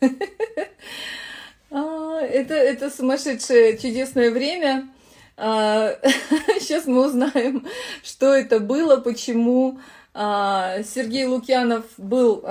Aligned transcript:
А, 1.72 2.20
это, 2.22 2.54
это 2.54 2.90
сумасшедшее 2.90 3.78
чудесное 3.78 4.32
время. 4.32 4.88
Сейчас 5.36 6.86
а, 6.88 6.90
мы 6.90 7.06
узнаем, 7.06 7.64
что 8.02 8.34
это 8.34 8.58
было, 8.58 8.96
почему 8.96 9.78
а, 10.12 10.82
Сергей 10.82 11.26
Лукьянов 11.26 11.84
был, 11.96 12.44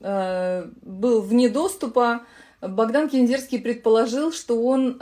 был 0.00 1.20
вне 1.22 1.48
доступа. 1.48 2.22
Богдан 2.60 3.08
Кендерский 3.08 3.58
предположил, 3.58 4.32
что 4.32 4.62
он 4.62 4.98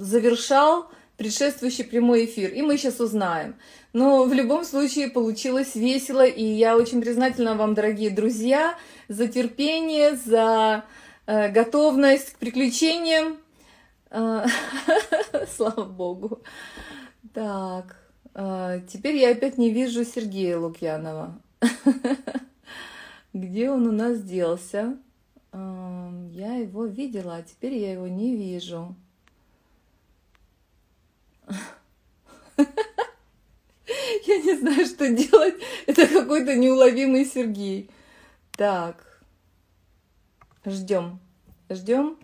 завершал 0.00 0.90
предшествующий 1.20 1.84
прямой 1.84 2.24
эфир, 2.24 2.50
и 2.50 2.62
мы 2.62 2.78
сейчас 2.78 2.98
узнаем. 2.98 3.56
Но 3.92 4.24
в 4.24 4.32
любом 4.32 4.64
случае 4.64 5.10
получилось 5.10 5.74
весело, 5.74 6.24
и 6.24 6.42
я 6.42 6.78
очень 6.78 7.02
признательна 7.02 7.56
вам, 7.56 7.74
дорогие 7.74 8.08
друзья, 8.08 8.78
за 9.08 9.28
терпение, 9.28 10.16
за 10.16 10.86
э, 11.26 11.50
готовность 11.50 12.32
к 12.32 12.38
приключениям. 12.38 13.36
Э, 14.08 14.46
слава 15.54 15.84
богу. 15.84 16.40
Так, 17.34 17.98
э, 18.34 18.80
теперь 18.90 19.16
я 19.16 19.32
опять 19.32 19.58
не 19.58 19.70
вижу 19.70 20.06
Сергея 20.06 20.56
Лукьянова. 20.56 21.38
Где 23.34 23.68
он 23.68 23.86
у 23.86 23.92
нас 23.92 24.22
делся? 24.22 24.96
Э, 25.52 26.10
я 26.32 26.54
его 26.54 26.86
видела, 26.86 27.36
а 27.36 27.42
теперь 27.42 27.74
я 27.74 27.92
его 27.92 28.08
не 28.08 28.34
вижу. 28.34 28.96
Я 34.26 34.38
не 34.38 34.56
знаю, 34.56 34.86
что 34.86 35.08
делать. 35.08 35.54
Это 35.86 36.06
какой-то 36.06 36.56
неуловимый 36.56 37.24
Сергей. 37.24 37.90
Так. 38.52 39.22
Ждем. 40.64 41.18
Ждем. 41.68 42.18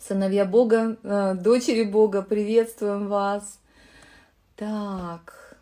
Сыновья 0.00 0.44
Бога, 0.44 0.98
э, 1.02 1.34
дочери 1.34 1.84
Бога, 1.84 2.22
приветствуем 2.22 3.08
вас. 3.08 3.58
Так. 4.56 5.56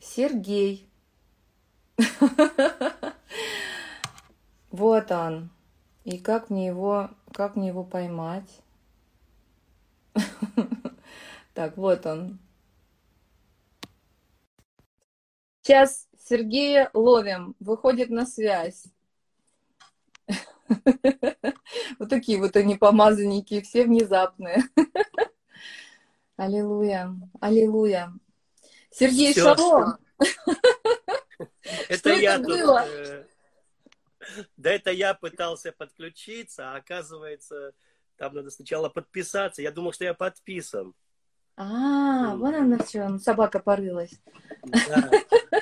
Сергей. 0.00 0.88
Вот 4.72 5.12
он. 5.12 5.50
И 6.04 6.18
как 6.18 6.48
мне 6.48 6.66
его, 6.66 7.10
как 7.32 7.56
мне 7.56 7.68
его 7.68 7.84
поймать? 7.84 8.48
Так, 11.54 11.76
вот 11.76 12.06
он. 12.06 12.38
Сейчас 15.60 16.08
Сергея 16.18 16.90
ловим, 16.94 17.54
выходит 17.60 18.10
на 18.10 18.26
связь. 18.26 18.84
Вот 21.98 22.08
такие 22.08 22.38
вот 22.38 22.56
они 22.56 22.76
помазанники, 22.76 23.60
все 23.60 23.84
внезапные. 23.84 24.62
Аллилуйя, 26.36 27.14
аллилуйя. 27.40 28.12
Сергей 28.90 29.34
Шалом. 29.34 29.98
Это 31.88 32.10
я 32.14 32.38
тут... 32.38 32.58
Э, 32.58 33.26
да 34.56 34.70
это 34.70 34.90
я 34.90 35.14
пытался 35.14 35.72
подключиться, 35.72 36.72
а 36.72 36.76
оказывается, 36.76 37.74
там 38.22 38.34
надо 38.34 38.50
сначала 38.50 38.88
подписаться. 38.88 39.62
Я 39.62 39.72
думал, 39.72 39.92
что 39.92 40.04
я 40.04 40.14
подписан. 40.14 40.94
А, 41.56 42.36
вон 42.36 42.54
она 42.54 42.78
в 42.78 42.88
чем, 42.88 43.18
собака 43.18 43.58
порылась. 43.58 44.12
Да, 44.62 45.10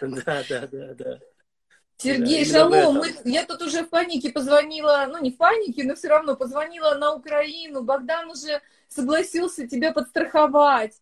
да, 0.03 0.45
да, 0.47 0.67
да. 0.67 0.95
да. 0.95 1.19
Сергей, 1.97 2.45
да, 2.45 2.53
шалом, 2.53 2.97
мы, 2.97 3.15
я 3.25 3.47
тут 3.47 3.63
уже 3.63 3.83
в 3.83 3.89
панике 3.89 4.31
позвонила, 4.31 5.07
ну 5.09 5.23
не 5.23 5.31
в 5.31 5.39
панике, 5.39 5.85
но 5.85 5.95
все 5.95 6.09
равно 6.09 6.37
позвонила 6.37 6.97
на 6.97 7.15
Украину. 7.15 7.83
Богдан 7.83 8.29
уже 8.29 8.61
согласился 8.89 9.67
тебя 9.67 9.93
подстраховать. 9.93 11.01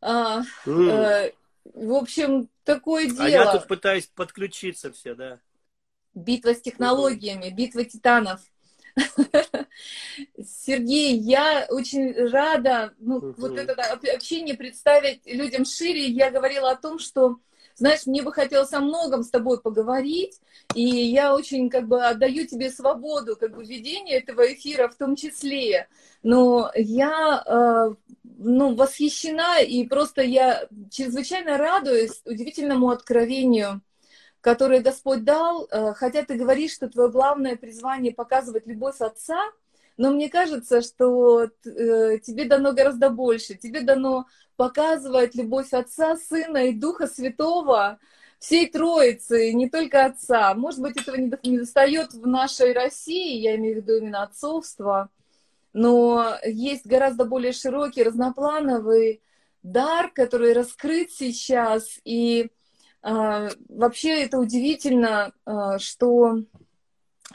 А, 0.00 0.40
mm. 0.64 0.90
э, 0.90 1.32
в 1.64 1.92
общем, 1.92 2.48
такое 2.64 3.10
дело. 3.10 3.24
А 3.24 3.28
я 3.28 3.52
тут 3.52 3.68
пытаюсь 3.68 4.06
подключиться 4.06 4.90
все, 4.90 5.14
да. 5.14 5.38
Битва 6.14 6.54
с 6.54 6.62
технологиями, 6.62 7.50
битва 7.50 7.84
титанов. 7.84 8.40
Сергей, 10.64 11.16
я 11.18 11.66
очень 11.68 12.12
рада 12.30 12.92
ну, 12.98 13.34
вот 13.36 13.58
это 13.58 13.74
общение 14.14 14.54
представить 14.54 15.22
людям 15.26 15.64
шире. 15.64 16.06
Я 16.06 16.30
говорила 16.30 16.70
о 16.70 16.76
том, 16.76 16.98
что, 16.98 17.38
знаешь, 17.74 18.06
мне 18.06 18.22
бы 18.22 18.32
хотелось 18.32 18.72
о 18.72 18.80
многом 18.80 19.22
с 19.22 19.30
тобой 19.30 19.60
поговорить, 19.60 20.40
и 20.74 20.82
я 20.82 21.34
очень 21.34 21.70
как 21.70 21.88
бы 21.88 22.04
отдаю 22.04 22.46
тебе 22.46 22.70
свободу 22.70 23.36
как 23.36 23.54
бы 23.54 23.64
ведения 23.64 24.18
этого 24.18 24.52
эфира 24.52 24.88
в 24.88 24.96
том 24.96 25.16
числе. 25.16 25.88
Но 26.22 26.70
я 26.74 27.42
э, 27.44 27.94
ну, 28.38 28.74
восхищена 28.74 29.60
и 29.60 29.86
просто 29.86 30.22
я 30.22 30.68
чрезвычайно 30.90 31.56
радуюсь 31.56 32.20
удивительному 32.24 32.90
откровению 32.90 33.82
которые 34.42 34.80
Господь 34.80 35.24
дал, 35.24 35.68
э, 35.70 35.94
хотя 35.94 36.24
ты 36.24 36.34
говоришь, 36.34 36.74
что 36.74 36.88
твое 36.90 37.08
главное 37.08 37.56
призвание 37.56 38.12
показывать 38.12 38.66
любовь 38.66 39.00
Отца, 39.00 39.40
но 39.96 40.10
мне 40.10 40.28
кажется, 40.28 40.82
что 40.82 41.44
э, 41.44 41.48
тебе 42.18 42.44
дано 42.46 42.72
гораздо 42.72 43.08
больше. 43.08 43.54
Тебе 43.54 43.82
дано 43.82 44.26
показывать 44.56 45.36
любовь 45.36 45.72
Отца, 45.72 46.16
Сына 46.16 46.66
и 46.66 46.72
Духа 46.72 47.06
Святого, 47.06 48.00
всей 48.40 48.68
Троицы, 48.68 49.52
не 49.52 49.70
только 49.70 50.06
Отца. 50.06 50.52
Может 50.54 50.80
быть, 50.80 51.00
этого 51.00 51.16
не 51.16 51.58
достает 51.58 52.12
в 52.12 52.26
нашей 52.26 52.72
России, 52.72 53.38
я 53.38 53.54
имею 53.54 53.74
в 53.74 53.82
виду 53.84 53.98
именно 53.98 54.24
отцовство, 54.24 55.08
но 55.72 56.34
есть 56.44 56.84
гораздо 56.84 57.24
более 57.26 57.52
широкий, 57.52 58.02
разноплановый 58.02 59.22
дар, 59.62 60.10
который 60.12 60.52
раскрыт 60.52 61.12
сейчас, 61.12 62.00
и 62.04 62.50
вообще 63.02 64.22
это 64.22 64.38
удивительно, 64.38 65.32
а, 65.44 65.78
что 65.78 66.38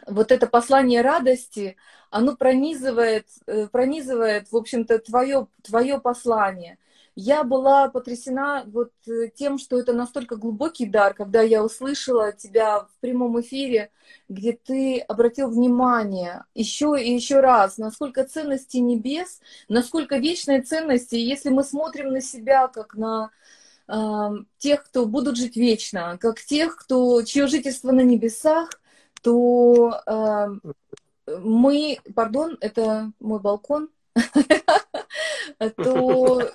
вот 0.06 0.32
это 0.32 0.48
послание 0.48 1.02
радости, 1.02 1.76
оно 2.10 2.36
пронизывает, 2.36 3.28
э, 3.48 3.68
пронизывает 3.68 4.52
в 4.52 4.56
общем-то, 4.56 5.00
твое, 5.00 5.48
твое 5.64 6.00
послание. 6.00 6.78
Я 7.16 7.44
была 7.44 7.90
потрясена 7.90 8.64
вот 8.68 8.92
э, 9.08 9.30
тем, 9.34 9.58
что 9.58 9.80
это 9.80 9.92
настолько 9.92 10.36
глубокий 10.36 10.86
дар, 10.86 11.16
когда 11.16 11.42
я 11.42 11.64
услышала 11.64 12.32
тебя 12.32 12.82
в 12.82 12.92
прямом 13.00 13.42
эфире, 13.42 13.90
где 14.30 14.54
ты 14.54 15.00
обратил 15.00 15.50
внимание 15.50 16.46
еще 16.54 16.96
и 17.02 17.12
еще 17.12 17.40
раз, 17.40 17.78
насколько 17.80 18.24
ценности 18.24 18.78
небес, 18.78 19.42
насколько 19.68 20.18
вечные 20.18 20.62
ценности, 20.62 21.16
если 21.16 21.50
мы 21.50 21.64
смотрим 21.64 22.14
на 22.14 22.22
себя 22.22 22.68
как 22.68 22.94
на 22.94 23.32
тех, 24.58 24.84
кто 24.84 25.06
будут 25.06 25.38
жить 25.38 25.56
вечно, 25.56 26.18
как 26.20 26.42
тех, 26.42 26.76
кто, 26.76 27.22
чье 27.24 27.48
жительство 27.48 27.92
на 27.92 28.02
небесах, 28.02 28.70
то 29.22 30.04
мы, 31.28 32.00
пардон, 32.16 32.58
это 32.62 33.12
мой 33.20 33.40
балкон, 33.40 33.90
то, 35.76 36.52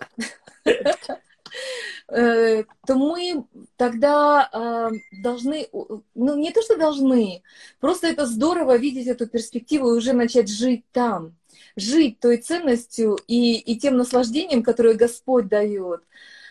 э, 2.09 2.65
то 2.87 2.95
мы 2.95 3.45
тогда 3.77 4.91
должны, 5.23 5.69
ну 6.15 6.37
не 6.37 6.51
то, 6.53 6.63
что 6.63 6.77
должны, 6.77 7.43
просто 7.81 8.07
это 8.07 8.27
здорово 8.27 8.77
видеть 8.77 9.07
эту 9.07 9.27
перспективу 9.27 9.91
и 9.91 9.99
уже 9.99 10.13
начать 10.13 10.49
жить 10.49 10.85
там, 10.93 11.35
жить 11.77 12.21
той 12.21 12.39
ценностью 12.39 13.19
и, 13.27 13.57
и 13.59 13.79
тем 13.79 13.97
наслаждением, 13.97 14.63
которое 14.63 14.95
Господь 14.95 15.49
дает. 15.49 16.03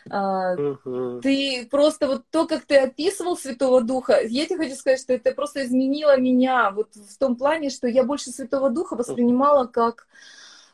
Uh-huh. 0.10 1.22
Ты 1.22 1.68
просто 1.70 2.08
вот 2.08 2.24
то, 2.32 2.48
как 2.48 2.66
ты 2.66 2.78
описывал 2.78 3.38
Святого 3.38 3.82
Духа, 3.82 4.20
я 4.24 4.46
тебе 4.46 4.58
хочу 4.58 4.76
сказать, 4.76 5.00
что 5.00 5.14
это 5.14 5.32
просто 5.32 5.64
изменило 5.66 6.20
меня 6.20 6.72
вот 6.72 6.96
в 6.96 7.18
том 7.18 7.36
плане, 7.36 7.70
что 7.70 7.88
я 7.88 8.04
больше 8.04 8.32
Святого 8.32 8.70
Духа 8.70 8.96
воспринимала 8.96 9.68
как, 9.68 10.08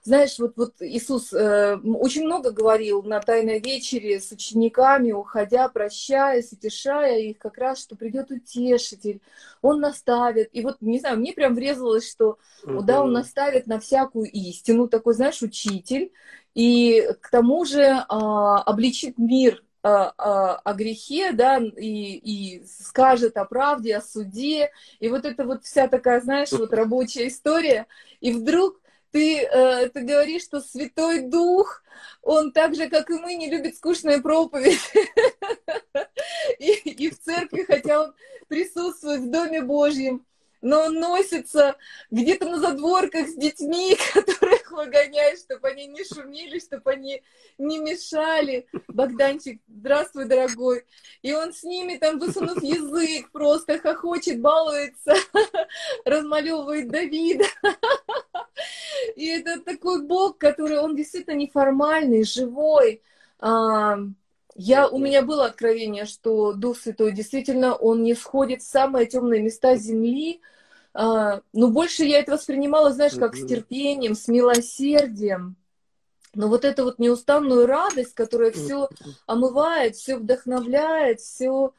знаешь, 0.04 0.40
вот, 0.40 0.54
вот 0.56 0.76
Иисус 0.80 1.34
э, 1.34 1.76
очень 1.76 2.24
много 2.24 2.52
говорил 2.52 3.04
на 3.04 3.20
Тайной 3.20 3.60
вечере 3.60 4.22
с 4.22 4.32
учениками, 4.32 5.12
уходя, 5.12 5.68
прощаясь, 5.68 6.54
утешая 6.54 7.20
их 7.20 7.38
как 7.38 7.58
раз, 7.58 7.82
что 7.82 7.98
придет 7.98 8.32
утешитель, 8.32 9.20
он 9.62 9.82
наставит. 9.82 10.50
И 10.54 10.62
вот, 10.62 10.78
не 10.80 11.00
знаю, 11.00 11.20
мне 11.20 11.34
прям 11.34 11.56
врезалось, 11.56 12.10
что, 12.10 12.38
uh-huh. 12.64 12.84
да, 12.84 13.04
он 13.04 13.12
наставит 13.12 13.68
на 13.68 13.80
всякую 13.80 14.32
истину, 14.32 14.88
такой, 14.88 15.14
знаешь, 15.14 15.42
учитель, 15.42 16.14
и 16.58 17.08
к 17.22 17.30
тому 17.30 17.66
же 17.66 18.04
а, 18.10 18.64
обличит 18.64 19.20
мир 19.20 19.64
а, 19.84 20.12
а, 20.18 20.56
о 20.56 20.74
грехе, 20.74 21.32
да, 21.32 21.58
и, 21.60 22.16
и 22.16 22.66
скажет 22.66 23.38
о 23.38 23.46
правде, 23.46 23.96
о 23.96 24.02
суде, 24.02 24.72
и 25.00 25.08
вот 25.08 25.26
это 25.26 25.46
вот 25.46 25.66
вся 25.66 25.88
такая, 25.88 26.20
знаешь, 26.20 26.52
вот 26.52 26.74
рабочая 26.74 27.28
история, 27.28 27.86
и 28.22 28.32
вдруг 28.32 28.82
ты, 29.12 29.42
э, 29.42 29.90
ты 29.90 30.02
говоришь, 30.02 30.46
что 30.46 30.60
Святой 30.60 31.22
Дух, 31.22 31.84
он 32.24 32.52
так 32.52 32.74
же, 32.74 32.90
как 32.90 33.12
и 33.12 33.20
мы, 33.20 33.36
не 33.36 33.52
любит 33.52 33.76
скучные 33.76 34.20
проповеди. 34.20 34.80
И, 36.60 36.72
и 36.72 37.10
в 37.12 37.20
церкви, 37.20 37.66
хотя 37.68 38.02
он 38.02 38.14
присутствует 38.48 39.22
в 39.22 39.30
Доме 39.30 39.62
Божьем, 39.62 40.26
но 40.62 40.86
он 40.86 40.96
носится 40.96 41.76
где-то 42.10 42.50
на 42.50 42.60
задворках 42.60 43.28
с 43.28 43.36
детьми, 43.36 43.96
которых 44.68 44.72
выгоняет, 44.72 45.40
чтобы 45.40 45.70
они 45.70 45.88
не 45.88 46.04
шумели, 46.04 46.60
чтобы 46.60 46.92
они 46.92 47.22
не 47.58 47.80
мешали. 47.80 48.68
Богданчик, 48.88 49.62
здравствуй, 49.68 50.26
дорогой. 50.26 50.86
И 51.22 51.34
он 51.34 51.54
с 51.54 51.64
ними 51.64 51.98
там, 51.98 52.20
высунув 52.20 52.62
язык, 52.62 53.32
просто 53.32 53.80
хохочет, 53.80 54.42
балуется, 54.42 55.14
размалевывает 56.06 56.90
Давида. 56.90 57.46
И 59.16 59.28
это 59.28 59.62
такой 59.62 60.04
Бог, 60.04 60.38
который, 60.38 60.80
он 60.80 60.96
действительно 60.96 61.36
неформальный, 61.36 62.24
живой. 62.24 63.02
А, 63.40 63.98
я, 64.56 64.88
у 64.88 64.98
меня 64.98 65.22
было 65.22 65.46
откровение, 65.46 66.06
что 66.06 66.54
Дух 66.54 66.78
Святой 66.78 67.12
действительно, 67.12 67.76
он 67.76 68.04
не 68.04 68.16
сходит 68.16 68.62
в 68.62 68.68
самые 68.68 69.06
темные 69.06 69.42
места 69.42 69.76
земли, 69.76 70.42
а, 71.00 71.42
но 71.54 71.68
больше 71.68 72.06
я 72.06 72.20
это 72.20 72.32
воспринимала, 72.32 72.92
знаешь, 72.92 73.14
как 73.14 73.36
с 73.36 73.46
терпением, 73.46 74.16
с 74.16 74.28
милосердием. 74.28 75.56
Но 76.34 76.48
вот 76.48 76.66
эту 76.66 76.86
вот 76.86 76.98
неустанную 76.98 77.68
радость, 77.68 78.16
которая 78.16 78.50
все 78.50 78.90
омывает, 79.28 79.96
все 79.96 80.18
вдохновляет, 80.18 81.20
все, 81.20 81.72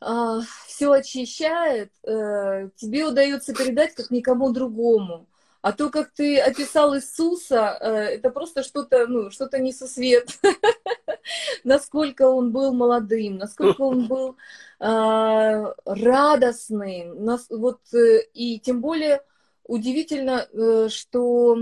а, 0.00 0.42
все 0.68 0.92
очищает, 0.92 1.90
э, 2.04 2.68
тебе 2.76 3.04
удается 3.04 3.52
передать 3.52 3.96
как 3.96 4.12
никому 4.12 4.52
другому. 4.52 5.26
А 5.60 5.72
то, 5.72 5.90
как 5.90 6.12
ты 6.12 6.38
описал 6.38 6.96
Иисуса, 6.96 7.76
э, 7.80 7.90
это 8.14 8.30
просто 8.30 8.62
что-то, 8.62 9.08
ну, 9.08 9.30
что-то 9.30 9.58
несусвет. 9.58 10.38
Насколько 11.64 12.28
он 12.28 12.52
был 12.52 12.72
молодым, 12.72 13.38
насколько 13.38 13.80
он 13.82 14.06
был 14.06 14.36
а, 14.84 15.74
радостный. 15.84 17.08
Вот, 17.50 17.80
э, 17.94 18.22
и 18.34 18.58
тем 18.58 18.80
более 18.80 19.22
удивительно, 19.64 20.48
э, 20.52 20.88
что 20.90 21.56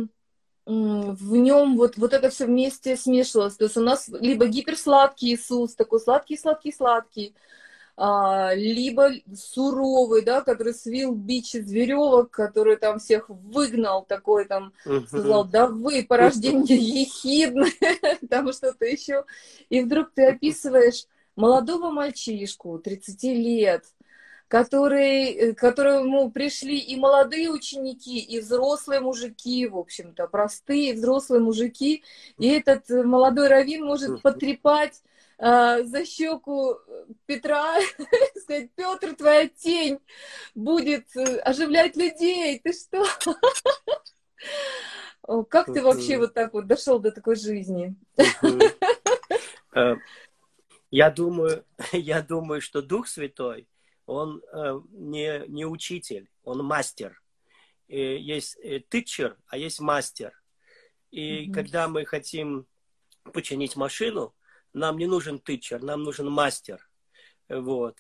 в 0.65 1.37
нем 1.37 1.77
вот, 1.77 1.99
вот 1.99 2.15
это 2.15 2.31
все 2.31 2.47
вместе 2.47 2.97
смешивалось. 2.97 3.57
То 3.57 3.65
есть 3.65 3.77
у 3.77 3.83
нас 3.83 4.09
либо 4.09 4.47
гиперсладкий 4.47 5.35
Иисус, 5.35 5.75
такой 5.75 6.01
сладкий, 6.01 6.39
сладкий, 6.39 6.73
сладкий, 6.73 7.35
а, 7.97 8.55
либо 8.55 9.11
суровый, 9.35 10.23
да, 10.23 10.41
который 10.41 10.73
свил 10.73 11.13
бич 11.13 11.55
из 11.55 11.71
веревок, 11.71 12.31
который 12.31 12.77
там 12.77 13.01
всех 13.01 13.29
выгнал, 13.29 14.03
такой 14.05 14.47
там 14.47 14.73
сказал, 15.09 15.45
да 15.45 15.67
вы, 15.67 16.07
порождение 16.09 16.79
ехидное, 16.79 17.73
там 18.31 18.51
что-то 18.53 18.87
еще. 18.87 19.25
И 19.69 19.83
вдруг 19.83 20.13
ты 20.15 20.29
описываешь 20.29 21.05
молодого 21.37 21.91
мальчишку, 21.91 22.79
30 22.79 23.23
лет, 23.25 23.85
который, 24.51 25.55
которому 25.55 26.31
пришли 26.33 26.79
и 26.79 26.97
молодые 26.97 27.51
ученики, 27.51 28.19
и 28.19 28.41
взрослые 28.41 29.01
мужики, 29.01 29.67
в 29.69 29.79
общем-то, 29.79 30.27
простые 30.27 30.95
взрослые 30.95 31.41
мужики, 31.41 32.03
и 32.37 32.49
этот 32.49 32.89
молодой 32.89 33.47
раввин 33.47 33.85
может 33.85 34.23
потрепать 34.23 35.03
э, 35.39 35.85
за 35.85 36.05
щеку 36.05 36.79
Петра, 37.27 37.77
сказать, 38.43 38.71
Петр, 38.75 39.15
твоя 39.15 39.47
тень 39.49 40.01
будет 40.57 41.07
э, 41.17 41.37
оживлять 41.39 41.97
людей, 41.97 42.59
ты 42.59 42.73
что? 42.73 43.05
Как 45.49 45.73
ты 45.73 45.81
вообще 45.81 46.19
вот 46.19 46.35
так 46.35 46.55
вот 46.55 46.67
дошел 46.67 46.99
до 46.99 47.13
такой 47.13 47.37
жизни? 47.37 47.95
Э, 50.91 50.97
я 50.97 51.11
думаю, 51.11 51.65
я 51.93 52.23
думаю, 52.23 52.61
что 52.61 52.83
Дух 52.83 53.09
Святой, 53.09 53.69
он 54.07 54.43
э, 54.53 54.81
не, 54.93 55.45
не 55.49 55.65
учитель, 55.67 56.29
он 56.43 56.65
мастер. 56.65 57.21
Есть 57.89 58.57
тычер, 58.89 59.37
а 59.49 59.57
есть 59.57 59.81
мастер. 59.81 60.33
И 61.11 61.47
mm-hmm. 61.47 61.53
когда 61.53 61.89
мы 61.89 62.05
хотим 62.05 62.69
починить 63.33 63.75
машину, 63.75 64.33
нам 64.73 64.97
не 64.97 65.07
нужен 65.07 65.41
тычер, 65.41 65.83
нам 65.83 66.05
нужен 66.05 66.31
мастер. 66.31 66.89
Вот. 67.49 67.99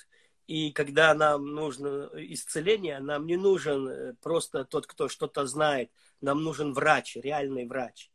И 0.50 0.72
когда 0.72 1.14
нам 1.14 1.54
нужно 1.54 2.10
исцеление, 2.14 2.98
нам 2.98 3.24
не 3.26 3.36
нужен 3.36 3.88
э, 3.88 4.14
просто 4.20 4.64
тот, 4.64 4.84
кто 4.84 5.08
что-то 5.08 5.46
знает, 5.46 5.92
нам 6.20 6.42
нужен 6.42 6.72
врач, 6.72 7.14
реальный 7.14 7.66
врач. 7.66 8.10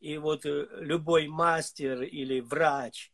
И 0.00 0.16
вот 0.16 0.46
э, 0.46 0.68
любой 0.80 1.28
мастер 1.28 2.02
или 2.02 2.40
врач, 2.40 3.12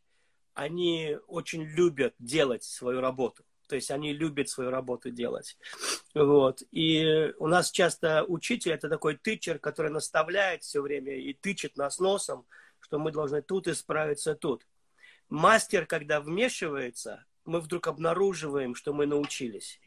они 0.54 1.16
очень 1.26 1.64
любят 1.64 2.14
делать 2.18 2.64
свою 2.64 3.00
работу. 3.00 3.44
То 3.68 3.76
есть 3.76 3.90
они 3.90 4.12
любят 4.12 4.48
свою 4.48 4.70
работу 4.70 5.10
делать. 5.10 5.56
Вот. 6.14 6.62
И 6.72 7.32
у 7.38 7.46
нас 7.46 7.70
часто 7.70 8.24
учитель 8.24 8.72
это 8.72 8.88
такой 8.88 9.16
тычер, 9.16 9.58
который 9.58 9.90
наставляет 9.90 10.62
все 10.62 10.82
время 10.82 11.16
и 11.16 11.32
тычет 11.32 11.76
нас 11.76 11.98
носом, 11.98 12.44
что 12.80 12.98
мы 12.98 13.12
должны 13.12 13.40
тут 13.40 13.68
исправиться, 13.68 14.34
тут 14.34 14.66
мастер, 15.30 15.86
когда 15.86 16.20
вмешивается, 16.20 17.24
мы 17.44 17.60
вдруг 17.60 17.86
обнаруживаем, 17.86 18.74
что 18.74 18.92
мы 18.92 19.06
научились. 19.06 19.80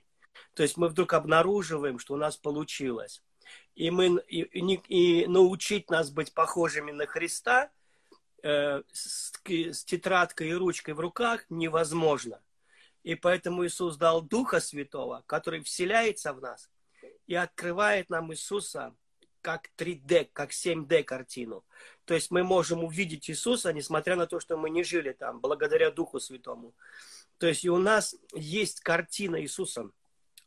То 0.56 0.64
есть 0.64 0.78
мы 0.78 0.90
вдруг 0.90 1.14
обнаруживаем, 1.14 2.00
что 2.00 2.16
у 2.16 2.18
нас 2.18 2.38
получилось. 2.38 3.22
И, 3.76 3.92
мы, 3.92 4.20
и, 4.28 4.42
и, 4.42 4.82
и 4.88 5.28
научить 5.28 5.90
нас 5.90 6.10
быть 6.10 6.34
похожими 6.34 6.92
на 6.92 7.06
Христа 7.06 7.70
э, 8.46 8.84
с, 8.92 9.34
с 9.44 9.84
тетрадкой 9.84 10.50
и 10.50 10.54
ручкой 10.54 10.94
в 10.94 11.00
руках 11.00 11.46
невозможно. 11.50 12.40
И 13.04 13.16
поэтому 13.16 13.66
Иисус 13.66 13.98
дал 13.98 14.22
Духа 14.22 14.60
Святого, 14.60 15.24
который 15.26 15.62
вселяется 15.64 16.34
в 16.34 16.42
нас 16.42 16.70
и 17.28 17.36
открывает 17.36 18.10
нам 18.10 18.32
Иисуса 18.32 18.96
как 19.42 19.70
3D, 19.78 20.30
как 20.34 20.52
7D 20.52 21.04
картину. 21.04 21.64
То 22.06 22.14
есть 22.14 22.32
мы 22.32 22.44
можем 22.44 22.84
увидеть 22.84 23.30
Иисуса, 23.30 23.74
несмотря 23.74 24.16
на 24.16 24.28
то, 24.28 24.40
что 24.40 24.58
мы 24.58 24.70
не 24.70 24.84
жили 24.84 25.12
там, 25.12 25.40
благодаря 25.40 25.92
Духу 25.92 26.20
Святому. 26.20 26.74
То 27.38 27.48
есть 27.48 27.66
и 27.66 27.70
у 27.70 27.78
нас 27.78 28.16
есть 28.34 28.80
картина 28.82 29.42
Иисуса. 29.42 29.90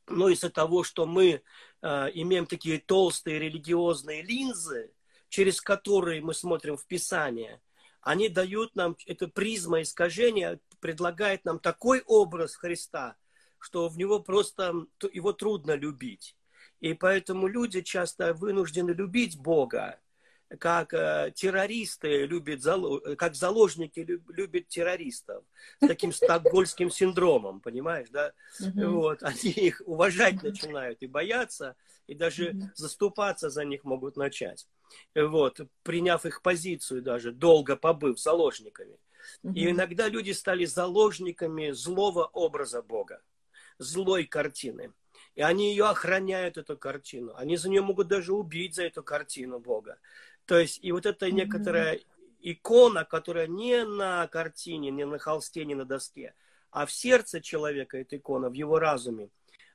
Но 0.06 0.28
из-за 0.28 0.50
того, 0.50 0.84
что 0.84 1.04
мы 1.04 1.42
э, 1.82 2.10
имеем 2.14 2.46
такие 2.46 2.78
толстые 2.78 3.38
религиозные 3.38 4.22
линзы, 4.22 4.90
через 5.28 5.60
которые 5.60 6.22
мы 6.22 6.32
смотрим 6.32 6.76
в 6.76 6.86
Писание, 6.86 7.60
они 8.00 8.28
дают 8.28 8.74
нам, 8.74 8.96
это 9.06 9.28
призма 9.28 9.82
искажения 9.82 10.60
предлагает 10.80 11.44
нам 11.44 11.58
такой 11.58 12.02
образ 12.06 12.54
Христа, 12.54 13.16
что 13.58 13.88
в 13.88 13.98
него 13.98 14.20
просто, 14.20 14.86
его 15.12 15.32
трудно 15.32 15.74
любить. 15.74 16.36
И 16.80 16.94
поэтому 16.94 17.48
люди 17.48 17.80
часто 17.80 18.34
вынуждены 18.34 18.92
любить 18.92 19.36
Бога, 19.38 19.98
как 20.58 20.94
э, 20.94 21.32
террористы 21.34 22.24
любят, 22.24 22.62
как 23.18 23.34
заложники 23.34 24.00
любят 24.28 24.68
террористов 24.68 25.44
с 25.80 25.86
таким 25.86 26.12
стокгольским 26.12 26.90
синдромом, 26.90 27.60
понимаешь, 27.60 28.08
да? 28.10 28.32
Mm-hmm. 28.60 28.86
Вот, 28.86 29.22
они 29.22 29.50
их 29.50 29.82
уважать 29.84 30.42
начинают 30.42 31.02
и 31.02 31.06
бояться, 31.06 31.76
и 32.06 32.14
даже 32.14 32.54
заступаться 32.74 33.50
за 33.50 33.64
них 33.64 33.84
могут 33.84 34.16
начать. 34.16 34.66
Вот, 35.14 35.60
приняв 35.82 36.26
их 36.26 36.42
позицию 36.42 37.02
даже, 37.02 37.32
долго 37.32 37.76
побыв 37.76 38.18
заложниками. 38.18 38.98
И 39.42 39.70
иногда 39.70 40.08
люди 40.08 40.30
стали 40.32 40.64
заложниками 40.64 41.70
злого 41.70 42.24
образа 42.24 42.82
Бога, 42.82 43.22
злой 43.78 44.24
картины. 44.24 44.92
И 45.34 45.42
они 45.42 45.70
ее 45.70 45.86
охраняют, 45.86 46.56
эту 46.56 46.76
картину. 46.76 47.32
Они 47.36 47.56
за 47.56 47.68
нее 47.68 47.82
могут 47.82 48.08
даже 48.08 48.32
убить 48.32 48.74
за 48.74 48.84
эту 48.84 49.02
картину 49.02 49.58
Бога. 49.58 49.98
То 50.46 50.58
есть, 50.58 50.78
и 50.82 50.92
вот 50.92 51.06
эта 51.06 51.30
некоторая 51.30 52.00
икона, 52.40 53.04
которая 53.04 53.46
не 53.46 53.84
на 53.84 54.26
картине, 54.28 54.90
не 54.90 55.04
на 55.04 55.18
холсте, 55.18 55.64
не 55.64 55.74
на 55.74 55.84
доске, 55.84 56.34
а 56.70 56.86
в 56.86 56.92
сердце 56.92 57.40
человека, 57.40 57.98
эта 57.98 58.16
икона, 58.16 58.48
в 58.48 58.54
его 58.54 58.78
разуме, 58.78 59.28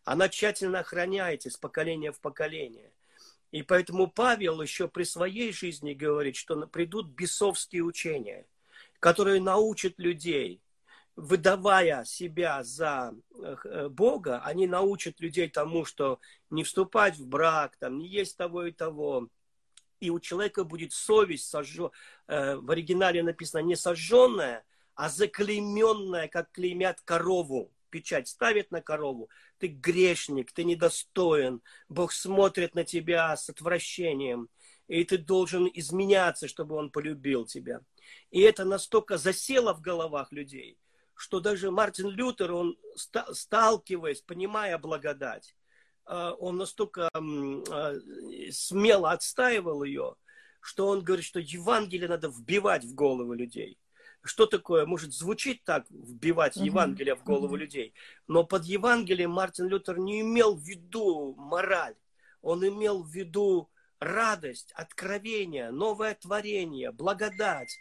она 0.04 0.30
тщательно 0.30 0.80
охраняется 0.80 1.50
с 1.50 1.58
поколения 1.58 2.12
в 2.12 2.20
поколение. 2.20 2.92
И 3.54 3.62
поэтому 3.62 4.08
Павел 4.08 4.64
еще 4.64 4.88
при 4.88 5.04
своей 5.04 5.54
жизни 5.54 5.94
говорит, 5.94 6.36
что 6.36 6.66
придут 6.66 7.10
бесовские 7.10 7.84
учения, 7.84 8.48
которые 9.00 9.40
научат 9.40 9.94
людей 10.00 10.60
выдавая 11.16 12.04
себя 12.06 12.64
за 12.64 13.14
э, 13.36 13.90
Бога, 13.90 14.42
они 14.44 14.66
научат 14.66 15.20
людей 15.20 15.48
тому, 15.50 15.86
что 15.86 16.20
не 16.50 16.64
вступать 16.64 17.18
в 17.18 17.28
брак, 17.28 17.76
там, 17.78 18.00
не 18.00 18.08
есть 18.08 18.38
того 18.38 18.66
и 18.66 18.72
того. 18.72 19.28
И 20.00 20.10
у 20.10 20.20
человека 20.20 20.64
будет 20.64 20.92
совесть, 20.92 21.48
сожжен, 21.48 21.92
э, 22.28 22.56
в 22.56 22.72
оригинале 22.72 23.22
написано 23.22 23.62
не 23.62 23.76
сожженная, 23.76 24.66
а 24.96 25.10
заклейменная, 25.10 26.28
как 26.28 26.52
клеймят 26.52 27.02
корову. 27.02 27.72
Печать 27.94 28.28
ставит 28.28 28.72
на 28.72 28.82
корову. 28.82 29.30
Ты 29.60 29.68
грешник, 29.68 30.52
ты 30.52 30.64
недостоин. 30.64 31.62
Бог 31.90 32.12
смотрит 32.12 32.74
на 32.74 32.84
тебя 32.84 33.38
с 33.38 33.50
отвращением. 33.50 34.50
и 34.88 35.04
ты 35.04 35.18
должен 35.20 35.70
изменяться, 35.72 36.48
чтобы 36.48 36.76
он 36.76 36.90
полюбил 36.90 37.46
тебя. 37.46 37.82
И 38.32 38.42
это 38.42 38.66
настолько 38.66 39.18
засело 39.18 39.74
в 39.76 39.82
головах 39.82 40.32
людей, 40.32 40.80
что 41.14 41.40
даже 41.40 41.70
Мартин 41.70 42.10
Лютер, 42.10 42.52
он 42.52 42.78
сталкиваясь, 43.32 44.22
понимая 44.22 44.80
благодать, 44.80 45.56
э, 46.08 46.32
он 46.40 46.58
настолько 46.58 47.10
э, 47.14 48.00
смело 48.52 49.12
отстаивал 49.12 49.84
ее, 49.84 50.16
что 50.62 50.88
он 50.88 51.04
говорит, 51.04 51.26
что 51.26 51.40
Евангелие 51.40 52.10
надо 52.10 52.30
вбивать 52.30 52.86
в 52.86 52.96
головы 52.96 53.38
людей. 53.38 53.78
Что 54.24 54.46
такое? 54.46 54.86
Может 54.86 55.14
звучить 55.14 55.64
так, 55.66 55.86
вбивать 55.90 56.56
Евангелие 56.56 57.16
в 57.16 57.24
голову 57.24 57.58
людей. 57.58 57.94
Но 58.28 58.46
под 58.46 58.64
Евангелием 58.64 59.32
Мартин 59.32 59.68
Лютер 59.68 60.00
не 60.00 60.22
имел 60.22 60.56
в 60.56 60.62
виду 60.64 61.36
мораль. 61.36 61.96
Он 62.42 62.66
имел 62.66 63.04
в 63.04 63.10
виду 63.10 63.70
радость, 64.00 64.72
откровение, 64.76 65.72
новое 65.72 66.16
творение, 66.16 66.92
благодать. 66.92 67.78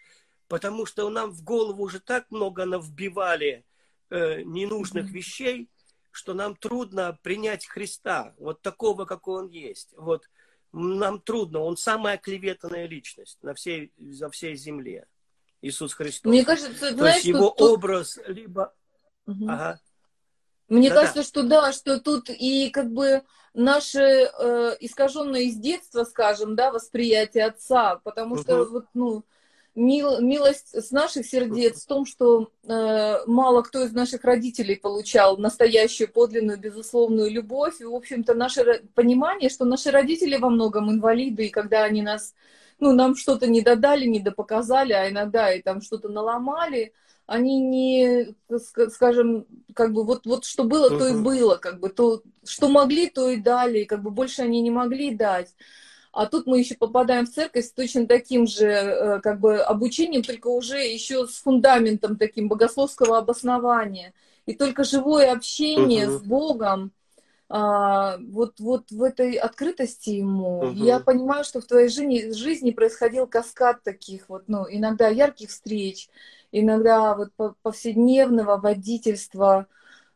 Потому 0.48 0.84
что 0.84 1.08
нам 1.10 1.30
в 1.30 1.44
голову 1.44 1.84
уже 1.84 2.00
так 2.00 2.28
много 2.30 2.64
навбивали 2.64 3.64
э, 4.10 4.42
ненужных 4.42 5.10
вещей, 5.10 5.70
что 6.10 6.34
нам 6.34 6.56
трудно 6.56 7.18
принять 7.22 7.66
Христа, 7.66 8.34
вот 8.36 8.62
такого, 8.62 9.04
какой 9.04 9.42
Он 9.42 9.48
есть. 9.48 9.94
Вот 9.96 10.28
нам 10.72 11.20
трудно, 11.20 11.60
Он 11.60 11.76
самая 11.76 12.18
клеветанная 12.18 12.86
личность 12.86 13.38
на 13.42 13.54
всей, 13.54 13.92
за 13.96 14.28
всей 14.28 14.56
земле. 14.56 15.06
Иисус 15.62 15.94
Христос. 15.94 16.30
Мне 16.30 16.44
кажется, 16.44 16.90
То 16.90 16.94
знаешь, 16.94 17.14
есть 17.16 17.26
его 17.26 17.50
тут... 17.50 17.70
образ 17.70 18.18
либо... 18.26 18.74
Угу. 19.26 19.48
Ага. 19.48 19.80
Мне 20.68 20.88
да, 20.88 20.96
кажется, 20.96 21.22
что 21.22 21.42
да, 21.42 21.72
что 21.72 22.00
тут 22.00 22.28
и 22.28 22.70
как 22.70 22.90
бы 22.92 23.22
наше 23.54 24.00
э, 24.00 24.76
искаженное 24.80 25.42
из 25.42 25.56
детства, 25.56 26.04
скажем, 26.04 26.56
да, 26.56 26.72
восприятие 26.72 27.46
отца, 27.46 28.00
потому 28.04 28.34
угу. 28.34 28.42
что 28.42 28.64
вот, 28.64 28.86
ну, 28.94 29.24
мил, 29.74 30.20
милость 30.20 30.74
с 30.74 30.90
наших 30.90 31.26
сердец 31.26 31.82
в 31.82 31.86
том, 31.86 32.06
что 32.06 32.50
э, 32.66 33.18
мало 33.26 33.62
кто 33.62 33.84
из 33.84 33.92
наших 33.92 34.24
родителей 34.24 34.76
получал 34.76 35.36
настоящую, 35.36 36.10
подлинную, 36.10 36.58
безусловную 36.58 37.30
любовь. 37.30 37.80
И, 37.80 37.84
в 37.84 37.94
общем-то, 37.94 38.34
наше 38.34 38.82
понимание, 38.94 39.50
что 39.50 39.64
наши 39.64 39.90
родители 39.90 40.36
во 40.36 40.50
многом 40.50 40.90
инвалиды, 40.90 41.46
и 41.46 41.50
когда 41.50 41.84
они 41.84 42.02
нас, 42.02 42.34
ну, 42.82 42.92
нам 42.92 43.14
что-то 43.14 43.46
не 43.46 43.60
додали, 43.60 44.06
не 44.06 44.18
допоказали, 44.18 44.92
а 44.92 45.08
иногда 45.08 45.52
и 45.52 45.62
там 45.62 45.80
что-то 45.80 46.08
наломали, 46.08 46.92
они 47.26 47.60
не, 47.60 48.34
скажем, 48.90 49.46
как 49.72 49.92
бы 49.92 50.04
вот, 50.04 50.26
вот 50.26 50.44
что 50.44 50.64
было, 50.64 50.90
то 50.90 51.06
и 51.06 51.14
было, 51.14 51.56
как 51.56 51.78
бы 51.78 51.88
то, 51.88 52.22
что 52.44 52.68
могли, 52.68 53.08
то 53.08 53.30
и 53.30 53.36
дали, 53.36 53.84
как 53.84 54.02
бы 54.02 54.10
больше 54.10 54.42
они 54.42 54.60
не 54.60 54.70
могли 54.70 55.14
дать. 55.14 55.54
А 56.12 56.26
тут 56.26 56.46
мы 56.46 56.58
еще 56.58 56.74
попадаем 56.74 57.24
в 57.24 57.30
церковь 57.30 57.64
с 57.64 57.72
точно 57.72 58.06
таким 58.06 58.48
же 58.48 58.66
э, 58.66 59.20
как 59.20 59.38
бы 59.38 59.60
обучением, 59.60 60.22
только 60.24 60.48
уже 60.48 60.78
еще 60.78 61.26
с 61.28 61.40
фундаментом 61.40 62.16
таким 62.16 62.48
богословского 62.48 63.16
обоснования. 63.16 64.12
И 64.44 64.54
только 64.54 64.82
живое 64.82 65.32
общение 65.32 66.06
uh-huh. 66.06 66.18
с 66.18 66.22
Богом, 66.22 66.90
а, 67.54 68.16
вот, 68.30 68.60
вот 68.60 68.90
в 68.90 69.02
этой 69.02 69.34
открытости 69.34 70.08
ему, 70.08 70.62
uh-huh. 70.62 70.74
я 70.74 71.00
понимаю, 71.00 71.44
что 71.44 71.60
в 71.60 71.66
твоей 71.66 71.88
жизни, 71.88 72.32
жизни 72.32 72.70
происходил 72.70 73.26
каскад 73.26 73.82
таких 73.82 74.30
вот, 74.30 74.44
ну, 74.46 74.64
иногда 74.70 75.08
ярких 75.08 75.50
встреч, 75.50 76.08
иногда 76.50 77.14
вот 77.14 77.32
повседневного 77.60 78.56
водительства, 78.56 79.66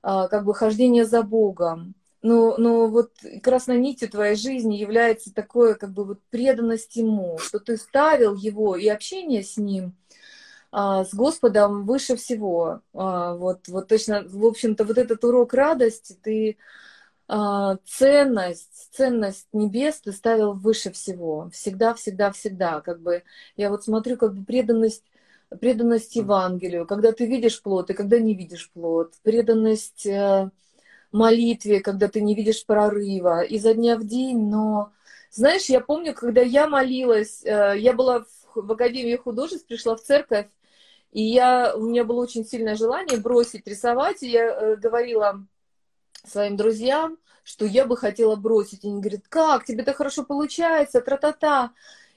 а, 0.02 0.28
как 0.28 0.46
бы 0.46 0.54
хождения 0.54 1.04
за 1.04 1.22
Богом 1.22 1.94
но, 2.22 2.56
но 2.56 2.88
вот 2.88 3.12
красной 3.42 3.78
нитью 3.78 4.08
твоей 4.08 4.34
жизни 4.34 4.76
является 4.76 5.32
такое, 5.32 5.74
как 5.74 5.92
бы 5.92 6.04
вот 6.04 6.20
преданность 6.30 6.96
ему, 6.96 7.38
что 7.38 7.60
ты 7.60 7.76
ставил 7.76 8.34
его 8.34 8.76
и 8.76 8.88
общение 8.88 9.44
с 9.44 9.56
ним, 9.56 9.94
а, 10.72 11.04
с 11.04 11.14
Господом 11.14 11.84
выше 11.84 12.16
всего. 12.16 12.80
А, 12.94 13.34
вот, 13.34 13.68
вот 13.68 13.86
точно, 13.88 14.24
в 14.26 14.44
общем-то, 14.44 14.84
вот 14.84 14.98
этот 14.98 15.22
урок 15.22 15.54
радости, 15.54 16.16
ты 16.20 16.56
ценность, 17.28 18.88
ценность 18.92 19.48
небес 19.52 20.00
ты 20.00 20.12
ставил 20.12 20.52
выше 20.52 20.92
всего. 20.92 21.50
Всегда, 21.52 21.94
всегда, 21.94 22.30
всегда. 22.30 22.80
Как 22.80 23.00
бы 23.00 23.22
я 23.56 23.70
вот 23.70 23.84
смотрю, 23.84 24.16
как 24.16 24.34
бы 24.34 24.44
преданность 24.44 25.04
преданность 25.60 26.16
Евангелию, 26.16 26.86
когда 26.86 27.12
ты 27.12 27.26
видишь 27.26 27.62
плод 27.62 27.90
и 27.90 27.94
когда 27.94 28.18
не 28.18 28.34
видишь 28.34 28.70
плод, 28.72 29.14
преданность 29.22 30.06
э, 30.06 30.50
молитве, 31.12 31.80
когда 31.80 32.08
ты 32.08 32.20
не 32.20 32.34
видишь 32.34 32.64
прорыва, 32.66 33.42
изо 33.42 33.74
дня 33.74 33.96
в 33.96 34.04
день, 34.04 34.48
но 34.48 34.92
знаешь, 35.30 35.66
я 35.66 35.80
помню, 35.80 36.14
когда 36.14 36.40
я 36.40 36.68
молилась, 36.68 37.44
э, 37.44 37.74
я 37.78 37.92
была 37.92 38.20
в, 38.20 38.26
в 38.54 38.72
Академии 38.72 39.16
художеств, 39.16 39.66
пришла 39.66 39.96
в 39.96 40.02
церковь, 40.02 40.46
и 41.12 41.22
я, 41.22 41.74
у 41.76 41.82
меня 41.86 42.04
было 42.04 42.22
очень 42.22 42.44
сильное 42.44 42.74
желание 42.74 43.18
бросить 43.18 43.66
рисовать, 43.66 44.22
и 44.22 44.28
я 44.28 44.46
э, 44.46 44.76
говорила 44.76 45.46
своим 46.28 46.56
друзьям, 46.56 47.18
что 47.44 47.64
я 47.64 47.84
бы 47.84 47.96
хотела 47.96 48.36
бросить. 48.36 48.84
И 48.84 48.88
они 48.88 49.00
говорят, 49.00 49.22
как, 49.28 49.64
тебе 49.64 49.84
так 49.84 49.96
хорошо 49.96 50.24
получается, 50.24 51.00
тра-та-та. 51.00 51.72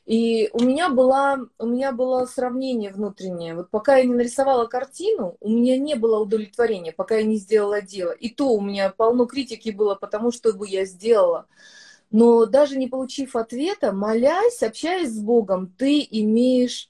И 0.06 0.50
у 0.54 0.63
меня, 0.63 0.89
была, 0.89 1.38
у 1.60 1.68
меня 1.68 1.92
было 1.92 2.25
сравнение 2.25 2.92
внутреннее. 2.92 3.54
Вот 3.54 3.70
пока 3.70 3.98
я 3.98 4.06
не 4.06 4.16
нарисовала 4.16 4.66
картину, 4.66 5.38
у 5.39 5.50
меня 5.50 5.78
не 5.78 5.94
было 5.94 6.20
удовлетворения, 6.20 6.92
пока 6.92 7.18
я 7.18 7.24
не 7.24 7.38
сделала 7.38 7.80
дело. 7.84 8.12
И 8.12 8.30
то 8.30 8.50
у 8.50 8.60
меня 8.60 8.89
полно 8.89 9.28
критики 9.28 9.70
было 9.70 9.94
потому, 9.94 10.32
что 10.32 10.51
бы 10.54 10.68
я 10.68 10.86
сделала. 10.86 11.46
Но 12.10 12.48
даже 12.48 12.75
не 12.75 12.88
получив 12.88 13.36
ответа, 13.36 13.92
молясь, 13.92 14.63
общаясь 14.63 15.12
с 15.12 15.20
Богом, 15.20 15.68
ты 15.78 16.00
имеешь... 16.10 16.89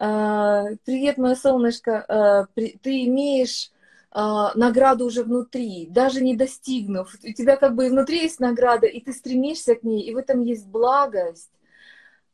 Э, 0.00 0.64
привет, 0.84 1.16
мое 1.16 1.36
солнышко. 1.36 2.48
Э, 2.56 2.60
ты 2.82 3.04
имеешь 3.04 3.70
награду 4.12 5.04
уже 5.04 5.22
внутри, 5.22 5.86
даже 5.86 6.22
не 6.22 6.36
достигнув. 6.36 7.14
У 7.22 7.32
тебя 7.32 7.56
как 7.56 7.74
бы 7.74 7.88
внутри 7.88 8.22
есть 8.22 8.40
награда, 8.40 8.86
и 8.86 9.00
ты 9.00 9.12
стремишься 9.12 9.74
к 9.74 9.82
ней, 9.82 10.02
и 10.02 10.14
в 10.14 10.16
этом 10.16 10.40
есть 10.40 10.66
благость. 10.66 11.50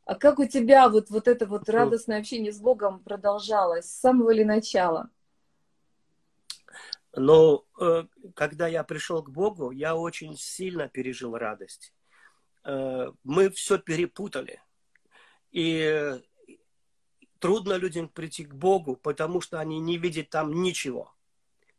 А 0.05 0.15
как 0.15 0.39
у 0.39 0.45
тебя 0.45 0.87
вот, 0.87 1.09
вот 1.09 1.27
это 1.27 1.47
вот 1.47 1.67
радостное 1.67 2.19
общение 2.19 2.53
с 2.53 2.59
Богом 2.59 2.99
продолжалось 2.99 3.85
с 3.85 3.99
самого 3.99 4.29
ли 4.29 4.45
начала? 4.45 5.09
Но 7.15 7.65
э, 7.79 8.03
когда 8.35 8.67
я 8.67 8.83
пришел 8.83 9.23
к 9.23 9.31
Богу, 9.31 9.71
я 9.71 9.95
очень 9.95 10.37
сильно 10.37 10.87
пережил 10.87 11.35
радость. 11.35 11.93
Э, 12.63 13.11
мы 13.23 13.49
все 13.49 13.79
перепутали. 13.79 14.61
И 15.51 16.21
трудно 17.39 17.73
людям 17.73 18.09
прийти 18.09 18.45
к 18.45 18.53
Богу, 18.53 18.95
потому 18.95 19.41
что 19.41 19.59
они 19.59 19.79
не 19.79 19.97
видят 19.97 20.29
там 20.29 20.61
ничего, 20.61 21.14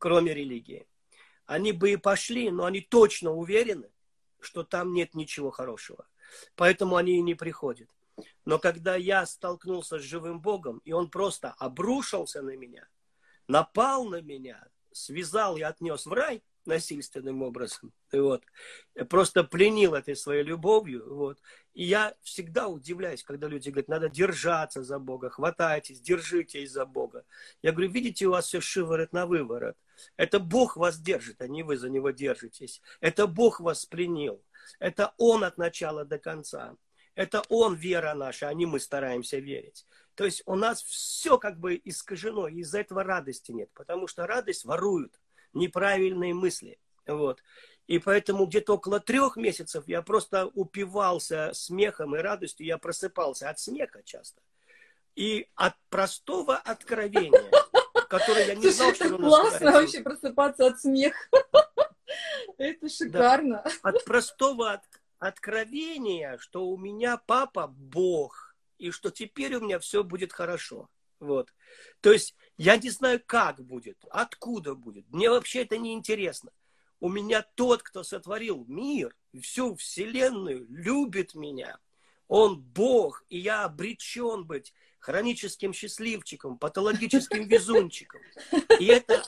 кроме 0.06 0.34
религии. 0.34 0.86
Они 1.46 1.72
бы 1.72 1.90
и 1.90 1.96
пошли, 1.96 2.48
но 2.52 2.64
они 2.64 2.80
точно 2.80 3.32
уверены, 3.32 3.90
что 4.38 4.62
там 4.62 4.92
нет 4.92 5.16
ничего 5.16 5.50
хорошего. 5.50 6.06
Поэтому 6.54 6.94
они 6.94 7.18
и 7.18 7.22
не 7.22 7.34
приходят. 7.34 7.90
Но 8.44 8.60
когда 8.60 8.94
я 8.94 9.26
столкнулся 9.26 9.98
с 9.98 10.02
живым 10.02 10.40
Богом, 10.40 10.78
и 10.84 10.92
Он 10.92 11.10
просто 11.10 11.56
обрушился 11.58 12.40
на 12.40 12.56
меня, 12.56 12.86
напал 13.48 14.04
на 14.04 14.20
меня, 14.20 14.68
связал 14.92 15.56
и 15.56 15.62
отнес 15.62 16.06
в 16.06 16.12
рай 16.12 16.44
насильственным 16.66 17.42
образом, 17.42 17.92
вот, 18.12 18.42
просто 19.08 19.44
пленил 19.44 19.94
этой 19.94 20.16
своей 20.16 20.42
любовью, 20.42 21.14
вот. 21.14 21.38
И 21.74 21.84
я 21.84 22.14
всегда 22.22 22.68
удивляюсь, 22.68 23.22
когда 23.22 23.48
люди 23.48 23.68
говорят, 23.68 23.88
надо 23.88 24.08
держаться 24.08 24.82
за 24.82 24.98
Бога, 24.98 25.28
хватайтесь, 25.28 26.00
держитесь 26.00 26.72
за 26.72 26.86
Бога. 26.86 27.24
Я 27.62 27.72
говорю, 27.72 27.90
видите, 27.90 28.26
у 28.26 28.30
вас 28.30 28.46
все 28.46 28.60
шиворот 28.60 29.12
на 29.12 29.26
выворот. 29.26 29.76
Это 30.16 30.40
Бог 30.40 30.76
вас 30.76 30.98
держит, 30.98 31.42
а 31.42 31.48
не 31.48 31.62
вы 31.62 31.76
за 31.76 31.90
Него 31.90 32.10
держитесь. 32.10 32.80
Это 33.00 33.26
Бог 33.26 33.60
вас 33.60 33.84
пленил. 33.84 34.42
Это 34.78 35.12
Он 35.18 35.44
от 35.44 35.58
начала 35.58 36.04
до 36.04 36.18
конца. 36.18 36.76
Это 37.14 37.42
Он 37.48 37.74
вера 37.74 38.14
наша, 38.14 38.48
а 38.48 38.54
не 38.54 38.66
мы 38.66 38.80
стараемся 38.80 39.38
верить. 39.38 39.86
То 40.14 40.24
есть 40.24 40.42
у 40.46 40.54
нас 40.54 40.82
все 40.82 41.38
как 41.38 41.60
бы 41.60 41.80
искажено, 41.84 42.48
и 42.48 42.60
из-за 42.60 42.80
этого 42.80 43.04
радости 43.04 43.52
нет. 43.52 43.70
Потому 43.74 44.06
что 44.06 44.26
радость 44.26 44.64
воруют 44.64 45.20
неправильные 45.56 46.34
мысли. 46.34 46.78
Вот. 47.06 47.42
И 47.86 47.98
поэтому 47.98 48.46
где-то 48.46 48.74
около 48.74 48.98
трех 49.00 49.36
месяцев 49.36 49.84
я 49.86 50.02
просто 50.02 50.46
упивался 50.54 51.50
смехом 51.54 52.16
и 52.16 52.18
радостью. 52.18 52.66
Я 52.66 52.78
просыпался 52.78 53.48
от 53.48 53.60
смеха 53.60 54.02
часто. 54.02 54.40
И 55.14 55.48
от 55.54 55.74
простого 55.88 56.56
откровения, 56.56 57.50
которое 58.08 58.46
я 58.46 58.54
не 58.54 58.68
знал, 58.70 58.92
что 58.94 59.06
оно 59.06 59.18
классно 59.18 59.72
вообще 59.72 60.02
просыпаться 60.02 60.66
от 60.66 60.80
смеха. 60.80 61.18
Это 62.58 62.88
шикарно. 62.88 63.64
От 63.82 64.04
простого 64.04 64.82
откровение, 65.18 66.38
что 66.38 66.66
у 66.66 66.76
меня 66.76 67.16
папа 67.16 67.66
Бог, 67.68 68.54
и 68.78 68.90
что 68.90 69.10
теперь 69.10 69.54
у 69.56 69.60
меня 69.60 69.78
все 69.78 70.04
будет 70.04 70.32
хорошо. 70.32 70.88
Вот. 71.20 71.52
То 72.00 72.12
есть 72.12 72.34
я 72.56 72.76
не 72.76 72.90
знаю, 72.90 73.22
как 73.24 73.60
будет, 73.60 73.98
откуда 74.10 74.74
будет. 74.74 75.08
Мне 75.10 75.30
вообще 75.30 75.62
это 75.62 75.78
не 75.78 75.92
интересно. 75.94 76.50
У 77.00 77.08
меня 77.08 77.42
тот, 77.54 77.82
кто 77.82 78.02
сотворил 78.02 78.64
мир, 78.66 79.14
всю 79.40 79.74
вселенную, 79.76 80.66
любит 80.68 81.34
меня. 81.34 81.78
Он 82.28 82.60
Бог, 82.60 83.24
и 83.28 83.38
я 83.38 83.64
обречен 83.64 84.44
быть 84.44 84.72
хроническим 84.98 85.72
счастливчиком, 85.72 86.58
патологическим 86.58 87.44
везунчиком. 87.48 88.20
И 88.80 88.86
это 88.86 89.22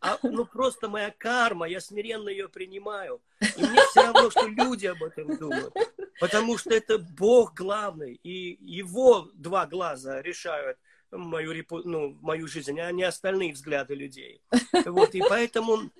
а, 0.00 0.18
ну, 0.22 0.44
просто 0.44 0.88
моя 0.88 1.12
карма, 1.16 1.66
я 1.66 1.80
смиренно 1.80 2.28
ее 2.28 2.48
принимаю. 2.48 3.20
И 3.40 3.64
мне 3.64 3.80
все 3.90 4.02
равно, 4.02 4.30
что 4.30 4.46
люди 4.46 4.86
об 4.86 5.02
этом 5.02 5.36
думают. 5.36 5.74
Потому 6.20 6.58
что 6.58 6.70
это 6.70 6.98
Бог 6.98 7.54
главный, 7.54 8.14
и 8.22 8.58
его 8.60 9.30
два 9.34 9.66
глаза 9.66 10.22
решают 10.22 10.78
мою, 11.10 11.52
репу... 11.52 11.78
ну, 11.84 12.16
мою 12.20 12.46
жизнь, 12.46 12.78
а 12.80 12.92
не 12.92 13.04
остальные 13.04 13.52
взгляды 13.52 13.94
людей. 13.94 14.42
Вот, 14.86 15.14
и 15.14 15.20
поэтому 15.20 15.90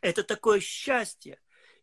это 0.00 0.22
такое 0.22 0.60
счастье. 0.60 1.38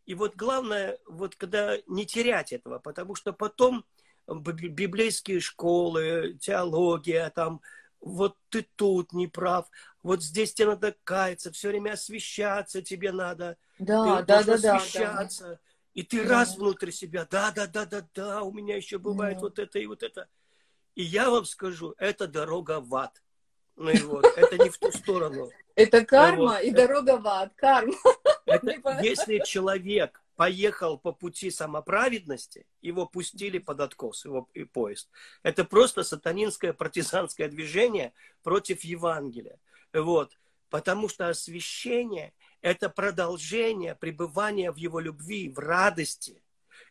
И 0.06 0.14
вот 0.14 0.36
главное, 0.36 0.98
вот 1.06 1.34
когда 1.36 1.76
не 1.86 2.04
терять 2.04 2.52
этого, 2.52 2.78
потому 2.78 3.14
что 3.14 3.32
потом 3.32 3.84
библейские 4.26 5.40
школы, 5.40 6.38
теология, 6.40 7.30
там, 7.30 7.60
вот 8.00 8.36
ты 8.50 8.66
тут 8.76 9.12
не 9.12 9.28
прав, 9.28 9.66
вот 10.02 10.22
здесь 10.22 10.52
тебе 10.52 10.68
надо 10.68 10.94
каяться, 11.04 11.52
все 11.52 11.68
время 11.68 11.92
освещаться 11.92 12.82
тебе 12.82 13.12
надо. 13.12 13.56
Да, 13.78 14.20
ты 14.20 14.26
да, 14.26 14.42
да, 14.42 14.58
да, 14.58 14.76
освещаться. 14.76 15.44
Да. 15.48 15.58
И 15.94 16.02
ты 16.02 16.22
да. 16.24 16.28
раз 16.28 16.56
внутрь 16.56 16.90
себя, 16.90 17.26
да, 17.30 17.50
да, 17.52 17.66
да, 17.66 17.86
да, 17.86 18.06
да, 18.14 18.42
у 18.42 18.52
меня 18.52 18.76
еще 18.76 18.98
бывает 18.98 19.36
да. 19.36 19.40
вот 19.40 19.58
это 19.58 19.78
и 19.78 19.86
вот 19.86 20.02
это. 20.02 20.28
И 20.94 21.02
я 21.02 21.30
вам 21.30 21.44
скажу, 21.44 21.94
это 21.98 22.26
дорога 22.26 22.80
в 22.80 22.94
ад. 22.94 23.22
Ну 23.76 23.90
и 23.90 23.98
вот, 24.02 24.24
это 24.24 24.56
не 24.58 24.70
в 24.70 24.78
ту 24.78 24.92
сторону. 24.92 25.50
Это 25.76 26.04
карма 26.04 26.58
и 26.58 26.70
дорога 26.70 27.16
в 27.16 27.26
ад. 27.26 27.52
Карма. 27.56 27.94
если 29.02 29.42
человек 29.44 30.22
поехал 30.36 30.98
по 30.98 31.12
пути 31.12 31.50
самоправедности, 31.50 32.66
его 32.80 33.06
пустили 33.06 33.58
под 33.58 33.80
откос, 33.80 34.24
его 34.24 34.48
и 34.54 34.62
поезд. 34.62 35.08
Это 35.42 35.64
просто 35.64 36.04
сатанинское 36.04 36.72
партизанское 36.72 37.48
движение 37.48 38.12
против 38.44 38.82
Евангелия. 38.84 39.58
Вот. 39.92 40.38
Потому 40.70 41.08
что 41.08 41.28
освящение– 41.28 42.32
это 42.60 42.88
продолжение 42.88 43.94
пребывания 43.94 44.72
в 44.72 44.76
его 44.76 45.00
любви, 45.00 45.48
в 45.48 45.58
радости. 45.58 46.42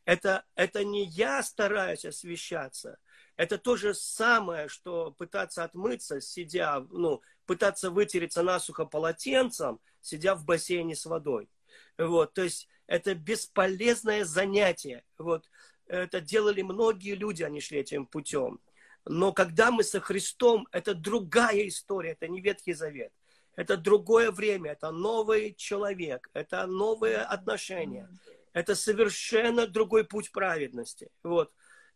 Это, 0.06 0.46
это 0.56 0.84
не 0.84 1.06
я 1.06 1.44
стараюсь 1.44 2.06
освещаться, 2.06 2.98
это 3.36 3.58
то 3.58 3.76
же 3.76 3.94
самое, 3.94 4.68
что 4.68 5.12
пытаться 5.12 5.64
отмыться, 5.64 6.22
сидя, 6.22 6.86
ну, 6.92 7.22
пытаться 7.46 7.90
вытереться 7.90 8.44
насухо 8.44 8.86
полотенцем, 8.86 9.80
сидя 10.02 10.36
в 10.36 10.46
бассейне 10.46 10.96
с 10.96 11.06
водой. 11.06 11.50
Вот, 11.98 12.34
то 12.34 12.44
есть 12.44 12.68
это 12.88 13.16
бесполезное 13.16 14.26
занятие. 14.26 15.04
Вот, 15.18 15.50
это 15.88 16.22
делали 16.22 16.62
многие 16.62 17.16
люди, 17.16 17.44
они 17.44 17.60
шли 17.60 17.80
этим 17.80 18.06
путем. 18.06 18.60
Но 19.06 19.34
когда 19.34 19.72
мы 19.72 19.84
со 19.84 20.00
Христом, 20.00 20.68
это 20.72 20.94
другая 20.94 21.68
история, 21.68 22.12
это 22.12 22.28
не 22.28 22.42
Ветхий 22.42 22.74
Завет. 22.74 23.12
Это 23.56 23.78
другое 23.78 24.32
время, 24.32 24.72
это 24.72 24.92
новый 24.92 25.54
человек, 25.54 26.30
это 26.34 26.66
новые 26.66 27.18
отношения. 27.18 28.10
Это 28.54 28.76
совершенно 28.76 29.68
другой 29.68 30.06
путь 30.06 30.32
праведности. 30.32 31.10
Вот. 31.24 31.52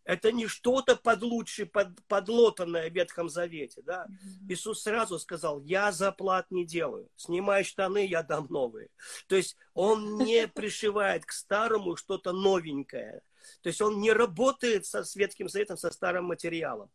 Это 0.08 0.32
не 0.32 0.48
что-то 0.48 0.96
под 0.96 1.22
лучше, 1.22 1.66
под, 1.66 1.90
подлотанное 2.08 2.90
в 2.90 2.94
Ветхом 2.94 3.28
Завете. 3.28 3.82
Да? 3.82 4.08
Иисус 4.48 4.84
сразу 4.84 5.20
сказал, 5.20 5.62
я 5.64 5.92
заплат 5.92 6.50
не 6.50 6.66
делаю. 6.66 7.10
Снимай 7.18 7.66
штаны, 7.66 8.08
я 8.08 8.24
дам 8.24 8.48
новые. 8.50 8.88
То 9.28 9.36
есть 9.36 9.58
он 9.74 10.18
не 10.20 10.48
пришивает 10.56 11.26
к 11.26 11.34
старому 11.34 11.98
что-то 11.98 12.32
новенькое. 12.32 13.22
То 13.62 13.68
есть 13.68 13.82
он 13.82 14.00
не 14.00 14.14
работает 14.14 14.86
со 14.86 15.04
Светским 15.04 15.50
Заветом, 15.50 15.76
со 15.76 15.92
старым 15.92 16.24
материалом. 16.24 16.90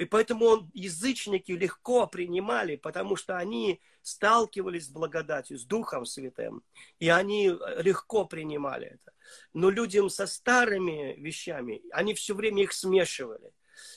И 0.00 0.06
поэтому 0.06 0.46
он, 0.46 0.70
язычники 0.72 1.52
легко 1.52 2.06
принимали, 2.06 2.76
потому 2.76 3.16
что 3.16 3.36
они 3.36 3.82
сталкивались 4.00 4.86
с 4.86 4.88
благодатью, 4.88 5.58
с 5.58 5.64
Духом 5.66 6.06
Святым. 6.06 6.62
И 7.00 7.10
они 7.10 7.48
легко 7.76 8.24
принимали 8.24 8.86
это. 8.86 9.12
Но 9.52 9.68
людям 9.68 10.08
со 10.08 10.26
старыми 10.26 11.16
вещами, 11.20 11.82
они 11.92 12.14
все 12.14 12.34
время 12.34 12.62
их 12.62 12.72
смешивали. 12.72 13.52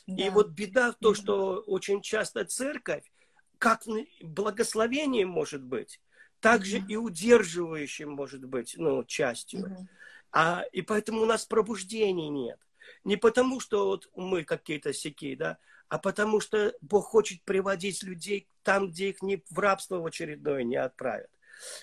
Да. 0.05 0.25
И 0.25 0.29
вот 0.29 0.49
беда 0.49 0.91
в 0.91 0.95
том, 0.95 1.15
что 1.15 1.63
очень 1.67 2.01
часто 2.01 2.43
церковь, 2.43 3.09
как 3.57 3.83
благословением 4.21 5.29
может 5.29 5.63
быть, 5.63 6.01
так 6.41 6.65
же 6.65 6.83
и 6.85 6.97
удерживающим 6.97 8.11
может 8.11 8.43
быть 8.43 8.75
ну, 8.77 9.05
частью. 9.05 9.87
А, 10.33 10.65
и 10.73 10.81
поэтому 10.81 11.21
у 11.21 11.25
нас 11.25 11.45
пробуждений 11.45 12.27
нет. 12.27 12.59
Не 13.05 13.15
потому, 13.15 13.61
что 13.61 13.85
вот 13.85 14.09
мы 14.17 14.43
какие-то 14.43 14.91
сякие, 14.91 15.37
да, 15.37 15.57
а 15.89 15.99
потому 15.99 16.39
что 16.39 16.73
Бог 16.81 17.07
хочет 17.07 17.43
приводить 17.43 18.03
людей 18.03 18.47
там, 18.63 18.89
где 18.89 19.09
их 19.09 19.21
не 19.21 19.43
в 19.49 19.59
рабство 19.59 19.99
в 19.99 20.05
очередное 20.05 20.63
не 20.63 20.75
отправят. 20.75 21.29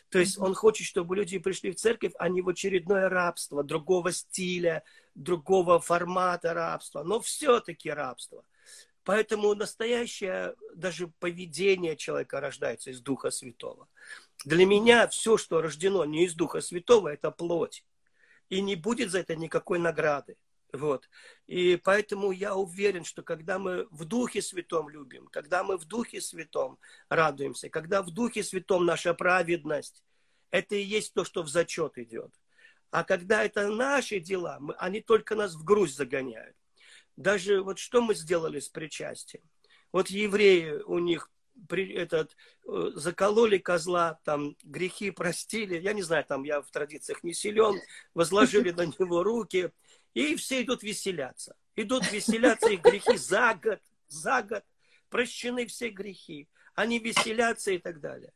То 0.09 0.19
есть 0.19 0.39
Он 0.39 0.55
хочет, 0.55 0.87
чтобы 0.87 1.17
люди 1.17 1.39
пришли 1.39 1.71
в 1.71 1.77
церковь, 1.77 2.13
а 2.19 2.29
не 2.29 2.43
в 2.43 2.49
очередное 2.49 3.09
рабство, 3.09 3.63
другого 3.63 4.13
стиля, 4.13 4.83
другого 5.15 5.81
формата 5.81 6.55
рабства, 6.55 7.03
но 7.03 7.21
все-таки 7.21 7.91
рабство. 7.91 8.45
Поэтому 9.05 9.55
настоящее 9.55 10.55
даже 10.75 11.09
поведение 11.19 11.97
человека 11.97 12.41
рождается 12.41 12.91
из 12.91 13.01
Духа 13.01 13.31
Святого. 13.31 13.89
Для 14.45 14.67
меня 14.67 15.09
все, 15.09 15.37
что 15.37 15.63
рождено 15.63 16.05
не 16.05 16.25
из 16.27 16.35
Духа 16.35 16.61
Святого, 16.61 17.09
это 17.09 17.31
плоть. 17.31 17.85
И 18.51 18.61
не 18.61 18.77
будет 18.77 19.11
за 19.11 19.21
это 19.21 19.37
никакой 19.37 19.79
награды. 19.79 20.37
Вот. 20.73 21.09
И 21.47 21.77
поэтому 21.77 22.31
я 22.31 22.55
уверен, 22.55 23.05
что 23.05 23.23
когда 23.23 23.59
мы 23.59 23.87
в 23.91 24.05
Духе 24.05 24.41
Святом 24.43 24.89
любим, 24.89 25.27
когда 25.27 25.65
мы 25.65 25.77
в 25.77 25.85
Духе 25.85 26.21
Святом 26.21 26.79
радуемся, 27.09 27.69
когда 27.69 28.03
в 28.03 28.11
Духе 28.11 28.43
Святом 28.43 28.85
наша 28.85 29.15
праведность, 29.15 30.05
это 30.51 30.77
и 30.77 30.83
есть 30.83 31.15
то, 31.15 31.25
что 31.25 31.43
в 31.43 31.49
зачет 31.49 31.99
идет. 31.99 32.33
А 32.91 33.05
когда 33.05 33.45
это 33.45 33.69
наши 33.69 34.21
дела, 34.21 34.59
мы, 34.61 34.75
они 34.75 35.01
только 35.01 35.35
нас 35.35 35.55
в 35.55 35.65
грусть 35.65 35.97
загоняют. 35.97 36.57
Даже 37.17 37.63
вот 37.63 37.79
что 37.79 38.01
мы 38.01 38.15
сделали 38.15 38.59
с 38.61 38.69
причастием. 38.69 39.43
Вот 39.93 40.09
евреи, 40.09 40.83
у 40.87 40.99
них 40.99 41.31
при, 41.69 41.93
этот, 41.93 42.37
э, 42.67 42.91
закололи 42.95 43.59
козла, 43.59 44.19
там 44.25 44.57
грехи 44.63 45.11
простили, 45.11 45.79
я 45.79 45.93
не 45.93 46.03
знаю, 46.03 46.25
там 46.25 46.45
я 46.45 46.63
в 46.63 46.71
традициях 46.71 47.23
не 47.23 47.35
силен, 47.35 47.81
возложили 48.15 48.71
на 48.71 48.87
него 48.87 49.23
руки, 49.23 49.71
и 50.15 50.37
все 50.37 50.63
идут 50.63 50.83
веселяться. 50.83 51.57
Идут 51.77 52.11
веселяться, 52.11 52.69
их 52.71 52.83
грехи 52.83 53.17
за 53.17 53.55
год, 53.55 53.81
за 54.09 54.43
год 54.43 54.65
прощены 55.09 55.67
все 55.67 55.91
грехи. 55.91 56.49
Они 56.75 56.99
веселятся 56.99 57.73
и 57.73 57.79
так 57.79 58.01
далее. 58.01 58.33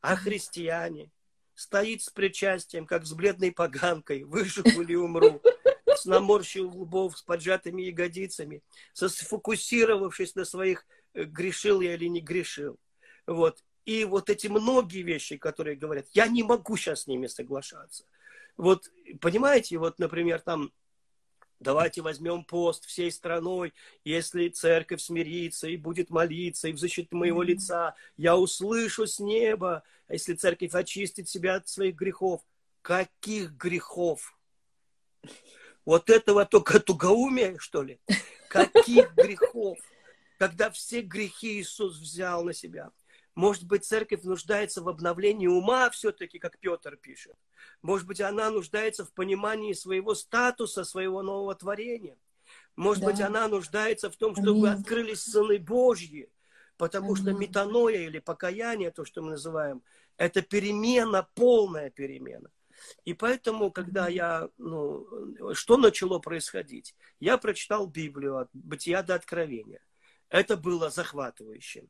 А 0.00 0.16
христиане 0.16 1.10
стоит 1.54 2.02
с 2.02 2.10
причастием, 2.10 2.86
как 2.86 3.04
с 3.04 3.12
бледной 3.12 3.52
поганкой, 3.52 4.24
выживу 4.24 4.82
или 4.82 4.94
умру, 4.94 5.40
с 5.86 6.06
наморщил 6.06 6.68
лбов, 6.68 7.18
с 7.18 7.22
поджатыми 7.22 7.82
ягодицами, 7.82 8.62
сфокусировавшись 8.94 10.34
на 10.34 10.44
своих, 10.44 10.86
э, 11.14 11.24
грешил 11.24 11.80
я 11.80 11.94
или 11.94 12.06
не 12.06 12.20
грешил. 12.20 12.78
Вот. 13.26 13.62
И 13.84 14.04
вот 14.04 14.30
эти 14.30 14.46
многие 14.46 15.02
вещи, 15.02 15.36
которые 15.36 15.76
говорят, 15.76 16.06
я 16.12 16.26
не 16.28 16.42
могу 16.42 16.76
сейчас 16.76 17.02
с 17.02 17.06
ними 17.06 17.26
соглашаться. 17.26 18.04
Вот, 18.56 18.90
понимаете, 19.20 19.78
вот, 19.78 19.98
например, 19.98 20.40
там 20.40 20.72
Давайте 21.62 22.02
возьмем 22.02 22.44
пост 22.44 22.86
всей 22.86 23.12
страной. 23.12 23.72
Если 24.04 24.48
церковь 24.48 25.00
смирится 25.00 25.68
и 25.68 25.76
будет 25.76 26.10
молиться 26.10 26.66
и 26.68 26.72
в 26.72 26.78
защиту 26.78 27.16
моего 27.16 27.42
лица, 27.42 27.94
я 28.16 28.36
услышу 28.36 29.06
с 29.06 29.20
неба. 29.20 29.84
А 30.08 30.14
если 30.14 30.34
церковь 30.34 30.74
очистит 30.74 31.28
себя 31.28 31.54
от 31.56 31.68
своих 31.68 31.94
грехов, 31.94 32.40
каких 32.82 33.52
грехов? 33.52 34.36
Вот 35.84 36.10
этого 36.10 36.44
только 36.44 36.80
тугоумие, 36.80 37.56
что 37.58 37.82
ли? 37.82 38.00
Каких 38.48 39.14
грехов? 39.14 39.78
Когда 40.38 40.68
все 40.70 41.00
грехи 41.00 41.60
Иисус 41.60 41.96
взял 41.96 42.42
на 42.42 42.52
себя. 42.52 42.90
Может 43.34 43.64
быть, 43.64 43.84
церковь 43.84 44.24
нуждается 44.24 44.82
в 44.82 44.88
обновлении 44.88 45.46
ума 45.46 45.88
все-таки, 45.90 46.38
как 46.38 46.58
Петр 46.58 46.96
пишет. 46.96 47.36
Может 47.80 48.06
быть, 48.06 48.20
она 48.20 48.50
нуждается 48.50 49.04
в 49.04 49.12
понимании 49.12 49.72
своего 49.72 50.14
статуса, 50.14 50.84
своего 50.84 51.22
нового 51.22 51.54
творения. 51.54 52.18
Может 52.76 53.02
да. 53.02 53.10
быть, 53.10 53.20
она 53.20 53.48
нуждается 53.48 54.10
в 54.10 54.16
том, 54.16 54.34
чтобы 54.34 54.68
Аминь. 54.68 54.80
открылись 54.80 55.22
сыны 55.22 55.58
Божьи. 55.58 56.30
Потому 56.76 57.12
Аминь. 57.12 57.16
что 57.16 57.32
метаноя 57.32 57.98
или 57.98 58.18
покаяние, 58.18 58.90
то, 58.90 59.04
что 59.04 59.22
мы 59.22 59.30
называем, 59.30 59.82
это 60.16 60.42
перемена, 60.42 61.28
полная 61.34 61.90
перемена. 61.90 62.50
И 63.04 63.14
поэтому, 63.14 63.70
когда 63.70 64.08
я, 64.08 64.48
ну, 64.58 65.06
что 65.54 65.76
начало 65.76 66.18
происходить? 66.18 66.94
Я 67.20 67.38
прочитал 67.38 67.86
Библию 67.86 68.38
от 68.38 68.48
Бытия 68.52 69.02
до 69.02 69.14
Откровения. 69.14 69.80
Это 70.28 70.56
было 70.56 70.90
захватывающе. 70.90 71.86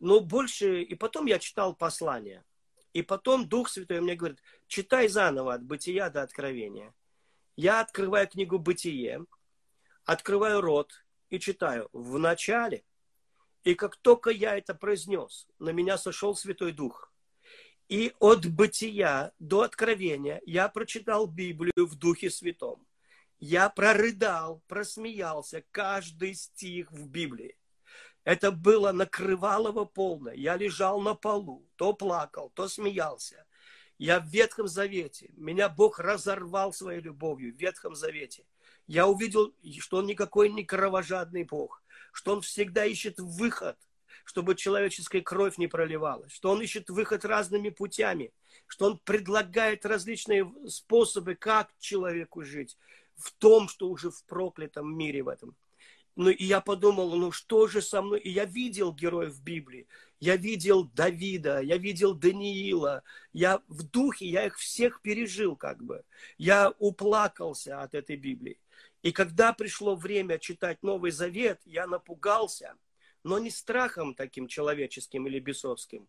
Но 0.00 0.20
больше, 0.20 0.82
и 0.82 0.94
потом 0.94 1.26
я 1.26 1.38
читал 1.38 1.74
послания. 1.74 2.44
И 2.92 3.02
потом 3.02 3.48
Дух 3.48 3.68
Святой 3.68 4.00
мне 4.00 4.16
говорит, 4.16 4.42
читай 4.66 5.08
заново 5.08 5.54
от 5.54 5.62
бытия 5.62 6.10
до 6.10 6.22
откровения. 6.22 6.92
Я 7.54 7.80
открываю 7.80 8.26
книгу 8.26 8.58
«Бытие», 8.58 9.26
открываю 10.04 10.60
рот 10.60 11.04
и 11.28 11.38
читаю 11.38 11.88
в 11.92 12.18
начале. 12.18 12.84
И 13.62 13.74
как 13.74 13.96
только 13.96 14.30
я 14.30 14.56
это 14.56 14.74
произнес, 14.74 15.46
на 15.58 15.70
меня 15.70 15.98
сошел 15.98 16.34
Святой 16.34 16.72
Дух. 16.72 17.12
И 17.88 18.14
от 18.18 18.46
бытия 18.46 19.32
до 19.38 19.62
откровения 19.62 20.40
я 20.46 20.68
прочитал 20.68 21.26
Библию 21.26 21.86
в 21.86 21.96
Духе 21.96 22.30
Святом. 22.30 22.86
Я 23.38 23.68
прорыдал, 23.68 24.62
просмеялся 24.66 25.64
каждый 25.70 26.34
стих 26.34 26.90
в 26.92 27.08
Библии. 27.08 27.56
Это 28.30 28.52
было 28.52 28.92
накрывалово 28.92 29.86
полное. 29.86 30.34
Я 30.34 30.56
лежал 30.56 31.00
на 31.00 31.16
полу, 31.16 31.66
то 31.74 31.92
плакал, 31.92 32.52
то 32.54 32.68
смеялся. 32.68 33.44
Я 33.98 34.20
в 34.20 34.26
Ветхом 34.26 34.68
Завете. 34.68 35.30
Меня 35.36 35.68
Бог 35.68 35.98
разорвал 35.98 36.72
своей 36.72 37.00
любовью 37.00 37.52
в 37.52 37.58
Ветхом 37.58 37.96
Завете. 37.96 38.44
Я 38.86 39.08
увидел, 39.08 39.52
что 39.80 39.96
Он 39.96 40.06
никакой 40.06 40.48
не 40.48 40.62
кровожадный 40.64 41.42
Бог, 41.42 41.82
что 42.12 42.34
Он 42.34 42.40
всегда 42.40 42.84
ищет 42.84 43.18
выход, 43.18 43.76
чтобы 44.24 44.54
человеческая 44.54 45.22
кровь 45.22 45.58
не 45.58 45.66
проливалась, 45.66 46.30
что 46.30 46.52
Он 46.52 46.62
ищет 46.62 46.88
выход 46.88 47.24
разными 47.24 47.70
путями, 47.70 48.32
что 48.68 48.84
Он 48.86 48.98
предлагает 48.98 49.84
различные 49.84 50.48
способы, 50.68 51.34
как 51.34 51.72
человеку 51.80 52.44
жить 52.44 52.78
в 53.16 53.32
том, 53.32 53.68
что 53.68 53.88
уже 53.88 54.12
в 54.12 54.22
проклятом 54.26 54.96
мире 54.96 55.24
в 55.24 55.28
этом. 55.28 55.56
Ну, 56.22 56.28
и 56.28 56.44
я 56.44 56.60
подумал, 56.60 57.16
ну 57.16 57.32
что 57.32 57.66
же 57.66 57.80
со 57.80 58.02
мной? 58.02 58.20
И 58.20 58.28
я 58.28 58.44
видел 58.44 58.92
героев 58.92 59.40
Библии. 59.40 59.86
Я 60.18 60.36
видел 60.36 60.84
Давида, 60.84 61.60
я 61.60 61.78
видел 61.78 62.14
Даниила. 62.14 63.02
Я 63.32 63.62
в 63.68 63.84
духе, 63.84 64.26
я 64.26 64.44
их 64.44 64.58
всех 64.58 65.00
пережил 65.00 65.56
как 65.56 65.82
бы. 65.82 66.04
Я 66.36 66.74
уплакался 66.78 67.80
от 67.80 67.94
этой 67.94 68.16
Библии. 68.16 68.60
И 69.02 69.12
когда 69.12 69.54
пришло 69.54 69.96
время 69.96 70.38
читать 70.38 70.82
Новый 70.82 71.10
Завет, 71.10 71.58
я 71.64 71.86
напугался, 71.86 72.74
но 73.24 73.38
не 73.38 73.50
страхом 73.50 74.14
таким 74.14 74.46
человеческим 74.46 75.26
или 75.26 75.40
бесовским, 75.40 76.06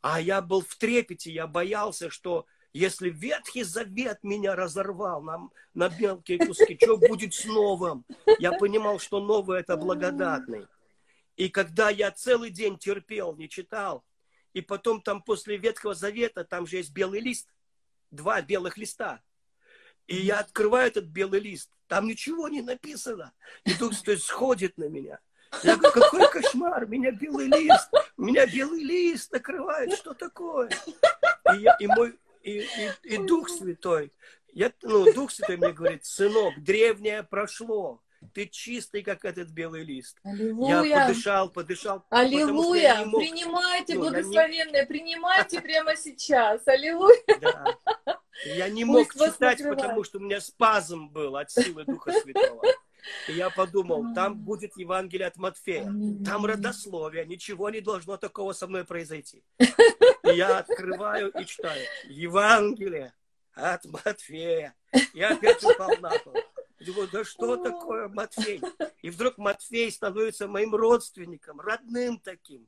а 0.00 0.20
я 0.20 0.42
был 0.42 0.62
в 0.62 0.74
трепете, 0.74 1.30
я 1.30 1.46
боялся, 1.46 2.10
что 2.10 2.46
если 2.72 3.10
Ветхий 3.10 3.64
Завет 3.64 4.18
меня 4.22 4.56
разорвал 4.56 5.22
на, 5.22 5.48
на 5.74 5.88
мелкие 5.88 6.38
куски, 6.38 6.78
что 6.80 6.96
будет 6.96 7.34
с 7.34 7.44
новым? 7.44 8.04
Я 8.38 8.52
понимал, 8.52 8.98
что 8.98 9.20
новый 9.20 9.60
это 9.60 9.76
благодатный. 9.76 10.66
И 11.36 11.48
когда 11.48 11.90
я 11.90 12.10
целый 12.10 12.50
день 12.50 12.78
терпел, 12.78 13.36
не 13.36 13.48
читал, 13.48 14.04
и 14.52 14.60
потом 14.60 15.00
там 15.02 15.22
после 15.22 15.56
Ветхого 15.56 15.94
Завета, 15.94 16.44
там 16.44 16.66
же 16.66 16.76
есть 16.76 16.92
белый 16.92 17.20
лист, 17.20 17.48
два 18.10 18.42
белых 18.42 18.76
листа. 18.76 19.22
И 20.06 20.16
я 20.16 20.40
открываю 20.40 20.88
этот 20.88 21.06
белый 21.06 21.40
лист, 21.40 21.70
там 21.88 22.06
ничего 22.06 22.48
не 22.48 22.62
написано. 22.62 23.32
И 23.64 23.74
то 23.74 23.90
есть, 23.90 24.24
сходит 24.24 24.76
на 24.78 24.88
меня. 24.88 25.18
Я 25.62 25.76
говорю, 25.76 26.00
какой 26.00 26.30
кошмар, 26.30 26.86
меня 26.86 27.10
белый 27.10 27.46
лист, 27.46 27.90
меня 28.16 28.46
белый 28.46 28.82
лист 28.82 29.30
накрывает, 29.32 29.92
что 29.92 30.14
такое? 30.14 30.70
И, 31.54 31.58
я, 31.58 31.76
и 31.78 31.86
мой 31.86 32.18
и, 32.42 32.60
и, 32.60 33.14
и 33.14 33.18
Дух 33.18 33.48
Святой, 33.48 34.12
я, 34.52 34.72
ну, 34.82 35.12
Дух 35.12 35.30
Святой 35.30 35.56
мне 35.56 35.72
говорит, 35.72 36.04
сынок, 36.04 36.54
древнее 36.62 37.22
прошло, 37.22 38.02
ты 38.34 38.46
чистый, 38.46 39.02
как 39.02 39.24
этот 39.24 39.50
белый 39.50 39.84
лист. 39.84 40.18
Аллилуйя. 40.22 40.82
Я 40.82 41.06
подышал, 41.06 41.50
подышал. 41.50 42.04
Аллилуйя. 42.10 43.04
Мог... 43.04 43.20
Принимайте, 43.20 43.94
ну, 43.94 44.02
благословенное, 44.02 44.82
не... 44.82 44.86
принимайте 44.86 45.60
прямо 45.60 45.96
сейчас. 45.96 46.66
Аллилуйя. 46.66 47.20
Да. 47.40 47.78
Я 48.44 48.68
не 48.68 48.84
мог 48.84 49.12
Пусть 49.12 49.34
читать, 49.34 49.62
потому 49.62 50.04
что 50.04 50.18
у 50.18 50.22
меня 50.22 50.40
спазм 50.40 51.08
был 51.08 51.36
от 51.36 51.50
силы 51.50 51.84
Духа 51.84 52.12
Святого. 52.12 52.62
И 53.28 53.32
я 53.32 53.50
подумал, 53.50 54.14
там 54.14 54.38
будет 54.38 54.76
Евангелие 54.76 55.26
от 55.26 55.36
Матфея, 55.36 55.92
там 56.24 56.46
родословие, 56.46 57.26
ничего 57.26 57.68
не 57.70 57.80
должно 57.80 58.16
такого 58.16 58.52
со 58.52 58.68
мной 58.68 58.84
произойти. 58.84 59.42
Я 60.34 60.58
открываю 60.58 61.30
и 61.30 61.44
читаю 61.44 61.86
Евангелие 62.04 63.12
от 63.54 63.84
Матфея. 63.84 64.74
Я 65.14 65.30
опять 65.30 65.62
упал 65.62 65.90
на 66.00 66.10
пол. 66.18 66.34
Думаю, 66.80 67.08
да 67.12 67.24
что 67.24 67.56
такое 67.56 68.08
Матфей? 68.08 68.60
И 69.02 69.10
вдруг 69.10 69.38
Матфей 69.38 69.90
становится 69.90 70.48
моим 70.48 70.74
родственником, 70.74 71.60
родным 71.60 72.18
таким. 72.18 72.66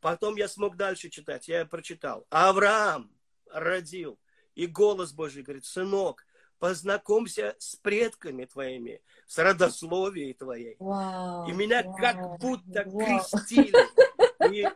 Потом 0.00 0.36
я 0.36 0.48
смог 0.48 0.76
дальше 0.76 1.08
читать, 1.08 1.48
я 1.48 1.64
прочитал. 1.64 2.26
Авраам 2.30 3.10
родил. 3.50 4.18
И 4.54 4.66
голос 4.66 5.12
Божий 5.12 5.42
говорит, 5.42 5.64
сынок, 5.64 6.26
познакомься 6.58 7.56
с 7.58 7.74
предками 7.76 8.44
твоими, 8.44 9.02
с 9.26 9.38
родословией 9.38 10.34
твоей. 10.34 10.76
Вау, 10.78 11.48
и 11.48 11.52
меня 11.52 11.82
вау, 11.82 11.96
как 11.96 12.38
будто 12.38 12.84
вау. 12.86 12.98
крестили. 12.98 13.72
И 14.52 14.68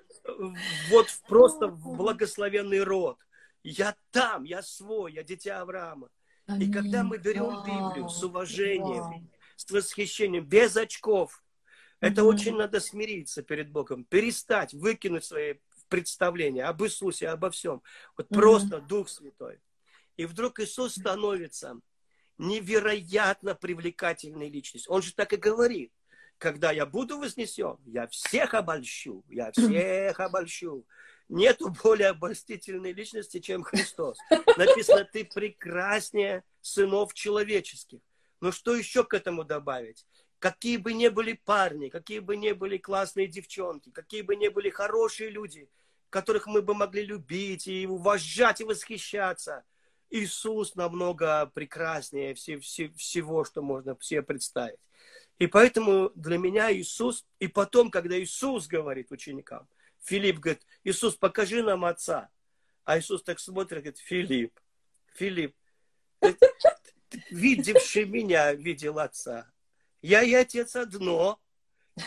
вот 0.90 1.06
просто 1.28 1.68
в 1.68 1.96
благословенный 1.96 2.82
род. 2.82 3.18
Я 3.62 3.96
там, 4.10 4.44
я 4.44 4.62
свой, 4.62 5.14
я 5.14 5.22
дитя 5.22 5.60
Авраама. 5.60 6.08
Аминь. 6.46 6.68
И 6.68 6.72
когда 6.72 7.02
мы 7.02 7.18
берем 7.18 7.62
Библию 7.64 8.08
с 8.08 8.22
уважением, 8.22 9.02
вау. 9.02 9.30
с 9.56 9.70
восхищением, 9.70 10.44
без 10.44 10.76
очков, 10.76 11.42
это 12.00 12.20
mm 12.20 12.24
очень 12.24 12.56
надо 12.56 12.78
смириться 12.78 13.42
перед 13.42 13.70
Богом, 13.70 14.04
перестать, 14.04 14.74
выкинуть 14.74 15.24
свои 15.24 15.54
представления 15.88 16.64
об 16.64 16.82
Иисусе, 16.84 17.28
обо 17.28 17.50
всем. 17.50 17.82
Вот 18.16 18.30
mm 18.30 18.34
просто 18.34 18.80
Дух 18.80 19.08
Святой. 19.08 19.60
И 20.16 20.24
вдруг 20.26 20.60
Иисус 20.60 20.94
становится 20.94 21.80
невероятно 22.38 23.54
привлекательной 23.54 24.48
личностью. 24.48 24.92
Он 24.92 25.02
же 25.02 25.14
так 25.14 25.32
и 25.32 25.36
говорит. 25.36 25.92
Когда 26.38 26.70
я 26.70 26.84
буду 26.84 27.18
вознесен, 27.18 27.78
я 27.86 28.06
всех 28.08 28.54
обольщу, 28.54 29.24
я 29.28 29.52
всех 29.52 30.20
обольщу. 30.20 30.86
Нету 31.28 31.74
более 31.82 32.08
обольстительной 32.08 32.92
личности, 32.92 33.40
чем 33.40 33.62
Христос. 33.62 34.18
Написано, 34.56 35.04
ты 35.04 35.24
прекраснее 35.24 36.44
сынов 36.60 37.14
человеческих. 37.14 38.00
Но 38.40 38.52
что 38.52 38.76
еще 38.76 39.02
к 39.02 39.14
этому 39.14 39.44
добавить? 39.44 40.06
Какие 40.38 40.76
бы 40.76 40.92
ни 40.92 41.08
были 41.08 41.32
парни, 41.32 41.88
какие 41.88 42.18
бы 42.18 42.36
ни 42.36 42.52
были 42.52 42.76
классные 42.76 43.26
девчонки, 43.26 43.90
какие 43.90 44.20
бы 44.20 44.36
ни 44.36 44.48
были 44.48 44.68
хорошие 44.68 45.30
люди, 45.30 45.68
которых 46.10 46.46
мы 46.46 46.60
бы 46.60 46.74
могли 46.74 47.04
любить 47.04 47.66
и 47.66 47.86
уважать 47.86 48.60
и 48.60 48.64
восхищаться– 48.64 49.64
Иисус 50.10 50.74
намного 50.76 51.46
прекраснее 51.46 52.34
все, 52.34 52.58
все, 52.58 52.88
всего, 52.90 53.44
что 53.44 53.62
можно 53.62 53.96
себе 54.00 54.22
представить. 54.22 54.78
И 55.38 55.46
поэтому 55.46 56.10
для 56.14 56.38
меня 56.38 56.72
Иисус, 56.72 57.26
и 57.38 57.48
потом, 57.48 57.90
когда 57.90 58.18
Иисус 58.18 58.66
говорит 58.66 59.12
ученикам, 59.12 59.68
Филипп 60.02 60.38
говорит, 60.38 60.66
Иисус, 60.84 61.16
покажи 61.16 61.62
нам 61.62 61.84
Отца. 61.84 62.30
А 62.84 62.98
Иисус 62.98 63.22
так 63.22 63.38
смотрит, 63.40 63.82
говорит, 63.82 63.98
Филипп, 63.98 64.58
Филипп, 65.14 65.54
видевший 67.30 68.04
меня, 68.04 68.54
видел 68.54 68.98
Отца. 68.98 69.50
Я 70.00 70.22
и 70.22 70.32
Отец 70.32 70.76
одно. 70.76 71.40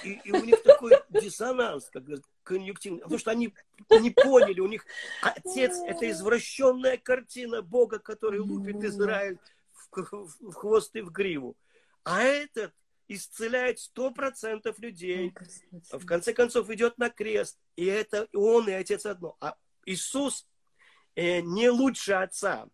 И, 0.04 0.22
и 0.24 0.32
у 0.32 0.46
них 0.46 0.62
такой 0.62 0.94
диссонанс, 1.10 1.90
как 1.90 2.04
говорят, 2.04 2.24
конъюнктивный, 2.44 3.02
потому 3.02 3.20
что 3.20 3.32
они 3.32 3.54
не 3.90 4.12
поняли, 4.12 4.60
у 4.60 4.68
них 4.68 4.86
отец– 5.22 5.80
это 5.88 6.10
извращенная 6.12 6.98
картина 6.98 7.64
Бога, 7.64 7.98
который 7.98 8.40
лупит 8.40 8.84
Израиль 8.84 9.40
в, 9.72 10.28
в 10.42 10.54
хвост 10.54 10.96
и 10.96 11.02
в 11.02 11.12
гриву. 11.12 11.58
А 12.04 12.22
этот 12.22 12.72
исцеляет 13.10 13.80
сто 13.80 14.12
процентов 14.12 14.80
людей. 14.80 15.34
В 15.92 16.06
конце 16.06 16.34
концов 16.34 16.70
идет 16.70 16.98
на 16.98 17.10
крест. 17.10 17.60
И 17.76 17.86
это 17.86 18.28
он 18.34 18.70
и 18.70 18.72
отец 18.72 19.06
одно. 19.06 19.36
А 19.42 19.56
Иисус 19.86 20.48
э, 21.16 21.42
не 21.42 21.70
лучше 21.70 22.14
отца. 22.14 22.68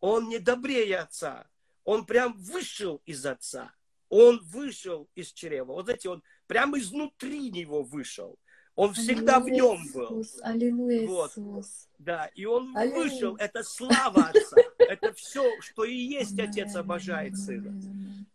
Он 0.00 0.28
не 0.28 0.38
добрее 0.38 0.98
отца. 0.98 1.48
Он 1.84 2.04
прям 2.04 2.36
вышел 2.36 3.00
из 3.06 3.24
отца. 3.24 3.72
Он 4.08 4.40
вышел 4.42 5.08
из 5.14 5.32
чрева. 5.32 5.72
Вот 5.72 5.84
знаете, 5.84 6.10
он 6.10 6.22
прямо 6.46 6.78
изнутри 6.78 7.50
него 7.50 7.82
вышел. 7.82 8.38
Он 8.74 8.92
всегда 8.92 9.36
Аллилуйя, 9.36 9.52
в 9.52 9.56
нем 9.56 9.92
был. 9.94 10.24
Аллилуйя, 10.42 11.06
вот. 11.06 11.30
Иисус. 11.30 11.88
Да, 11.98 12.26
и 12.34 12.44
он 12.44 12.76
Аллилуйя. 12.76 13.04
вышел. 13.04 13.36
Это 13.36 13.62
слава 13.62 14.24
Отца. 14.24 14.56
Это 14.88 15.12
все, 15.12 15.44
что 15.60 15.84
и 15.84 15.94
есть 15.94 16.38
Отец 16.38 16.74
обожает 16.76 17.36
Сына. 17.36 17.74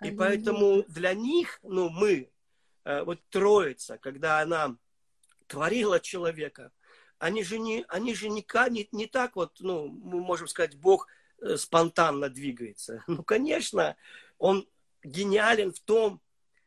И 0.03 0.11
поэтому 0.11 0.83
для 0.87 1.13
них, 1.13 1.59
ну, 1.63 1.89
мы, 1.89 2.29
э, 2.83 3.03
вот 3.03 3.19
Троица, 3.29 3.97
когда 3.97 4.39
она 4.39 4.75
творила 5.47 5.99
человека, 5.99 6.71
они 7.19 7.43
же 7.43 7.59
не, 7.59 7.85
они 7.87 8.15
же 8.15 8.29
не, 8.29 8.43
не, 8.69 8.89
не 8.91 9.05
так 9.05 9.35
вот, 9.35 9.57
ну, 9.59 9.87
мы 9.87 10.21
можем 10.21 10.47
сказать, 10.47 10.75
Бог 10.75 11.07
э, 11.39 11.55
спонтанно 11.57 12.29
двигается. 12.29 13.03
Ну, 13.07 13.23
конечно, 13.23 13.95
он 14.39 14.67
гениален 15.03 15.71
в 15.71 15.79
том, 15.79 16.21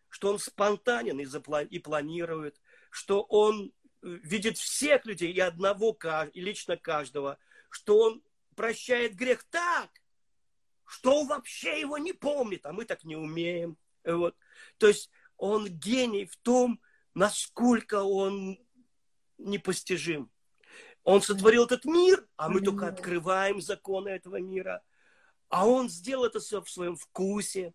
что 0.09 0.31
он 0.31 0.39
спонтанен 0.39 1.19
и, 1.19 1.25
заплани- 1.25 1.67
и 1.67 1.81
планирует, 1.81 2.61
что 2.91 3.23
он 3.23 3.73
э, 4.03 4.07
видит 4.23 4.57
всех 4.59 5.07
людей 5.07 5.33
и 5.33 5.41
одного, 5.41 5.99
и 6.33 6.41
лично 6.41 6.77
каждого, 6.77 7.37
что 7.69 7.99
он 7.99 8.23
прощает 8.55 9.15
грех 9.15 9.45
так, 9.45 9.91
что 10.85 11.21
он 11.21 11.29
вообще 11.29 11.81
его 11.81 11.99
не 11.99 12.13
помнит, 12.13 12.67
а 12.67 12.73
мы 12.73 12.85
так 12.85 13.05
не 13.05 13.17
умеем. 13.17 13.77
Вот. 14.05 14.37
То 14.79 14.89
есть 14.89 15.11
он 15.37 15.67
гений 15.69 16.27
в 16.27 16.37
том, 16.37 16.81
насколько 17.15 18.03
он 18.03 18.59
непостижим. 19.39 20.31
Он 21.03 21.21
сотворил 21.21 21.67
этот 21.67 21.85
мир, 21.85 22.27
а 22.37 22.49
мы 22.49 22.61
только 22.61 22.89
открываем 22.89 23.61
законы 23.61 24.09
этого 24.09 24.41
мира. 24.41 24.83
А 25.49 25.67
он 25.67 25.89
сделал 25.89 26.25
это 26.25 26.41
все 26.41 26.63
в 26.63 26.71
своем 26.71 26.97
вкусе. 26.97 27.75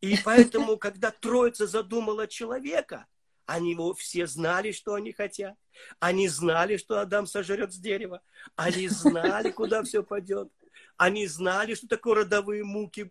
И 0.00 0.16
поэтому, 0.24 0.78
когда 0.78 1.10
Троица 1.10 1.66
задумала 1.66 2.26
человека, 2.26 3.06
они 3.50 3.72
его 3.72 3.94
все 3.94 4.28
знали, 4.28 4.70
что 4.70 4.94
они 4.94 5.10
хотят. 5.10 5.56
Они 5.98 6.28
знали, 6.28 6.76
что 6.76 7.00
Адам 7.00 7.26
сожрет 7.26 7.72
с 7.72 7.78
дерева. 7.78 8.22
Они 8.54 8.86
знали, 8.86 9.50
куда 9.50 9.82
все 9.82 10.04
пойдет. 10.04 10.52
Они 10.96 11.26
знали, 11.26 11.74
что 11.74 11.88
такое 11.88 12.14
родовые 12.14 12.62
муки 12.62 13.10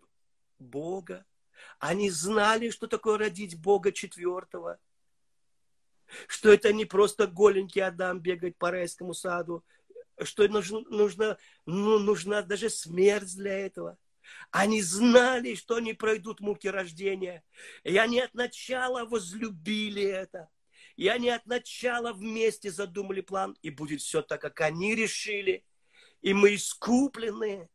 Бога. 0.58 1.26
Они 1.78 2.08
знали, 2.08 2.70
что 2.70 2.86
такое 2.86 3.18
родить 3.18 3.60
Бога 3.60 3.92
четвертого. 3.92 4.78
Что 6.26 6.50
это 6.50 6.72
не 6.72 6.86
просто 6.86 7.26
голенький 7.26 7.82
Адам 7.82 8.18
бегать 8.18 8.56
по 8.56 8.70
райскому 8.70 9.12
саду. 9.12 9.62
Что 10.22 10.48
нужно, 10.48 10.80
нужно, 10.88 11.36
ну, 11.66 11.98
нужна 11.98 12.40
даже 12.40 12.70
смерть 12.70 13.36
для 13.36 13.58
этого. 13.58 13.98
Они 14.50 14.82
знали, 14.82 15.54
что 15.54 15.76
они 15.76 15.92
пройдут 15.92 16.40
муки 16.40 16.66
рождения. 16.66 17.42
И 17.84 17.96
они 17.96 18.20
от 18.20 18.34
начала 18.34 19.04
возлюбили 19.04 20.02
это. 20.02 20.48
И 20.96 21.08
они 21.08 21.30
от 21.30 21.46
начала 21.46 22.12
вместе 22.12 22.70
задумали 22.70 23.20
план. 23.20 23.56
И 23.62 23.70
будет 23.70 24.00
все 24.00 24.22
так, 24.22 24.40
как 24.40 24.60
они 24.60 24.94
решили. 24.94 25.64
И 26.20 26.34
мы 26.34 26.54
искуплены. 26.54 27.68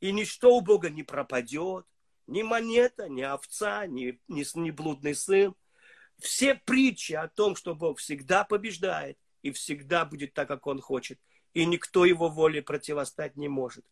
И 0.00 0.10
ничто 0.10 0.56
у 0.56 0.60
Бога 0.60 0.90
не 0.90 1.02
пропадет. 1.02 1.86
Ни 2.26 2.42
монета, 2.42 3.08
ни 3.08 3.22
овца, 3.22 3.86
ни, 3.86 4.18
ни, 4.28 4.58
ни 4.58 4.70
блудный 4.70 5.14
сын. 5.14 5.54
Все 6.18 6.54
притчи 6.54 7.12
о 7.14 7.28
том, 7.28 7.56
что 7.56 7.74
Бог 7.74 7.98
всегда 7.98 8.44
побеждает 8.44 9.18
и 9.42 9.50
всегда 9.50 10.04
будет 10.04 10.34
так, 10.34 10.48
как 10.48 10.66
Он 10.66 10.80
хочет. 10.80 11.20
И 11.52 11.66
никто 11.66 12.04
его 12.04 12.28
воле 12.28 12.62
противостать 12.62 13.36
не 13.36 13.48
может. 13.48 13.84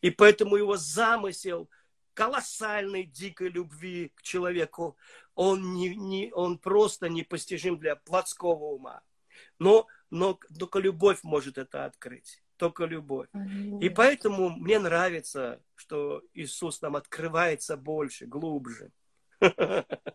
И 0.00 0.10
поэтому 0.10 0.56
его 0.56 0.76
замысел 0.76 1.68
колоссальной 2.14 3.04
дикой 3.04 3.48
любви 3.48 4.12
к 4.14 4.22
человеку, 4.22 4.96
он, 5.34 5.74
не, 5.74 5.94
не, 5.96 6.32
он 6.32 6.58
просто 6.58 7.08
непостижим 7.08 7.78
для 7.78 7.96
плотского 7.96 8.64
ума. 8.64 9.02
Но, 9.58 9.86
но 10.10 10.38
только 10.58 10.78
любовь 10.78 11.20
может 11.24 11.58
это 11.58 11.84
открыть. 11.84 12.42
Только 12.56 12.84
любовь. 12.84 13.28
И 13.80 13.88
поэтому 13.88 14.50
мне 14.50 14.78
нравится, 14.78 15.60
что 15.74 16.22
Иисус 16.34 16.80
нам 16.82 16.94
открывается 16.94 17.76
больше, 17.76 18.26
глубже. 18.26 18.92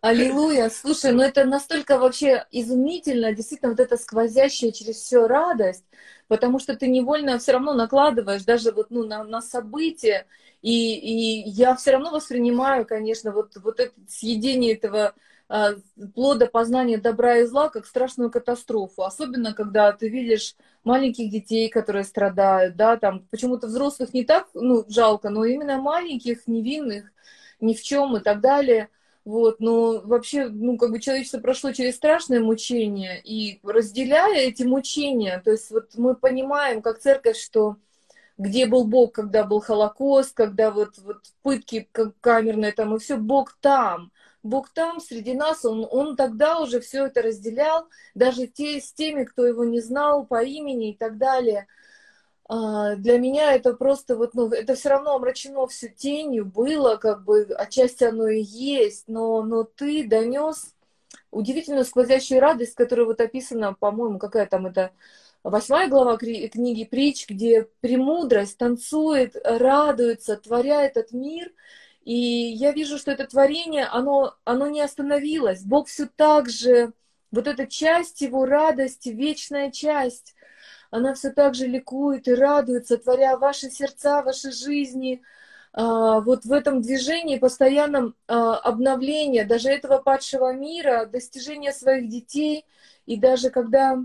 Аллилуйя. 0.02 0.70
Слушай, 0.70 1.12
ну 1.12 1.22
это 1.22 1.44
настолько 1.46 1.98
вообще 1.98 2.46
изумительно, 2.52 3.34
действительно, 3.34 3.72
вот 3.72 3.80
эта 3.80 3.98
сквозящая 3.98 4.72
через 4.72 4.96
все 4.96 5.28
радость, 5.28 5.84
потому 6.28 6.60
что 6.60 6.76
ты 6.76 6.88
невольно 6.88 7.38
все 7.38 7.54
равно 7.54 7.74
накладываешь 7.74 8.44
даже 8.44 8.72
вот 8.72 8.92
ну, 8.92 9.06
на, 9.06 9.24
на 9.24 9.42
события, 9.42 10.26
и, 10.62 10.96
и 10.96 11.50
я 11.50 11.76
все 11.76 11.92
равно 11.92 12.12
воспринимаю, 12.12 12.86
конечно, 12.86 13.32
вот, 13.32 13.58
вот 13.58 13.80
это 13.80 13.94
съедение 14.08 14.74
этого 14.74 15.16
а, 15.50 15.74
плода 16.14 16.46
познания 16.46 16.98
добра 16.98 17.38
и 17.38 17.46
зла 17.46 17.70
как 17.70 17.86
страшную 17.86 18.32
катастрофу. 18.32 19.04
Особенно, 19.04 19.54
когда 19.54 19.92
ты 19.92 20.08
видишь 20.08 20.56
маленьких 20.84 21.30
детей, 21.30 21.70
которые 21.70 22.06
страдают, 22.06 22.76
да, 22.78 22.96
там 22.98 23.26
почему-то 23.32 23.68
взрослых 23.68 24.14
не 24.14 24.24
так, 24.24 24.48
ну, 24.54 24.86
жалко, 24.88 25.30
но 25.30 25.44
именно 25.44 25.78
маленьких, 25.78 26.48
невинных, 26.48 27.12
ни 27.60 27.74
в 27.74 27.82
чем 27.82 28.16
и 28.16 28.22
так 28.22 28.40
далее– 28.40 28.88
вот, 29.26 29.60
но 29.60 30.02
вообще, 30.02 30.48
ну, 30.48 30.78
как 30.78 30.92
бы 30.92 31.00
человечество 31.00 31.40
прошло 31.40 31.72
через 31.72 31.96
страшное 31.96 32.40
мучение, 32.40 33.22
и 33.24 33.60
разделяя 33.64 34.40
эти 34.40 34.64
мучения, 34.64 35.42
то 35.44 35.52
есть 35.52 35.70
вот 35.72 35.96
мы 35.96 36.16
понимаем, 36.16 36.82
как 36.82 37.00
церковь, 37.00 37.38
что 37.38 37.78
где 38.38 38.66
был 38.66 38.86
Бог, 38.86 39.14
когда 39.14 39.44
был 39.44 39.60
Холокост, 39.60 40.34
когда 40.34 40.72
вот, 40.72 40.98
вот 41.00 41.18
пытки 41.44 41.90
камерные 42.22 42.72
там, 42.72 42.96
и 42.96 43.00
все, 43.00 43.18
Бог 43.18 43.58
там. 43.60 44.12
Бог 44.42 44.70
там, 44.70 45.02
среди 45.02 45.34
нас, 45.34 45.66
он, 45.66 45.86
он 45.92 46.16
тогда 46.16 46.62
уже 46.62 46.80
все 46.80 47.08
это 47.08 47.22
разделял, 47.22 47.90
даже 48.16 48.48
те, 48.48 48.80
с 48.80 48.94
теми, 48.94 49.26
кто 49.26 49.46
его 49.46 49.66
не 49.66 49.82
знал 49.82 50.26
по 50.26 50.42
имени 50.42 50.92
и 50.92 50.98
так 50.98 51.18
далее– 51.18 51.68
для 52.50 53.20
меня 53.20 53.54
это 53.54 53.74
просто 53.76 54.16
вот, 54.16 54.34
ну, 54.34 54.50
это 54.50 54.76
все 54.76 54.90
равно 54.90 55.16
омрачено 55.16 55.68
все 55.68 55.88
тенью 55.88 56.46
было, 56.46 56.96
как 56.96 57.24
бы, 57.24 57.44
отчасти 57.44 58.04
оно 58.06 58.28
и 58.28 58.42
есть, 58.42 59.08
но, 59.08 59.44
но 59.44 59.64
ты 59.64 60.08
донес 60.08 60.74
удивительную 61.32 61.86
сквозящую 61.86 62.40
радость, 62.40 62.76
которая 62.76 63.06
вот 63.06 63.22
описана, 63.22 63.74
по-моему, 63.74 64.18
какая 64.18 64.48
там 64.48 64.66
это 64.66 64.92
восьмая 65.44 65.88
глава 65.90 66.18
книги 66.18 66.86
Притч, 66.86 67.28
где 67.30 67.68
премудрость 67.82 68.58
танцует, 68.58 69.36
радуется, 69.44 70.36
творяет 70.38 70.98
этот 70.98 71.12
мир, 71.12 71.52
и 72.04 72.16
я 72.16 72.72
вижу, 72.72 72.98
что 72.98 73.12
это 73.12 73.28
творение, 73.28 73.86
оно, 73.86 74.36
оно 74.44 74.68
не 74.68 74.82
остановилось. 74.82 75.62
Бог 75.64 75.88
все 75.88 76.08
так 76.16 76.50
же, 76.50 76.94
вот 77.32 77.48
эта 77.48 77.68
часть 77.68 78.22
его 78.22 78.46
радости, 78.46 79.10
вечная 79.10 79.70
часть, 79.70 80.34
она 80.92 81.14
все 81.14 81.32
так 81.32 81.56
же 81.56 81.68
ликует 81.68 82.28
и 82.28 82.34
радуется, 82.34 82.98
творя 82.98 83.38
ваши 83.38 83.70
сердца, 83.70 84.22
ваши 84.24 84.52
жизни, 84.52 85.22
а, 85.72 86.20
вот 86.22 86.46
в 86.46 86.52
этом 86.52 86.82
движении 86.82 87.38
постоянном 87.38 88.16
а, 88.28 88.58
обновления 88.58 89.46
даже 89.46 89.70
этого 89.70 90.00
падшего 90.00 90.54
мира, 90.54 91.06
достижения 91.06 91.74
своих 91.74 92.10
детей, 92.10 92.66
и 93.06 93.18
даже 93.18 93.50
когда, 93.50 94.00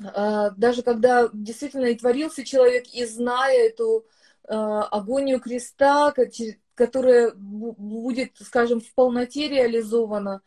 а, 0.00 0.50
даже 0.50 0.82
когда 0.82 1.28
действительно 1.32 1.86
и 1.86 1.96
творился 1.96 2.44
человек, 2.44 2.86
и 2.92 3.04
зная 3.04 3.68
эту 3.68 4.06
агонию 4.48 5.40
креста, 5.40 6.14
которая 6.76 7.32
будет, 7.34 8.36
скажем, 8.40 8.80
в 8.80 8.94
полноте 8.94 9.48
реализована, 9.48 10.40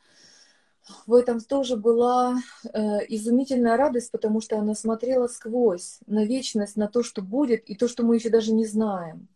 в 1.06 1.14
этом 1.14 1.40
тоже 1.42 1.76
была 1.76 2.38
э, 2.64 2.80
изумительная 3.10 3.78
радость, 3.78 4.12
потому 4.12 4.42
что 4.42 4.58
она 4.58 4.76
смотрела 4.76 5.28
сквозь 5.28 6.00
на 6.08 6.26
вечность, 6.26 6.76
на 6.76 6.88
то, 6.88 7.04
что 7.04 7.22
будет, 7.22 7.70
и 7.70 7.76
то, 7.76 7.88
что 7.88 8.04
мы 8.04 8.16
еще 8.16 8.30
даже 8.30 8.54
не 8.54 8.66
знаем. 8.66 9.28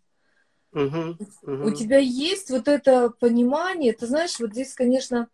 Uh-huh, 0.74 1.16
uh-huh. 1.44 1.68
У 1.68 1.72
тебя 1.72 1.98
есть 1.98 2.50
вот 2.50 2.68
это 2.68 3.12
понимание, 3.12 3.94
ты 3.94 4.08
знаешь, 4.08 4.40
вот 4.40 4.52
здесь, 4.52 4.74
конечно, 4.74 5.28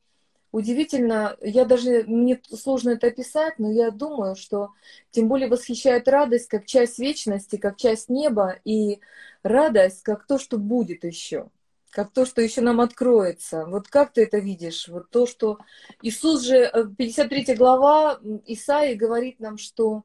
удивительно, 0.51 1.37
я 1.41 1.63
даже, 1.63 2.03
мне 2.07 2.41
сложно 2.51 2.91
это 2.91 3.07
описать, 3.07 3.57
но 3.57 3.71
я 3.71 3.91
думаю, 3.91 4.35
что 4.35 4.71
тем 5.11 5.29
более 5.29 5.47
восхищает 5.47 6.07
радость 6.07 6.49
как 6.49 6.65
часть 6.65 6.99
вечности, 6.99 7.55
как 7.55 7.77
часть 7.77 8.09
неба, 8.09 8.57
и 8.65 8.99
радость 9.43 10.03
как 10.03 10.25
то, 10.27 10.37
что 10.37 10.57
будет 10.57 11.03
еще 11.05 11.49
как 11.89 12.11
то, 12.11 12.25
что 12.25 12.41
еще 12.41 12.61
нам 12.61 12.81
откроется. 12.81 13.65
Вот 13.65 13.87
как 13.87 14.13
ты 14.13 14.23
это 14.23 14.37
видишь? 14.37 14.87
Вот 14.87 15.09
то, 15.09 15.25
что 15.25 15.57
Иисус 16.01 16.43
же, 16.43 16.71
53 16.97 17.45
э, 17.47 17.55
глава 17.55 18.19
Исаии 18.45 18.93
говорит 18.93 19.39
нам, 19.39 19.57
что 19.57 20.03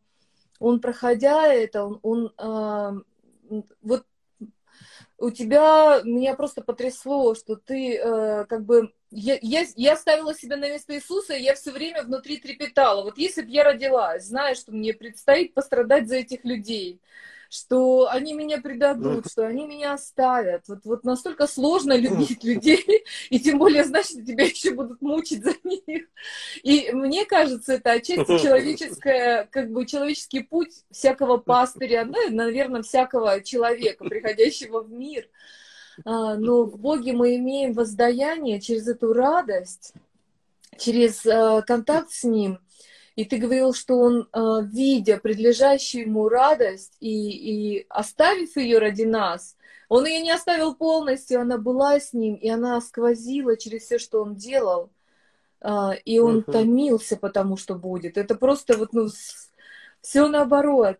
он, 0.58 0.80
проходя 0.80 1.52
это, 1.52 1.84
он, 1.84 2.00
он 2.02 3.02
э, 3.50 3.62
вот 3.82 4.04
у 5.18 5.30
тебя, 5.30 6.00
меня 6.04 6.34
просто 6.34 6.60
потрясло, 6.62 7.34
что 7.34 7.56
ты 7.56 7.96
э, 7.96 8.44
как 8.46 8.64
бы, 8.64 8.92
я, 9.10 9.38
я, 9.42 9.64
я 9.76 9.96
ставила 9.96 10.34
себя 10.34 10.56
на 10.56 10.68
место 10.68 10.94
Иисуса, 10.94 11.34
и 11.34 11.42
я 11.42 11.54
все 11.54 11.70
время 11.70 12.02
внутри 12.02 12.38
трепетала. 12.38 13.02
Вот 13.02 13.16
если 13.16 13.42
бы 13.42 13.50
я 13.50 13.64
родилась, 13.64 14.26
зная, 14.26 14.54
что 14.54 14.72
мне 14.72 14.92
предстоит 14.92 15.54
пострадать 15.54 16.08
за 16.08 16.16
этих 16.16 16.44
людей, 16.44 17.00
что 17.54 18.08
они 18.10 18.34
меня 18.34 18.60
предадут, 18.60 19.30
что 19.30 19.46
они 19.46 19.66
меня 19.66 19.92
оставят. 19.92 20.66
Вот, 20.66 20.80
вот 20.84 21.04
настолько 21.04 21.46
сложно 21.46 21.96
любить 21.96 22.42
людей, 22.42 23.04
и 23.30 23.38
тем 23.38 23.58
более 23.58 23.84
знать, 23.84 24.06
что 24.06 24.24
тебя 24.24 24.44
еще 24.44 24.72
будут 24.72 25.00
мучить 25.00 25.44
за 25.44 25.54
них. 25.62 26.06
И 26.62 26.90
мне 26.92 27.24
кажется, 27.24 27.74
это 27.74 27.92
отчасти 27.92 28.38
человеческое, 28.42 29.48
как 29.52 29.70
бы 29.70 29.86
человеческий 29.86 30.40
путь 30.40 30.84
всякого 30.90 31.36
пастыря, 31.36 32.04
ну, 32.04 32.18
наверное, 32.30 32.82
всякого 32.82 33.40
человека, 33.40 34.04
приходящего 34.04 34.82
в 34.82 34.90
мир. 34.90 35.28
А, 36.04 36.34
но 36.34 36.64
в 36.64 36.76
Боге 36.78 37.12
мы 37.12 37.36
имеем 37.36 37.72
воздаяние 37.72 38.60
через 38.60 38.88
эту 38.88 39.12
радость, 39.12 39.92
через 40.76 41.24
э, 41.24 41.62
контакт 41.64 42.10
с 42.10 42.24
Ним, 42.24 42.58
и 43.16 43.24
ты 43.24 43.38
говорил, 43.38 43.72
что 43.72 43.98
он, 43.98 44.28
а, 44.32 44.60
видя 44.62 45.18
предлежащую 45.18 46.06
ему 46.06 46.28
радость 46.28 46.96
и, 47.00 47.78
и 47.78 47.86
оставив 47.88 48.56
ее 48.56 48.78
ради 48.78 49.02
нас, 49.02 49.56
он 49.88 50.06
ее 50.06 50.20
не 50.20 50.32
оставил 50.32 50.74
полностью, 50.74 51.40
она 51.40 51.58
была 51.58 52.00
с 52.00 52.12
ним, 52.12 52.34
и 52.34 52.48
она 52.48 52.80
сквозила 52.80 53.56
через 53.56 53.82
все, 53.82 53.98
что 53.98 54.22
он 54.22 54.34
делал. 54.34 54.90
А, 55.60 55.92
и 55.92 56.18
он 56.18 56.40
uh-huh. 56.40 56.52
томился, 56.52 57.16
потому 57.16 57.56
что 57.56 57.74
будет. 57.74 58.18
Это 58.18 58.34
просто 58.34 58.76
вот, 58.76 58.92
ну, 58.92 59.08
все 60.00 60.28
наоборот. 60.28 60.98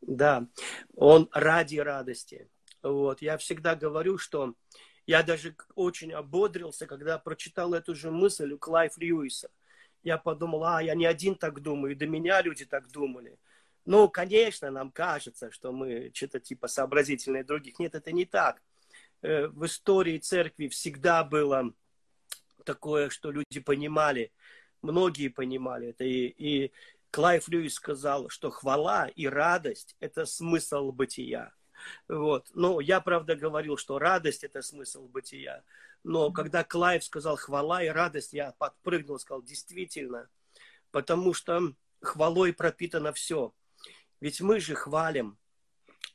Да, 0.00 0.46
он 0.94 1.28
ради 1.32 1.78
радости. 1.78 2.48
Вот. 2.82 3.20
Я 3.22 3.36
всегда 3.38 3.74
говорю, 3.74 4.18
что 4.18 4.54
Я 5.06 5.22
даже 5.22 5.56
очень 5.74 6.12
ободрился, 6.12 6.86
когда 6.86 7.18
прочитал 7.18 7.74
эту 7.74 7.94
же 7.94 8.10
мысль 8.10 8.52
у 8.52 8.58
Клайф 8.58 8.98
Льюиса. 8.98 9.50
Я 10.02 10.18
подумал, 10.18 10.64
а, 10.64 10.82
я 10.82 10.94
не 10.94 11.06
один 11.06 11.34
так 11.34 11.60
думаю, 11.60 11.92
и 11.92 11.96
до 11.96 12.06
меня 12.06 12.40
люди 12.42 12.64
так 12.64 12.88
думали. 12.90 13.38
Ну, 13.84 14.08
конечно, 14.08 14.70
нам 14.70 14.90
кажется, 14.90 15.50
что 15.50 15.72
мы 15.72 16.10
что-то 16.12 16.40
типа 16.40 16.68
сообразительные 16.68 17.44
других. 17.44 17.78
Нет, 17.78 17.94
это 17.94 18.12
не 18.12 18.24
так. 18.24 18.60
Э, 19.22 19.46
в 19.46 19.64
истории 19.64 20.18
церкви 20.18 20.68
всегда 20.68 21.24
было 21.24 21.72
такое, 22.64 23.10
что 23.10 23.30
люди 23.30 23.60
понимали, 23.60 24.32
многие 24.82 25.28
понимали 25.28 25.88
это. 25.88 26.04
И, 26.04 26.26
и 26.26 26.72
Клайв 27.10 27.48
Льюис 27.48 27.74
сказал, 27.74 28.28
что 28.28 28.50
хвала 28.50 29.06
и 29.06 29.26
радость– 29.26 29.96
это 30.00 30.26
смысл 30.26 30.92
бытия. 30.92 31.52
Вот. 32.08 32.50
Ну, 32.54 32.80
я, 32.80 33.00
правда, 33.00 33.36
говорил, 33.36 33.76
что 33.76 33.98
радость– 33.98 34.44
это 34.44 34.62
смысл 34.62 35.08
бытия. 35.08 35.62
Но 36.06 36.30
когда 36.30 36.62
Клайв 36.62 37.02
сказал 37.02 37.34
хвала 37.36 37.82
и 37.82 37.88
радость, 37.88 38.32
я 38.32 38.52
подпрыгнул, 38.58 39.18
сказал, 39.18 39.42
действительно, 39.42 40.28
потому 40.92 41.34
что 41.34 41.74
хвалой 42.00 42.52
пропитано 42.52 43.12
все. 43.12 43.52
Ведь 44.20 44.40
мы 44.40 44.60
же 44.60 44.76
хвалим. 44.76 45.36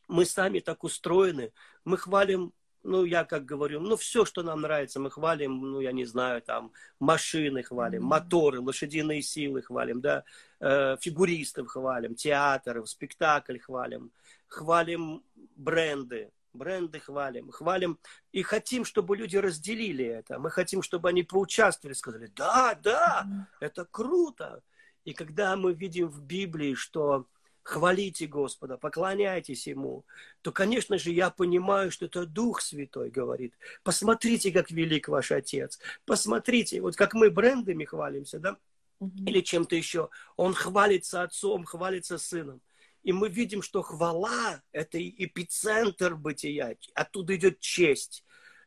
Мы 0.07 0.23
сами 0.23 0.59
так 0.59 0.85
устроены. 0.85 1.51
Мы 1.83 1.97
хвалим 1.97 2.53
ну, 2.83 3.03
я 3.03 3.25
как 3.25 3.45
говорю, 3.45 3.79
ну, 3.81 3.95
все, 3.95 4.25
что 4.25 4.41
нам 4.41 4.61
нравится, 4.61 4.99
мы 4.99 5.11
хвалим, 5.11 5.59
ну, 5.59 5.81
я 5.81 5.91
не 5.91 6.05
знаю, 6.05 6.41
там, 6.41 6.71
машины 6.99 7.61
хвалим, 7.61 8.03
моторы, 8.03 8.59
лошадиные 8.59 9.21
силы 9.21 9.61
хвалим, 9.61 10.01
да, 10.01 10.23
э, 10.59 10.97
фигуристов 10.99 11.67
хвалим, 11.67 12.15
театр, 12.15 12.81
спектакль 12.87 13.59
хвалим, 13.59 14.11
хвалим 14.47 15.23
бренды, 15.55 16.31
бренды 16.53 16.99
хвалим, 16.99 17.51
хвалим 17.51 17.99
и 18.31 18.41
хотим, 18.43 18.85
чтобы 18.85 19.17
люди 19.17 19.37
разделили 19.37 20.05
это. 20.05 20.39
Мы 20.39 20.49
хотим, 20.49 20.81
чтобы 20.81 21.09
они 21.09 21.23
поучаствовали, 21.23 21.93
сказали, 21.93 22.31
да, 22.35 22.77
да, 22.81 23.47
это 23.59 23.85
круто. 23.85 24.61
И 25.03 25.13
когда 25.13 25.55
мы 25.55 25.73
видим 25.73 26.07
в 26.07 26.21
Библии, 26.21 26.73
что 26.73 27.25
хвалите 27.63 28.27
Господа, 28.27 28.77
поклоняйтесь 28.77 29.67
Ему, 29.67 30.05
то, 30.41 30.51
конечно 30.51 30.97
же, 30.97 31.11
я 31.11 31.29
понимаю, 31.29 31.91
что 31.91 32.05
это 32.05 32.25
Дух 32.25 32.61
Святой 32.61 33.09
говорит. 33.09 33.53
Посмотрите, 33.83 34.51
как 34.51 34.71
велик 34.71 35.07
ваш 35.07 35.31
Отец. 35.31 35.79
Посмотрите, 36.05 36.81
вот 36.81 36.95
как 36.95 37.13
мы 37.13 37.29
брендами 37.29 37.85
хвалимся, 37.85 38.39
да, 38.39 38.57
или 38.99 39.41
чем-то 39.41 39.75
еще. 39.75 40.09
Он 40.35 40.53
хвалится 40.53 41.23
Отцом, 41.23 41.65
хвалится 41.65 42.17
Сыном. 42.17 42.61
И 43.03 43.13
мы 43.13 43.29
видим, 43.29 43.61
что 43.61 43.81
хвала– 43.81 44.61
это 44.71 45.01
эпицентр 45.01 46.15
бытия. 46.15 46.75
Оттуда 46.93 47.35
идет 47.35 47.59
честь. 47.59 48.23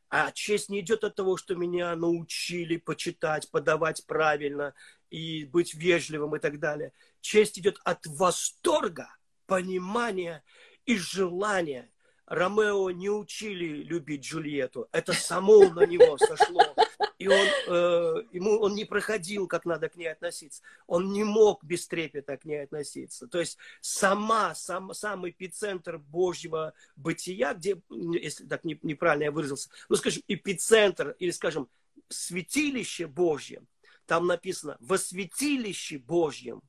А 0.08 0.30
честь 0.32 0.68
не 0.68 0.80
идет 0.80 1.04
от 1.04 1.14
того, 1.14 1.36
что 1.36 1.54
меня 1.54 1.94
научили 1.96 2.76
почитать, 2.76 3.50
подавать 3.50 4.06
правильно 4.06 4.74
и 5.10 5.44
быть 5.44 5.74
вежливым 5.74 6.36
и 6.36 6.38
так 6.38 6.58
далее. 6.58 6.92
Честь 7.20 7.58
идет 7.58 7.78
от 7.84 8.06
восторга, 8.06 9.08
понимания 9.46 10.44
и 10.84 10.96
желания. 10.96 11.90
Ромео 12.26 12.90
не 12.90 13.10
учили 13.10 13.82
любить 13.82 14.24
Джульетту. 14.24 14.88
Это 14.92 15.12
само 15.12 15.68
на 15.70 15.86
него 15.86 16.16
сошло. 16.18 16.74
И 17.18 17.28
он, 17.28 17.46
э, 17.68 18.22
ему, 18.32 18.58
он 18.58 18.74
не 18.74 18.84
проходил, 18.84 19.46
как 19.46 19.64
надо 19.64 19.88
к 19.88 19.96
ней 19.96 20.08
относиться. 20.08 20.62
Он 20.86 21.12
не 21.12 21.24
мог 21.24 21.64
без 21.64 21.86
трепета 21.86 22.36
к 22.36 22.44
ней 22.44 22.64
относиться. 22.64 23.26
То 23.26 23.40
есть 23.40 23.58
сама, 23.80 24.54
сам, 24.54 24.92
сам 24.94 25.28
эпицентр 25.28 25.98
Божьего 25.98 26.74
бытия, 26.96 27.54
где, 27.54 27.80
если 27.90 28.46
так 28.46 28.64
не, 28.64 28.78
неправильно 28.82 29.24
я 29.24 29.32
выразился, 29.32 29.70
ну, 29.88 29.96
скажем, 29.96 30.22
эпицентр, 30.28 31.16
или, 31.18 31.30
скажем, 31.30 31.68
святилище 32.08 33.06
Божье, 33.06 33.62
там 34.06 34.26
написано 34.26 34.76
«во 34.80 34.98
святилище 34.98 35.98
Божьем», 35.98 36.62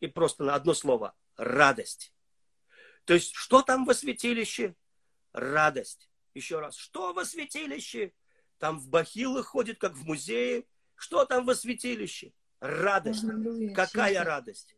и 0.00 0.08
просто 0.08 0.44
на 0.44 0.54
одно 0.54 0.74
слово– 0.74 1.14
радость. 1.36 2.12
То 3.04 3.14
есть, 3.14 3.32
что 3.34 3.62
там 3.62 3.84
во 3.84 3.94
святилище? 3.94 4.74
Радость. 5.32 6.10
Еще 6.34 6.60
раз, 6.60 6.76
что 6.76 7.12
во 7.12 7.24
святилище? 7.24 8.12
Там 8.62 8.78
в 8.78 8.88
бахилы 8.88 9.42
ходит, 9.42 9.80
как 9.80 9.94
в 9.94 10.04
музее. 10.06 10.66
Что 10.94 11.24
там 11.24 11.44
во 11.44 11.56
святилище? 11.56 12.32
Радость. 12.60 13.24
Какая 13.74 14.22
радость? 14.22 14.76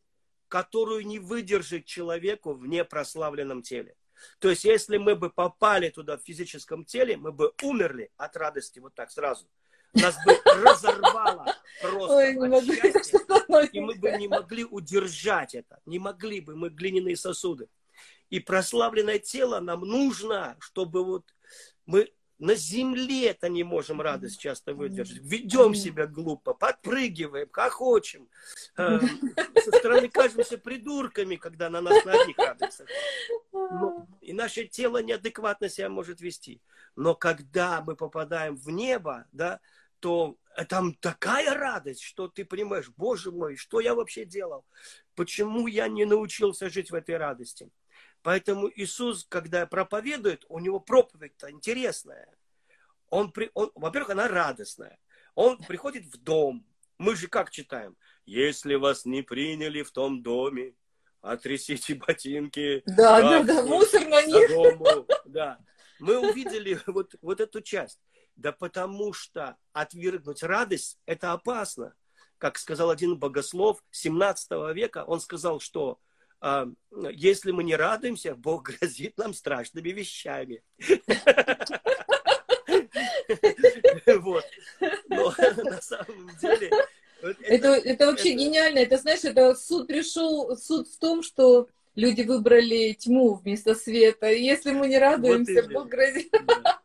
Которую 0.49 1.07
не 1.07 1.19
выдержит 1.19 1.85
человеку 1.85 2.55
в 2.55 2.67
непрославленном 2.67 3.61
теле. 3.61 3.95
То 4.39 4.49
есть, 4.49 4.65
если 4.65 4.97
мы 4.97 5.17
бы 5.17 5.29
попали 5.29 5.91
туда 5.91 6.17
в 6.17 6.23
физическом 6.23 6.87
теле, 6.87 7.19
мы 7.19 7.31
бы 7.31 7.53
умерли 7.63 8.11
от 8.17 8.39
радости 8.39 8.79
вот 8.79 8.95
так 8.95 9.11
сразу. 9.11 9.47
Нас 9.93 10.17
бы 10.25 10.33
разорвало 10.47 11.55
просто 11.83 12.15
Ой, 12.15 12.37
от 12.37 12.65
счастья, 12.65 13.21
и 13.71 13.81
мы 13.81 13.97
бы 13.97 14.13
не 14.13 14.29
могли 14.29 14.65
удержать 14.65 15.55
это. 15.55 15.79
Не 15.85 15.99
могли 15.99 16.41
бы, 16.41 16.57
мы 16.57 16.71
глиняные 16.71 17.19
сосуды. 17.19 17.69
И 18.31 18.41
прославленное 18.41 19.19
тело 19.19 19.61
нам 19.61 19.83
нужно, 19.83 20.57
чтобы 20.59 21.05
вот 21.05 21.35
мы 21.85 22.11
на 22.39 22.55
земле 22.55 23.29
это 23.29 23.49
не 23.49 23.63
можем 23.63 24.01
радость 24.01 24.41
часто 24.41 24.75
выдержать. 24.75 25.19
Ведем 25.23 25.75
себя 25.75 26.07
глупо, 26.07 26.55
подпрыгиваем, 26.55 27.49
хохочем. 27.51 28.29
Э, 28.77 28.99
со 29.65 29.73
стороны 29.79 30.09
кажемся 30.09 30.59
придурками, 30.59 31.37
когда 31.37 31.71
на 31.71 31.81
нас 31.81 32.05
на 32.05 32.13
одних 32.13 32.39
радуются. 32.39 32.87
Но, 33.53 34.07
и 34.21 34.33
наше 34.33 34.67
тело 34.67 35.03
неадекватно 35.03 35.69
себя 35.69 35.89
может 35.89 36.21
вести. 36.21 36.61
Но 36.97 37.15
когда 37.15 37.83
мы 37.83 37.97
попадаем 37.97 38.57
в 38.57 38.69
небо, 38.71 39.27
да, 39.33 39.61
то 40.01 40.37
там 40.69 40.95
такая 40.95 41.55
радость, 41.55 42.03
что 42.03 42.29
ты 42.29 42.45
понимаешь, 42.45 42.91
боже 42.97 43.33
мой, 43.33 43.57
что 43.57 43.81
я 43.81 43.95
вообще 43.95 44.25
делал? 44.25 44.65
Почему 45.15 45.67
я 45.67 45.89
не 45.89 46.05
научился 46.05 46.69
жить 46.69 46.91
в 46.91 46.95
этой 46.95 47.17
радости? 47.17 47.71
Поэтому 48.25 48.71
Иисус, 48.75 49.27
когда 49.29 49.67
проповедует, 49.67 50.47
у 50.49 50.59
него 50.59 50.81
проповедь-то 50.81 51.51
интересная. 51.51 52.27
Он, 53.11 53.31
он, 53.53 53.71
во-первых, 53.75 54.11
она 54.11 54.29
радостная. 54.29 54.99
Он 55.35 55.59
приходит 55.59 56.07
в 56.07 56.17
дом. 56.17 56.67
Мы 56.97 57.17
же 57.17 57.29
как 57.29 57.51
читаем? 57.51 57.99
Если 58.25 58.77
вас 58.77 59.05
не 59.05 59.21
приняли 59.21 59.83
в 59.83 59.91
том 59.91 60.23
доме, 60.23 60.75
отрясите 61.21 61.97
ботинки. 61.97 62.83
Да, 62.87 63.21
да, 63.21 63.43
да, 63.43 63.63
мусор 63.67 64.07
на 64.07 64.23
них. 64.23 64.49
Дому. 64.49 65.07
Да. 65.27 65.59
Мы 65.99 66.19
увидели 66.19 66.81
вот, 66.87 67.15
вот 67.21 67.43
эту 67.43 67.61
часть. 67.61 68.01
Да 68.37 68.53
потому 68.53 69.13
что 69.13 69.59
отвергнуть 69.75 70.43
радость– 70.43 70.99
это 71.05 71.33
опасно. 71.33 71.95
Как 72.39 72.57
сказал 72.57 72.89
один 72.89 73.19
богослов 73.19 73.85
17 73.91 74.51
века, 74.75 75.05
он 75.05 75.21
сказал, 75.21 75.61
что 75.61 76.01
если 77.13 77.51
мы 77.53 77.65
не 77.65 77.77
радуемся, 77.77 78.35
Бог 78.35 78.65
грозит 78.65 79.17
нам 79.19 79.35
страшными 79.35 79.91
вещами. 79.91 80.63
Вот. 84.07 84.45
Но 85.09 85.33
на 85.39 85.81
самом 85.81 86.31
деле... 86.41 86.71
Это, 87.23 87.69
это 87.69 88.07
вообще 88.07 88.33
гениально. 88.33 88.81
Это, 88.81 88.99
знаешь, 88.99 89.25
это 89.25 89.55
суд 89.55 89.87
пришел, 89.87 90.57
суд 90.59 90.89
в 90.89 90.99
том, 90.99 91.23
что 91.23 91.69
люди 91.95 92.23
выбрали 92.23 92.93
тьму 92.93 93.35
вместо 93.35 93.75
света. 93.75 94.31
И 94.31 94.43
если 94.43 94.73
мы 94.73 94.89
не 94.89 94.99
радуемся, 94.99 95.63
вот 95.63 95.73
Бог 95.73 95.89
грозит. 95.89 96.31
Да. 96.47 96.83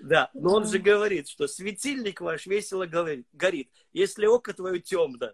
да, 0.00 0.30
но 0.32 0.54
он 0.54 0.66
же 0.66 0.78
говорит, 0.78 1.28
что 1.28 1.46
светильник 1.46 2.22
ваш 2.22 2.46
весело 2.46 2.86
горит. 2.86 3.68
Если 3.92 4.24
око 4.24 4.54
твое 4.54 4.80
темно, 4.80 5.32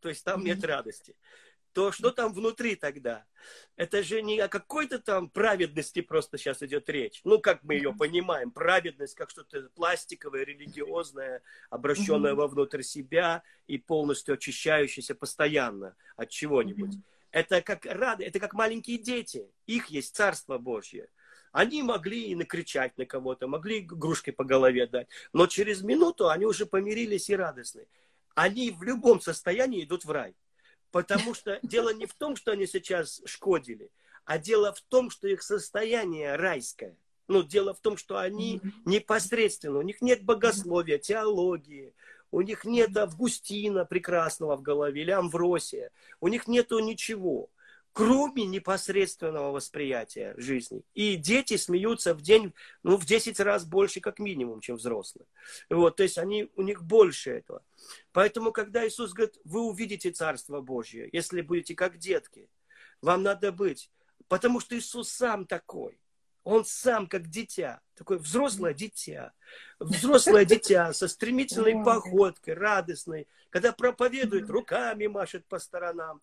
то 0.00 0.08
есть 0.10 0.22
там 0.22 0.44
нет 0.44 0.62
радости 0.64 1.16
то 1.74 1.90
что 1.90 2.10
там 2.10 2.32
внутри 2.32 2.76
тогда? 2.76 3.26
Это 3.76 4.02
же 4.02 4.22
не 4.22 4.38
о 4.38 4.48
какой-то 4.48 5.00
там 5.00 5.28
праведности 5.28 6.00
просто 6.00 6.38
сейчас 6.38 6.62
идет 6.62 6.88
речь. 6.88 7.20
Ну, 7.24 7.40
как 7.40 7.62
мы 7.64 7.74
ее 7.74 7.92
понимаем, 7.92 8.52
праведность 8.52 9.16
как 9.16 9.28
что-то 9.28 9.68
пластиковое, 9.74 10.44
религиозное, 10.44 11.42
обращенное 11.70 12.34
вовнутрь 12.34 12.82
себя 12.82 13.42
и 13.66 13.76
полностью 13.76 14.34
очищающееся 14.34 15.14
постоянно 15.14 15.96
от 16.16 16.30
чего-нибудь. 16.30 16.94
Это 17.32 17.60
как 17.60 17.84
рады, 17.84 18.24
это 18.24 18.38
как 18.38 18.54
маленькие 18.54 18.98
дети. 18.98 19.50
Их 19.66 19.88
есть 19.88 20.14
Царство 20.14 20.58
Божье. 20.58 21.08
Они 21.50 21.82
могли 21.82 22.30
и 22.30 22.36
накричать 22.36 22.96
на 22.96 23.04
кого-то, 23.04 23.48
могли 23.48 23.80
игрушкой 23.80 24.32
по 24.32 24.44
голове 24.44 24.86
дать. 24.86 25.08
Но 25.32 25.48
через 25.48 25.82
минуту 25.82 26.28
они 26.28 26.46
уже 26.46 26.66
помирились 26.66 27.28
и 27.30 27.36
радостны. 27.36 27.88
Они 28.36 28.70
в 28.70 28.82
любом 28.84 29.20
состоянии 29.20 29.84
идут 29.84 30.04
в 30.04 30.10
рай. 30.12 30.34
Потому 30.94 31.34
что 31.34 31.58
дело 31.64 31.92
не 31.92 32.06
в 32.06 32.14
том, 32.14 32.36
что 32.36 32.52
они 32.52 32.68
сейчас 32.68 33.20
шкодили, 33.24 33.90
а 34.24 34.38
дело 34.38 34.72
в 34.72 34.80
том, 34.80 35.10
что 35.10 35.26
их 35.26 35.42
состояние 35.42 36.36
райское. 36.36 36.96
Ну, 37.26 37.42
дело 37.42 37.74
в 37.74 37.80
том, 37.80 37.96
что 37.96 38.16
они 38.18 38.60
непосредственно, 38.84 39.80
у 39.80 39.82
них 39.82 40.00
нет 40.02 40.22
богословия, 40.22 40.98
теологии, 40.98 41.94
у 42.30 42.42
них 42.42 42.64
нет 42.64 42.96
Августина 42.96 43.84
прекрасного 43.84 44.54
в 44.54 44.62
голове 44.62 45.02
или 45.02 45.10
Амвросия, 45.10 45.90
у 46.20 46.28
них 46.28 46.46
нету 46.46 46.78
ничего. 46.78 47.50
Кроме 47.94 48.44
непосредственного 48.44 49.52
восприятия 49.52 50.34
жизни. 50.36 50.82
И 50.94 51.14
дети 51.14 51.56
смеются 51.56 52.12
в 52.12 52.22
день, 52.22 52.52
ну, 52.82 52.96
в 52.96 53.06
10 53.06 53.38
раз 53.38 53.64
больше, 53.64 54.00
как 54.00 54.18
минимум, 54.18 54.60
чем 54.60 54.76
взрослые. 54.76 55.26
Вот, 55.70 55.96
то 55.96 56.02
есть 56.02 56.18
они, 56.18 56.50
у 56.56 56.62
них 56.62 56.82
больше 56.82 57.30
этого. 57.30 57.62
Поэтому, 58.10 58.50
когда 58.50 58.86
Иисус 58.86 59.12
говорит, 59.12 59.38
вы 59.44 59.60
увидите 59.60 60.10
Царство 60.10 60.60
Божье, 60.60 61.08
если 61.12 61.40
будете 61.40 61.76
как 61.76 61.96
детки, 61.98 62.48
вам 63.00 63.22
надо 63.22 63.52
быть. 63.52 63.92
Потому 64.26 64.58
что 64.58 64.76
Иисус 64.76 65.08
сам 65.10 65.46
такой. 65.46 65.96
Он 66.42 66.64
сам 66.64 67.06
как 67.06 67.28
дитя, 67.28 67.80
такое 67.94 68.18
взрослое 68.18 68.74
дитя, 68.74 69.32
взрослое 69.78 70.44
дитя 70.44 70.92
со 70.92 71.06
стремительной 71.06 71.82
походкой, 71.84 72.54
радостной, 72.54 73.28
когда 73.50 73.72
проповедует, 73.72 74.50
руками 74.50 75.06
машет 75.06 75.46
по 75.46 75.58
сторонам, 75.58 76.20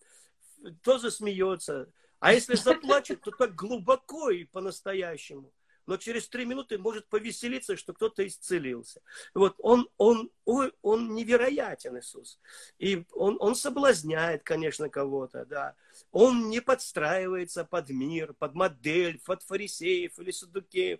тоже 0.81 1.11
смеется. 1.11 1.91
А 2.19 2.33
если 2.33 2.55
заплачет, 2.55 3.21
то 3.21 3.31
так 3.31 3.55
глубоко 3.55 4.29
и 4.29 4.43
по-настоящему. 4.43 5.51
Но 5.87 5.97
через 5.97 6.29
три 6.29 6.45
минуты 6.45 6.77
может 6.77 7.07
повеселиться, 7.09 7.75
что 7.75 7.93
кто-то 7.93 8.25
исцелился. 8.25 9.01
Вот 9.33 9.55
он, 9.57 9.89
он, 9.97 10.29
он, 10.45 10.71
он 10.81 11.15
невероятен, 11.15 11.97
Иисус. 11.97 12.39
И 12.77 13.03
он, 13.11 13.37
он 13.39 13.55
соблазняет, 13.55 14.43
конечно, 14.43 14.89
кого-то, 14.89 15.45
да. 15.45 15.75
Он 16.11 16.49
не 16.49 16.61
подстраивается 16.61 17.65
под 17.65 17.89
мир, 17.89 18.33
под 18.33 18.53
модель, 18.53 19.19
под 19.25 19.41
фарисеев 19.41 20.19
или 20.19 20.31
садукеев. 20.31 20.99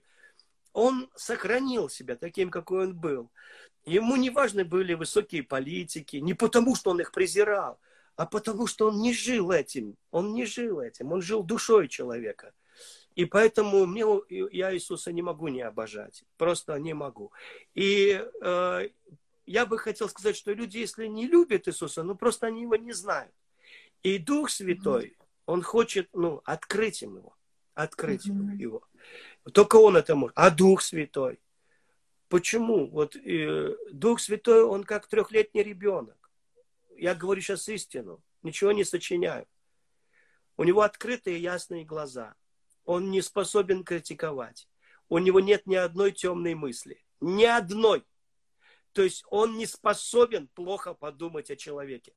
Он 0.74 1.09
сохранил 1.16 1.88
себя 1.88 2.16
таким, 2.16 2.49
какой 2.49 2.86
он 2.86 2.95
был. 2.95 3.30
Ему 3.86 4.16
не 4.16 4.30
важны 4.30 4.66
были 4.66 4.93
высокие 4.93 5.43
политики, 5.43 6.18
не 6.18 6.34
потому, 6.34 6.76
что 6.76 6.91
он 6.91 7.01
их 7.01 7.12
презирал, 7.12 7.80
а 8.22 8.28
потому 8.28 8.68
что 8.68 8.90
он 8.90 9.02
не 9.02 9.14
жил 9.14 9.50
этим. 9.50 9.96
Он 10.12 10.36
не 10.36 10.46
жил 10.46 10.80
этим. 10.80 11.12
Он 11.12 11.24
жил 11.24 11.42
душой 11.42 11.88
человека. 11.88 12.54
И 13.16 13.26
поэтому 13.26 13.88
мне, 13.88 14.06
я 14.52 14.72
Иисуса 14.76 15.12
не 15.12 15.24
могу 15.24 15.48
не 15.48 15.64
обожать. 15.64 16.24
Просто 16.38 16.78
не 16.78 16.94
могу. 16.94 17.32
И 17.74 18.24
э, 18.44 18.90
я 19.48 19.66
бы 19.66 19.80
хотел 19.80 20.08
сказать, 20.08 20.36
что 20.36 20.54
люди, 20.54 20.78
если 20.78 21.08
не 21.08 21.26
любят 21.26 21.68
Иисуса, 21.68 22.04
ну 22.04 22.14
просто 22.14 22.46
они 22.46 22.62
его 22.62 22.76
не 22.76 22.94
знают. 22.94 23.34
И 24.04 24.20
Дух 24.20 24.52
Святой, 24.52 25.18
он 25.48 25.64
хочет, 25.64 26.08
ну, 26.14 26.44
открыть 26.46 27.02
им 27.02 27.16
его. 27.16 27.36
Открыть 27.74 28.28
mm-hmm. 28.28 28.56
его. 28.56 28.84
Только 29.52 29.78
он 29.78 29.98
это 29.98 30.14
может. 30.14 30.38
А 30.38 30.52
Дух 30.52 30.84
Святой? 30.84 31.40
Почему? 32.30 32.86
Вот 32.86 33.16
э, 33.16 33.76
Дух 33.92 34.20
Святой, 34.20 34.62
он 34.62 34.84
как 34.84 35.08
трехлетний 35.08 35.64
ребенок 35.64 36.21
я 37.02 37.16
говорю 37.16 37.41
сейчас 37.41 37.68
истину, 37.68 38.24
ничего 38.43 38.72
не 38.74 38.84
сочиняю. 38.84 39.47
У 40.56 40.64
него 40.64 40.82
открытые 40.82 41.41
ясные 41.41 41.84
глаза. 41.84 42.36
Он 42.86 43.10
не 43.10 43.24
способен 43.24 43.84
критиковать. 43.84 44.70
У 45.10 45.18
него 45.18 45.39
нет 45.39 45.66
ни 45.66 45.74
одной 45.74 46.12
темной 46.12 46.54
мысли. 46.54 47.04
Ни 47.20 47.45
одной. 47.45 48.06
То 48.91 49.02
есть 49.02 49.24
он 49.32 49.58
не 49.58 49.66
способен 49.66 50.47
плохо 50.49 50.93
подумать 50.93 51.49
о 51.49 51.56
человеке. 51.56 52.14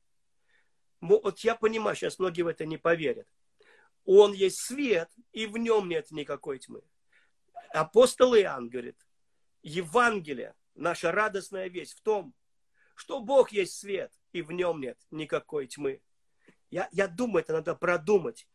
Вот 1.00 1.38
я 1.40 1.54
понимаю, 1.54 1.96
сейчас 1.96 2.18
многие 2.18 2.42
в 2.42 2.48
это 2.48 2.66
не 2.66 2.76
поверят. 2.76 3.26
Он 4.04 4.34
есть 4.34 4.58
свет, 4.58 5.10
и 5.32 5.46
в 5.46 5.56
нем 5.56 5.88
нет 5.88 6.10
никакой 6.10 6.58
тьмы. 6.58 6.82
Апостол 7.70 8.34
Иоанн 8.34 8.68
говорит, 8.68 8.98
Евангелие, 9.62 10.54
наша 10.74 11.10
радостная 11.10 11.68
весть 11.68 11.94
в 11.94 12.02
том, 12.02 12.34
что 12.94 13.20
Бог 13.20 13.52
есть 13.52 13.78
свет, 13.78 14.12
и 14.32 14.42
в 14.42 14.52
нем 14.52 14.80
нет 14.80 14.98
никакой 15.10 15.66
тьмы. 15.66 16.00
Я, 16.70 16.88
я 16.92 17.08
думаю, 17.08 17.42
это 17.44 17.52
надо 17.52 17.74
продумать, 17.74 18.48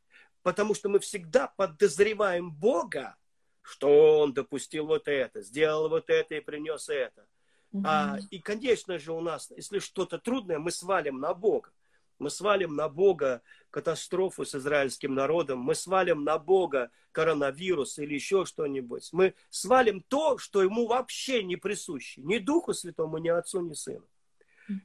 потому 0.43 0.73
что 0.73 0.89
мы 0.89 0.99
всегда 0.99 1.47
подозреваем 1.47 2.51
Бога, 2.51 3.15
что 3.61 4.19
Он 4.19 4.33
допустил 4.33 4.87
вот 4.87 5.07
это, 5.07 5.41
сделал 5.41 5.89
вот 5.89 6.09
это 6.09 6.35
и 6.35 6.41
принес 6.41 6.89
это. 6.89 7.25
Угу. 7.71 7.83
А, 7.85 8.17
и, 8.31 8.39
конечно 8.39 8.97
же, 8.97 9.13
у 9.13 9.21
нас, 9.21 9.51
если 9.55 9.79
что-то 9.79 10.17
трудное, 10.17 10.59
мы 10.59 10.71
свалим 10.71 11.19
на 11.19 11.33
Бога. 11.33 11.71
Мы 12.17 12.29
свалим 12.29 12.75
на 12.75 12.89
Бога 12.89 13.41
катастрофу 13.69 14.43
с 14.43 14.53
израильским 14.53 15.13
народом, 15.13 15.59
мы 15.59 15.73
свалим 15.73 16.25
на 16.25 16.37
Бога 16.37 16.91
коронавирус 17.13 17.97
или 17.97 18.13
еще 18.13 18.45
что-нибудь. 18.45 19.09
Мы 19.13 19.35
свалим 19.49 20.01
то, 20.01 20.37
что 20.37 20.61
ему 20.61 20.87
вообще 20.87 21.43
не 21.43 21.55
присуще. 21.55 22.21
Ни 22.21 22.37
Духу 22.39 22.73
Святому, 22.73 23.19
ни 23.19 23.29
Отцу, 23.29 23.61
ни 23.61 23.73
Сыну. 23.73 24.05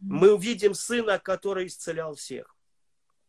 Мы 0.01 0.35
увидим 0.35 0.75
сына, 0.75 1.19
который 1.19 1.67
исцелял 1.67 2.15
всех. 2.15 2.57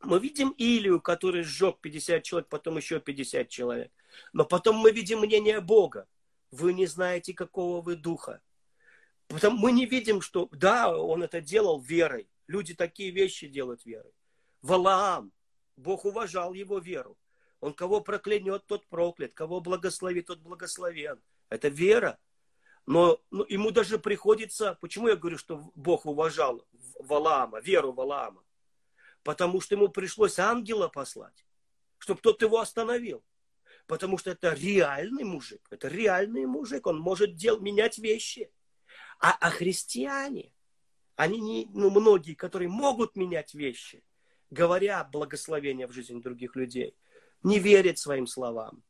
Мы 0.02 0.20
видим 0.20 0.50
Илию, 0.58 1.02
который 1.02 1.44
сжег 1.44 1.80
50 1.82 2.24
человек, 2.24 2.50
потом 2.50 2.78
еще 2.78 3.00
50 3.00 3.50
человек. 3.50 3.92
Но 4.34 4.46
потом 4.46 4.78
мы 4.78 4.92
видим 4.92 5.20
мнение 5.20 5.62
Бога. 5.62 6.08
Вы 6.52 6.74
не 6.74 6.86
знаете, 6.86 7.34
какого 7.34 7.82
вы 7.82 7.96
духа. 7.96 8.42
Потом 9.28 9.56
мы 9.56 9.72
не 9.72 9.86
видим, 9.86 10.22
что 10.22 10.48
да, 10.52 10.96
он 10.96 11.24
это 11.24 11.42
делал 11.42 11.80
верой. 11.80 12.30
Люди 12.48 12.76
такие 12.76 13.12
вещи 13.12 13.48
делают 13.48 13.86
верой. 13.86 14.12
Валаам, 14.62 15.32
Бог 15.76 16.06
уважал 16.06 16.54
его 16.54 16.80
веру. 16.80 17.18
Он 17.60 17.74
кого 17.74 18.02
проклянет, 18.02 18.66
тот 18.68 18.86
проклят. 18.88 19.34
Кого 19.34 19.60
благословит, 19.60 20.28
тот 20.28 20.40
благословен. 20.40 21.20
Это 21.50 21.70
вера. 21.70 22.20
Но 22.86 23.20
ну, 23.32 23.46
ему 23.50 23.72
даже 23.72 23.98
приходится, 23.98 24.78
почему 24.80 25.08
я 25.08 25.16
говорю, 25.16 25.38
что 25.38 25.72
Бог 25.76 26.06
уважал 26.06 26.66
Валаама, 27.00 27.60
веру 27.60 27.92
Валаама? 27.92 28.44
Потому 29.24 29.60
что 29.60 29.76
ему 29.76 29.90
пришлось 29.90 30.38
ангела 30.38 30.88
послать, 30.88 31.46
чтобы 31.98 32.22
тот 32.22 32.42
его 32.42 32.60
остановил. 32.60 33.24
Потому 33.88 34.18
что 34.18 34.32
это 34.32 34.54
реальный 34.54 35.24
мужик, 35.24 35.62
это 35.70 35.88
реальный 35.88 36.46
мужик, 36.46 36.88
он 36.88 37.00
может 37.00 37.36
дел, 37.36 37.60
менять 37.60 37.98
вещи. 37.98 38.52
А, 39.20 39.36
а 39.40 39.50
христиане, 39.50 40.52
они 41.16 41.40
не, 41.40 41.68
ну, 41.72 41.90
многие, 41.90 42.34
которые 42.34 42.68
могут 42.68 43.16
менять 43.16 43.54
вещи, 43.54 44.04
говоря 44.50 45.04
благословения 45.04 45.88
в 45.88 45.92
жизни 45.92 46.20
других 46.20 46.56
людей, 46.56 46.96
не 47.44 47.60
верят 47.60 48.00
своим 48.00 48.26
словам. 48.26 48.84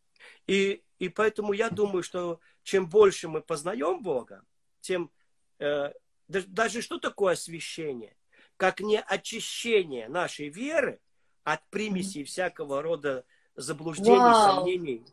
И, 0.47 0.84
и 0.99 1.09
поэтому 1.09 1.53
я 1.53 1.69
думаю, 1.69 2.03
что 2.03 2.39
чем 2.63 2.87
больше 2.87 3.27
мы 3.27 3.41
познаем 3.41 4.01
Бога, 4.01 4.43
тем 4.81 5.11
э, 5.59 5.91
даже 6.27 6.81
что 6.81 6.99
такое 6.99 7.33
освящение? 7.33 8.15
Как 8.57 8.79
не 8.79 8.99
очищение 8.99 10.07
нашей 10.07 10.49
веры 10.49 10.99
от 11.43 11.61
примесей 11.69 12.23
всякого 12.23 12.81
рода 12.81 13.25
заблуждений, 13.55 14.17
Вау. 14.17 14.55
сомнений. 14.55 15.05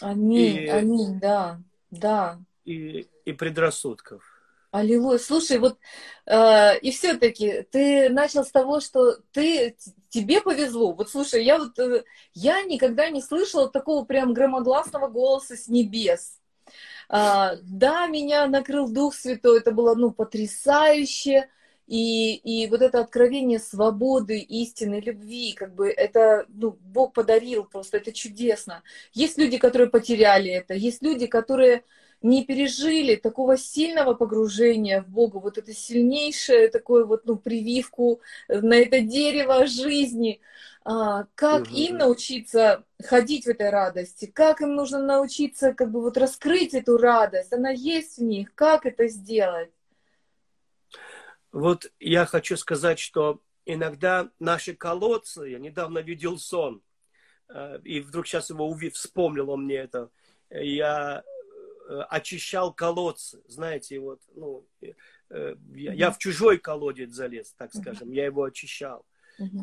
Аминь, 0.00 0.56
и, 0.56 0.66
аминь, 0.68 1.20
да, 1.20 1.60
да. 1.90 2.40
И, 2.64 3.06
и 3.24 3.32
предрассудков. 3.32 4.29
Аллилуйя. 4.70 5.18
Слушай, 5.18 5.58
вот 5.58 5.78
э, 6.26 6.78
и 6.78 6.92
все-таки 6.92 7.62
ты 7.72 8.08
начал 8.08 8.44
с 8.44 8.52
того, 8.52 8.78
что 8.80 9.16
ты 9.32 9.76
тебе 10.10 10.40
повезло. 10.40 10.92
Вот 10.92 11.10
слушай, 11.10 11.44
я 11.44 11.58
вот 11.58 11.76
э, 11.80 12.04
я 12.34 12.62
никогда 12.62 13.10
не 13.10 13.20
слышала 13.20 13.68
такого 13.68 14.04
прям 14.04 14.32
громогласного 14.32 15.08
голоса 15.08 15.56
с 15.56 15.66
небес. 15.66 16.38
А, 17.08 17.56
да, 17.62 18.06
меня 18.08 18.46
накрыл 18.48 18.88
Дух 18.90 19.14
Святой, 19.14 19.58
это 19.60 19.72
было, 19.72 19.94
ну, 19.96 20.12
потрясающе. 20.12 21.48
И, 21.86 22.36
и 22.36 22.68
вот 22.68 22.82
это 22.82 23.00
откровение 23.00 23.58
свободы, 23.58 24.38
истины, 24.40 25.00
любви, 25.00 25.52
как 25.54 25.74
бы 25.74 25.90
это, 25.90 26.46
ну, 26.48 26.78
Бог 26.80 27.14
подарил 27.14 27.64
просто, 27.64 27.98
это 27.98 28.12
чудесно. 28.12 28.82
Есть 29.12 29.38
люди, 29.38 29.58
которые 29.58 29.90
потеряли 29.90 30.50
это, 30.50 30.74
есть 30.74 31.02
люди, 31.02 31.26
которые 31.26 31.84
не 32.22 32.44
пережили 32.44 33.16
такого 33.16 33.56
сильного 33.56 34.14
погружения 34.14 35.02
в 35.02 35.08
Бога, 35.08 35.38
вот 35.38 35.58
это 35.58 35.72
сильнейшее 35.72 36.68
такое 36.68 37.04
вот, 37.04 37.24
ну, 37.24 37.36
прививку 37.36 38.20
на 38.48 38.74
это 38.74 39.00
дерево 39.00 39.66
жизни. 39.66 40.40
А, 40.82 41.26
как 41.34 41.62
угу. 41.62 41.74
им 41.74 41.98
научиться 41.98 42.84
ходить 43.02 43.44
в 43.44 43.48
этой 43.48 43.70
радости? 43.70 44.26
Как 44.26 44.60
им 44.60 44.74
нужно 44.74 45.02
научиться 45.02 45.74
как 45.74 45.90
бы 45.90 46.00
вот 46.00 46.16
раскрыть 46.16 46.74
эту 46.74 46.96
радость? 46.96 47.52
Она 47.52 47.70
есть 47.70 48.18
в 48.18 48.22
них. 48.22 48.54
Как 48.54 48.86
это 48.86 49.08
сделать? 49.08 49.70
Вот 51.52 51.90
я 51.98 52.26
хочу 52.26 52.56
сказать, 52.56 52.98
что 52.98 53.40
иногда 53.66 54.30
наши 54.38 54.74
колодцы, 54.74 55.48
я 55.48 55.58
недавно 55.58 55.98
видел 55.98 56.38
сон, 56.38 56.82
э, 57.48 57.80
и 57.84 58.00
вдруг 58.00 58.26
сейчас 58.26 58.50
его 58.50 58.68
увидел, 58.68 58.94
вспомнил 58.94 59.50
он 59.50 59.64
мне 59.64 59.76
это, 59.76 60.10
я 60.50 61.22
э, 61.24 61.39
очищал 62.08 62.72
колодцы, 62.72 63.42
знаете, 63.48 63.98
вот, 63.98 64.20
ну, 64.34 64.66
э, 64.80 65.56
я, 65.74 65.92
я 65.92 66.10
в 66.10 66.18
чужой 66.18 66.58
колодец 66.58 67.10
залез, 67.10 67.52
так 67.54 67.74
скажем, 67.74 68.12
я 68.12 68.26
его 68.26 68.44
очищал. 68.44 69.04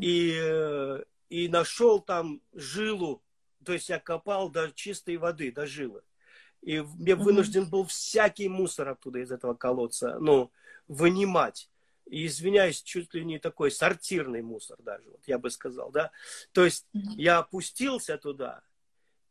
И, 0.01 0.34
э, 0.36 1.03
и 1.30 1.47
нашел 1.49 1.99
там 1.99 2.41
жилу, 2.53 3.21
то 3.63 3.73
есть 3.73 3.89
я 3.89 3.99
копал 3.99 4.49
до 4.49 4.71
чистой 4.71 5.17
воды, 5.17 5.51
до 5.51 5.67
жилы. 5.67 6.01
И 6.61 6.80
мне 6.80 7.15
вынужден 7.15 7.69
был 7.69 7.86
всякий 7.86 8.49
мусор 8.49 8.89
оттуда 8.89 9.19
из 9.19 9.32
этого 9.32 9.53
колодца, 9.53 10.17
ну, 10.19 10.51
вынимать. 10.88 11.69
и, 12.05 12.25
извиняюсь, 12.25 12.82
чуть 12.82 13.13
ли 13.13 13.23
не 13.25 13.38
такой 13.38 13.69
сортирный 13.69 14.41
мусор 14.41 14.78
даже, 14.82 15.09
вот 15.09 15.21
я 15.28 15.38
бы 15.38 15.49
сказал, 15.49 15.91
да. 15.91 16.11
То 16.53 16.65
есть 16.65 16.88
я 16.93 17.39
опустился 17.39 18.17
туда, 18.17 18.63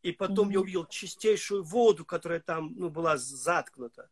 и 0.02 0.12
потом 0.12 0.48
mm-hmm. 0.48 0.52
я 0.52 0.60
увидел 0.60 0.86
чистейшую 0.86 1.64
воду, 1.64 2.04
которая 2.04 2.40
там 2.40 2.74
ну, 2.76 2.90
была 2.90 3.16
заткнута. 3.16 4.08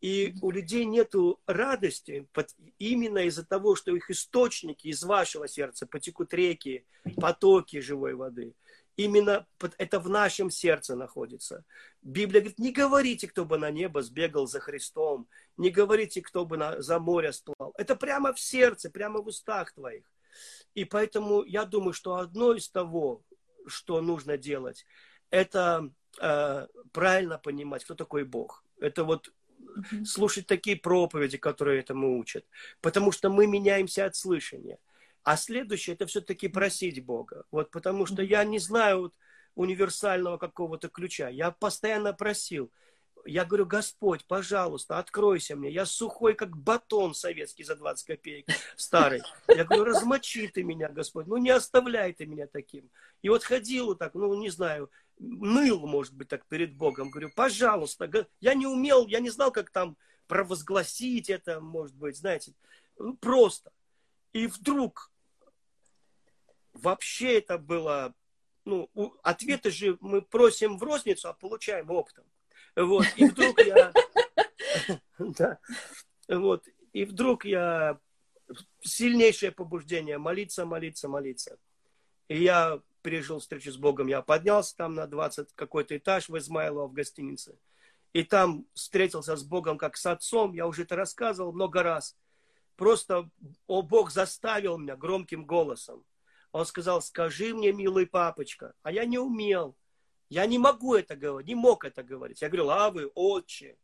И 0.00 0.34
у 0.40 0.50
людей 0.50 0.86
нет 0.86 1.14
радости 1.46 2.26
именно 2.78 3.18
из-за 3.18 3.44
того, 3.44 3.76
что 3.76 3.94
их 3.94 4.10
источники 4.10 4.88
из 4.88 5.02
вашего 5.02 5.46
сердца 5.46 5.86
потекут 5.86 6.32
реки, 6.32 6.86
потоки 7.16 7.80
живой 7.80 8.14
воды. 8.14 8.54
Именно 8.96 9.46
это 9.78 10.00
в 10.00 10.08
нашем 10.08 10.50
сердце 10.50 10.96
находится. 10.96 11.64
Библия 12.02 12.40
говорит, 12.40 12.58
не 12.58 12.72
говорите, 12.72 13.28
кто 13.28 13.44
бы 13.44 13.58
на 13.58 13.70
небо 13.70 14.02
сбегал 14.02 14.46
за 14.46 14.60
Христом, 14.60 15.28
не 15.56 15.70
говорите, 15.70 16.22
кто 16.22 16.44
бы 16.44 16.56
на, 16.56 16.80
за 16.82 16.98
море 16.98 17.32
сплал. 17.32 17.72
Это 17.76 17.94
прямо 17.94 18.32
в 18.32 18.40
сердце, 18.40 18.90
прямо 18.90 19.20
в 19.20 19.26
устах 19.26 19.72
твоих. 19.72 20.04
И 20.74 20.84
поэтому 20.84 21.44
я 21.44 21.64
думаю, 21.64 21.92
что 21.92 22.16
одно 22.16 22.54
из 22.54 22.68
того, 22.68 23.22
что 23.66 24.00
нужно 24.00 24.36
делать, 24.36 24.86
это 25.30 25.90
э, 26.20 26.66
правильно 26.92 27.38
понимать, 27.38 27.84
кто 27.84 27.94
такой 27.94 28.24
Бог. 28.24 28.64
Это 28.80 29.04
вот 29.04 29.32
слушать 30.04 30.46
такие 30.46 30.76
проповеди, 30.76 31.38
которые 31.38 31.80
этому 31.80 32.18
учат. 32.18 32.44
Потому 32.80 33.12
что 33.12 33.30
мы 33.30 33.46
меняемся 33.46 34.06
от 34.06 34.16
слышания. 34.16 34.78
А 35.22 35.36
следующее 35.36 35.94
это 35.94 36.06
все-таки 36.06 36.48
просить 36.48 37.04
Бога. 37.04 37.44
Вот 37.50 37.70
потому 37.70 38.06
что 38.06 38.22
я 38.22 38.44
не 38.44 38.58
знаю 38.58 39.00
вот, 39.00 39.14
универсального 39.54 40.38
какого-то 40.38 40.88
ключа. 40.88 41.28
Я 41.28 41.50
постоянно 41.50 42.12
просил. 42.12 42.72
Я 43.26 43.44
говорю, 43.44 43.66
Господь, 43.66 44.24
пожалуйста, 44.24 44.98
откройся 44.98 45.56
мне. 45.56 45.70
Я 45.70 45.86
сухой, 45.86 46.34
как 46.34 46.56
батон 46.56 47.14
советский 47.14 47.64
за 47.64 47.76
20 47.76 48.06
копеек, 48.06 48.46
старый. 48.76 49.22
Я 49.48 49.64
говорю, 49.64 49.84
размочи 49.84 50.48
ты 50.48 50.62
меня, 50.62 50.88
Господь. 50.88 51.26
Ну, 51.26 51.36
не 51.36 51.50
оставляй 51.50 52.12
ты 52.12 52.26
меня 52.26 52.46
таким. 52.46 52.90
И 53.22 53.28
вот 53.28 53.44
ходил 53.44 53.86
вот 53.86 53.98
так, 53.98 54.14
ну, 54.14 54.34
не 54.34 54.50
знаю, 54.50 54.90
ныл, 55.18 55.86
может 55.86 56.14
быть, 56.14 56.28
так 56.28 56.46
перед 56.46 56.74
Богом. 56.74 57.10
Говорю, 57.10 57.30
пожалуйста. 57.34 58.10
Я 58.40 58.54
не 58.54 58.66
умел, 58.66 59.06
я 59.06 59.20
не 59.20 59.30
знал, 59.30 59.52
как 59.52 59.70
там 59.70 59.96
провозгласить 60.26 61.28
это, 61.30 61.60
может 61.60 61.96
быть, 61.96 62.16
знаете. 62.16 62.54
Ну, 62.98 63.16
просто. 63.16 63.72
И 64.32 64.46
вдруг 64.46 65.10
вообще 66.72 67.38
это 67.38 67.58
было... 67.58 68.14
Ну, 68.64 68.90
ответы 69.22 69.70
же 69.70 69.96
мы 70.00 70.22
просим 70.22 70.78
в 70.78 70.82
розницу, 70.82 71.28
а 71.28 71.32
получаем 71.32 71.90
оптом. 71.90 72.24
Вот. 72.80 73.06
И 73.16 73.24
вдруг 73.26 73.60
я... 73.60 73.92
Да. 75.18 75.58
Вот. 76.28 76.64
И 76.92 77.04
вдруг 77.04 77.44
я... 77.44 77.98
Сильнейшее 78.80 79.52
побуждение 79.52 80.18
молиться, 80.18 80.64
молиться, 80.64 81.08
молиться. 81.08 81.58
И 82.28 82.42
я 82.42 82.80
пережил 83.02 83.38
встречу 83.38 83.70
с 83.70 83.76
Богом. 83.76 84.08
Я 84.08 84.22
поднялся 84.22 84.76
там 84.76 84.94
на 84.94 85.06
20 85.06 85.52
какой-то 85.54 85.96
этаж 85.96 86.28
в 86.28 86.36
Измайлово 86.36 86.88
в 86.88 86.92
гостинице. 86.92 87.58
И 88.12 88.24
там 88.24 88.66
встретился 88.74 89.36
с 89.36 89.44
Богом 89.44 89.78
как 89.78 89.96
с 89.96 90.06
отцом. 90.06 90.52
Я 90.52 90.66
уже 90.66 90.82
это 90.82 90.96
рассказывал 90.96 91.52
много 91.52 91.82
раз. 91.82 92.16
Просто, 92.76 93.30
о, 93.66 93.82
Бог 93.82 94.10
заставил 94.10 94.78
меня 94.78 94.96
громким 94.96 95.44
голосом. 95.44 96.04
Он 96.50 96.66
сказал, 96.66 97.02
скажи 97.02 97.54
мне, 97.54 97.72
милый 97.72 98.06
папочка. 98.06 98.74
А 98.82 98.90
я 98.90 99.04
не 99.04 99.18
умел. 99.18 99.76
Я 100.30 100.46
не 100.46 100.58
могу 100.58 100.94
это 100.94 101.16
говорить, 101.16 101.48
не 101.48 101.56
мог 101.56 101.84
это 101.84 102.02
говорить. 102.04 102.40
Я 102.40 102.48
говорил, 102.48 102.70
а 102.70 102.88
отче. 103.14 103.76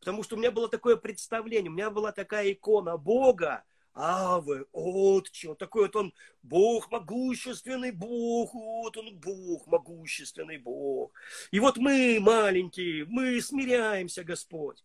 Потому 0.00 0.24
что 0.24 0.34
у 0.34 0.38
меня 0.38 0.50
было 0.50 0.68
такое 0.68 0.96
представление, 0.96 1.70
у 1.70 1.74
меня 1.74 1.90
была 1.90 2.12
такая 2.12 2.52
икона 2.52 2.96
Бога, 2.96 3.64
Авы, 3.94 4.66
Отче, 4.72 5.48
вот 5.48 5.58
такой 5.58 5.84
вот 5.84 5.96
он 5.96 6.14
Бог, 6.42 6.90
могущественный 6.90 7.92
Бог, 7.92 8.52
вот 8.52 8.96
он 8.98 9.16
Бог, 9.16 9.66
могущественный 9.66 10.58
Бог. 10.58 11.12
И 11.50 11.60
вот 11.60 11.78
мы 11.78 12.18
маленькие, 12.20 13.06
мы 13.06 13.40
смиряемся, 13.40 14.22
Господь. 14.22 14.84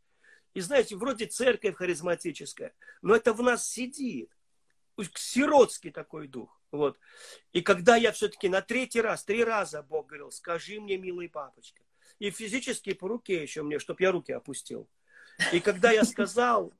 И 0.53 0.61
знаете, 0.61 0.95
вроде 0.95 1.25
церковь 1.25 1.75
харизматическая, 1.75 2.73
но 3.01 3.15
это 3.15 3.33
в 3.33 3.41
нас 3.41 3.67
сидит. 3.67 4.31
Сиротский 5.15 5.91
такой 5.91 6.27
дух. 6.27 6.60
Вот. 6.71 6.97
И 7.51 7.61
когда 7.61 7.95
я 7.95 8.11
все-таки 8.11 8.47
на 8.47 8.61
третий 8.61 9.01
раз, 9.01 9.25
три 9.25 9.43
раза 9.43 9.83
Бог 9.83 10.07
говорил, 10.07 10.31
скажи 10.31 10.79
мне, 10.79 10.97
милый 10.97 11.29
папочка. 11.29 11.83
И 12.19 12.31
физически 12.31 12.93
по 12.93 13.07
руке 13.07 13.41
еще 13.41 13.61
мне, 13.63 13.79
чтобы 13.79 14.03
я 14.03 14.11
руки 14.11 14.31
опустил. 14.31 14.89
И 15.51 15.59
когда 15.59 15.91
я 15.91 16.03
сказал, 16.03 16.73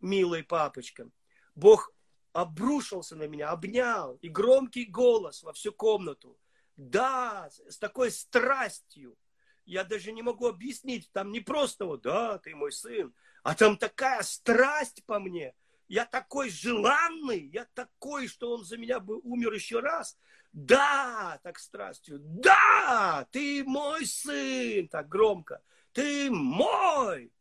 милый 0.00 0.44
папочка, 0.44 1.10
Бог 1.54 1.92
обрушился 2.32 3.16
на 3.16 3.26
меня, 3.26 3.50
обнял, 3.50 4.14
и 4.22 4.28
громкий 4.28 4.84
голос 4.84 5.42
во 5.42 5.52
всю 5.52 5.72
комнату. 5.72 6.38
Да, 6.76 7.50
с 7.68 7.76
такой 7.78 8.10
страстью. 8.10 9.18
Я 9.64 9.84
даже 9.84 10.12
не 10.12 10.22
могу 10.22 10.46
объяснить. 10.46 11.10
Там 11.12 11.32
не 11.32 11.40
просто 11.40 11.84
вот, 11.84 12.02
да, 12.02 12.38
ты 12.38 12.54
мой 12.54 12.72
сын, 12.72 13.12
а 13.42 13.54
там 13.54 13.76
такая 13.76 14.22
страсть 14.22 15.04
по 15.04 15.18
мне. 15.18 15.54
Я 15.88 16.04
такой 16.04 16.50
желанный, 16.50 17.48
я 17.52 17.66
такой, 17.74 18.28
что 18.28 18.52
он 18.52 18.64
за 18.64 18.76
меня 18.76 19.00
бы 19.00 19.18
умер 19.20 19.54
еще 19.54 19.80
раз. 19.80 20.18
Да, 20.52 21.40
так 21.42 21.58
страстью. 21.58 22.18
Да, 22.20 23.26
ты 23.32 23.64
мой 23.64 24.06
сын, 24.06 24.88
так 24.88 25.08
громко. 25.08 25.62
Ты 25.92 26.30
мой. 26.30 27.32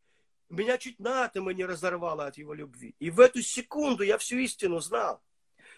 Меня 0.49 0.77
чуть 0.77 0.99
на 0.99 1.25
атомы 1.25 1.53
не 1.53 1.65
разорвало 1.65 2.25
от 2.25 2.37
его 2.37 2.53
любви. 2.53 2.95
И 2.99 3.09
в 3.09 3.19
эту 3.19 3.41
секунду 3.41 4.03
я 4.03 4.17
всю 4.17 4.37
истину 4.37 4.79
знал. 4.79 5.21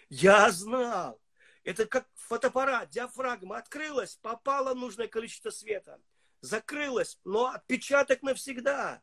Я 0.10 0.52
знал. 0.52 1.20
Это 1.64 1.86
как 1.88 2.08
фотоаппарат, 2.16 2.90
диафрагма 2.90 3.58
открылась, 3.58 4.16
попало 4.16 4.76
нужное 4.76 5.08
количество 5.08 5.50
света. 5.50 6.00
Закрылась, 6.42 7.20
но 7.24 7.48
отпечаток 7.48 8.22
навсегда. 8.22 9.02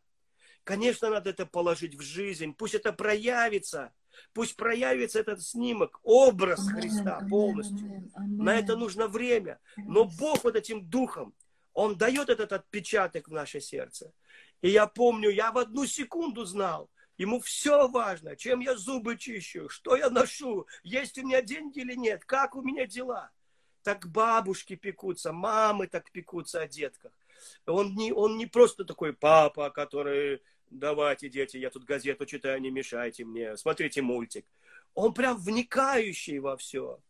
Конечно, 0.66 1.10
надо 1.10 1.30
это 1.30 1.46
положить 1.46 1.94
в 1.94 2.02
жизнь. 2.02 2.52
Пусть 2.52 2.74
это 2.74 2.92
проявится. 2.92 3.92
Пусть 4.32 4.56
проявится 4.56 5.20
этот 5.20 5.40
снимок, 5.40 6.00
образ 6.02 6.68
Христа 6.68 7.24
полностью. 7.30 8.10
На 8.16 8.58
это 8.58 8.76
нужно 8.76 9.06
время. 9.06 9.60
Но 9.76 10.06
Бог 10.06 10.42
вот 10.42 10.56
этим 10.56 10.84
духом, 10.84 11.34
Он 11.72 11.96
дает 11.96 12.30
этот 12.30 12.52
отпечаток 12.52 13.28
в 13.28 13.32
наше 13.32 13.60
сердце. 13.60 14.12
И 14.60 14.68
я 14.68 14.88
помню, 14.88 15.30
я 15.30 15.52
в 15.52 15.58
одну 15.58 15.86
секунду 15.86 16.44
знал, 16.44 16.90
ему 17.16 17.38
все 17.38 17.86
важно, 17.86 18.34
чем 18.34 18.58
я 18.58 18.74
зубы 18.76 19.16
чищу, 19.16 19.68
что 19.68 19.94
я 19.94 20.10
ношу, 20.10 20.66
есть 20.82 21.16
у 21.16 21.22
меня 21.24 21.42
деньги 21.42 21.78
или 21.78 21.94
нет, 21.94 22.24
как 22.24 22.56
у 22.56 22.62
меня 22.62 22.86
дела. 22.86 23.30
Так 23.84 24.08
бабушки 24.08 24.74
пекутся, 24.74 25.32
мамы 25.32 25.86
так 25.86 26.10
пекутся 26.10 26.62
о 26.62 26.66
детках. 26.66 27.12
Он 27.66 27.94
не, 27.94 28.12
он 28.12 28.36
не 28.36 28.46
просто 28.46 28.84
такой 28.84 29.12
папа, 29.12 29.70
который, 29.70 30.42
давайте, 30.70 31.28
дети, 31.28 31.56
я 31.56 31.70
тут 31.70 31.84
газету 31.84 32.26
читаю, 32.26 32.60
не 32.60 32.70
мешайте 32.70 33.24
мне, 33.24 33.56
смотрите 33.56 34.02
мультик. 34.02 34.46
Он 34.94 35.12
прям 35.12 35.36
вникающий 35.36 36.38
во 36.38 36.56
все. 36.56 37.00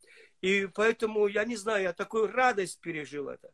И 0.41 0.67
поэтому, 0.67 1.27
я 1.27 1.45
не 1.45 1.57
знаю, 1.57 1.85
я 1.85 1.93
такую 1.93 2.27
радость 2.27 2.81
пережил 2.81 3.29
это. 3.29 3.51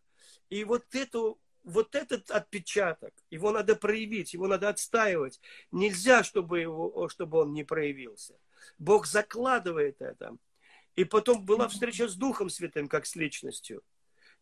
И 0.51 0.65
вот 0.65 0.95
эту 0.95 1.39
вот 1.65 1.95
этот 1.95 2.31
отпечаток, 2.31 3.15
его 3.31 3.53
надо 3.53 3.77
проявить, 3.77 4.35
его 4.35 4.47
надо 4.47 4.69
отстаивать. 4.69 5.41
Нельзя, 5.71 6.25
чтобы, 6.25 6.61
его, 6.61 7.09
чтобы 7.09 7.39
он 7.39 7.53
не 7.53 7.65
проявился. 7.65 8.35
Бог 8.79 9.07
закладывает 9.07 10.01
это. 10.01 10.37
И 10.97 11.05
потом 11.05 11.45
была 11.45 11.69
встреча 11.69 12.09
с 12.09 12.17
Духом 12.17 12.51
Святым, 12.51 12.89
как 12.89 13.07
с 13.07 13.17
личностью. 13.17 13.83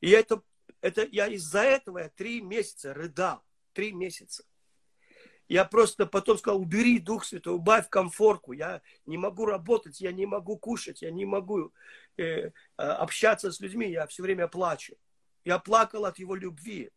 И 0.00 0.10
это, 0.10 0.42
это, 0.80 1.06
я 1.12 1.28
из-за 1.28 1.62
этого 1.62 1.98
я 1.98 2.08
три 2.08 2.40
месяца 2.40 2.94
рыдал. 2.94 3.42
Три 3.72 3.92
месяца. 3.92 4.44
Я 5.50 5.64
просто 5.64 6.06
потом 6.06 6.38
сказал, 6.38 6.60
убери 6.60 7.00
Дух 7.00 7.24
Святой, 7.24 7.54
убавь 7.54 7.88
комфорку. 7.88 8.52
Я 8.52 8.82
не 9.04 9.18
могу 9.18 9.46
работать, 9.46 10.00
я 10.00 10.12
не 10.12 10.24
могу 10.24 10.56
кушать, 10.56 11.02
я 11.02 11.10
не 11.10 11.24
могу 11.24 11.72
э, 12.16 12.52
общаться 12.76 13.50
с 13.50 13.58
людьми, 13.58 13.90
я 13.90 14.06
все 14.06 14.22
время 14.22 14.46
плачу. 14.46 14.94
Я 15.44 15.58
плакал 15.58 16.04
от 16.04 16.20
его 16.20 16.36
любви. 16.36 16.92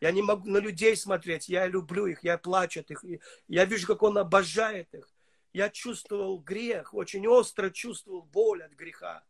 Я 0.00 0.10
не 0.10 0.20
могу 0.20 0.48
на 0.48 0.58
людей 0.58 0.96
смотреть, 0.96 1.48
я 1.48 1.68
люблю 1.68 2.06
их, 2.06 2.24
я 2.24 2.38
плачу 2.38 2.80
от 2.80 2.90
их. 2.90 3.04
Я 3.46 3.64
вижу, 3.66 3.86
как 3.86 4.02
он 4.02 4.18
обожает 4.18 4.92
их. 4.92 5.08
Я 5.52 5.70
чувствовал 5.70 6.40
грех, 6.40 6.92
очень 6.92 7.28
остро 7.28 7.70
чувствовал 7.70 8.22
боль 8.22 8.64
от 8.64 8.72
греха. 8.72 9.22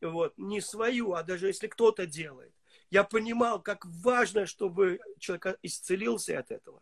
Вот. 0.00 0.32
Не 0.38 0.60
свою, 0.60 1.14
а 1.14 1.24
даже 1.24 1.48
если 1.48 1.66
кто-то 1.66 2.06
делает. 2.06 2.54
Я 2.88 3.02
понимал, 3.02 3.60
как 3.60 3.84
важно, 3.84 4.46
чтобы 4.46 5.00
человек 5.18 5.58
исцелился 5.62 6.38
от 6.38 6.52
этого. 6.52 6.80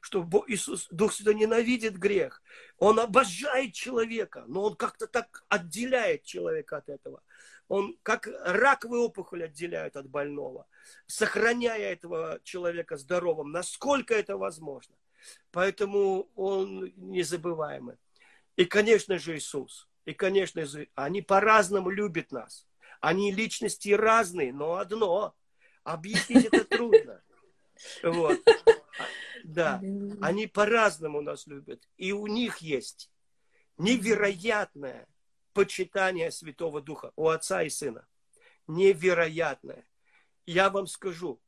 Что 0.00 0.28
Иисус, 0.46 0.88
Дух 0.90 1.12
Святой 1.12 1.34
ненавидит 1.34 1.96
грех. 1.96 2.42
Он 2.78 2.98
обожает 3.00 3.72
человека, 3.74 4.44
но 4.46 4.64
он 4.64 4.76
как-то 4.76 5.06
так 5.06 5.44
отделяет 5.48 6.24
человека 6.24 6.78
от 6.78 6.88
этого. 6.88 7.22
Он 7.68 7.96
как 8.02 8.28
раковую 8.44 9.02
опухоль 9.02 9.44
отделяет 9.44 9.96
от 9.96 10.08
больного, 10.08 10.66
сохраняя 11.06 11.92
этого 11.92 12.40
человека 12.42 12.96
здоровым, 12.96 13.50
насколько 13.50 14.14
это 14.14 14.36
возможно. 14.36 14.94
Поэтому 15.50 16.28
он 16.34 16.92
незабываемый. 16.96 17.96
И, 18.56 18.64
конечно 18.64 19.18
же, 19.18 19.36
Иисус. 19.36 19.88
И, 20.04 20.12
конечно 20.12 20.64
же, 20.66 20.88
они 20.94 21.22
по-разному 21.22 21.90
любят 21.90 22.32
нас. 22.32 22.66
Они 23.00 23.32
личности 23.32 23.90
разные, 23.90 24.52
но 24.52 24.74
одно. 24.74 25.34
Объяснить 25.84 26.46
это 26.46 26.64
трудно. 26.64 27.22
Вот. 28.02 28.38
Да. 29.44 29.80
Они 30.20 30.46
по-разному 30.46 31.20
нас 31.20 31.46
любят. 31.46 31.88
И 31.96 32.12
у 32.12 32.26
них 32.26 32.58
есть 32.58 33.10
невероятное 33.78 35.06
почитание 35.52 36.30
Святого 36.30 36.80
Духа 36.80 37.12
у 37.16 37.28
Отца 37.28 37.62
и 37.62 37.68
Сына. 37.68 38.06
Невероятное. 38.66 39.86
Я 40.46 40.70
вам 40.70 40.86
скажу, 40.86 41.40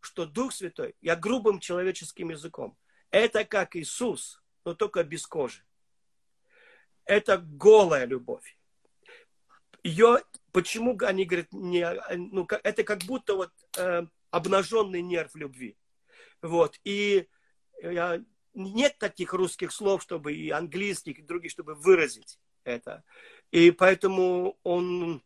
что 0.00 0.26
Дух 0.26 0.52
Святой, 0.52 0.94
я 1.00 1.16
грубым 1.16 1.60
человеческим 1.60 2.30
языком, 2.30 2.76
это 3.10 3.44
как 3.44 3.74
Иисус, 3.76 4.42
но 4.64 4.74
только 4.74 5.02
без 5.02 5.26
кожи. 5.26 5.64
Это 7.04 7.38
голая 7.38 8.04
любовь. 8.04 8.58
Ее, 9.82 10.22
почему 10.52 10.96
они 11.00 11.24
говорят, 11.24 11.52
не, 11.52 11.86
ну, 12.16 12.46
это 12.62 12.84
как 12.84 12.98
будто 13.04 13.34
вот 13.34 13.52
э, 13.78 14.06
обнаженный 14.30 15.02
нерв 15.02 15.34
любви. 15.34 15.78
Вот. 16.42 16.78
И 16.84 17.28
нет 18.54 18.98
таких 18.98 19.32
русских 19.32 19.72
слов, 19.72 20.02
чтобы 20.02 20.34
и 20.34 20.50
английских, 20.50 21.18
и 21.18 21.22
других, 21.22 21.50
чтобы 21.50 21.74
выразить 21.74 22.38
это. 22.64 23.04
И 23.50 23.70
поэтому 23.70 24.58
он, 24.62 25.22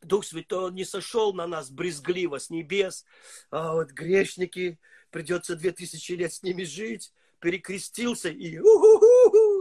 Дух 0.00 0.24
Святой, 0.24 0.66
он 0.66 0.74
не 0.74 0.84
сошел 0.84 1.32
на 1.32 1.46
нас 1.46 1.70
брезгливо 1.70 2.38
с 2.38 2.50
небес. 2.50 3.04
А 3.50 3.74
вот 3.74 3.90
грешники, 3.90 4.78
придется 5.10 5.54
две 5.54 5.72
тысячи 5.72 6.12
лет 6.12 6.32
с 6.32 6.42
ними 6.42 6.64
жить. 6.64 7.12
Перекрестился 7.40 8.28
и 8.28 8.58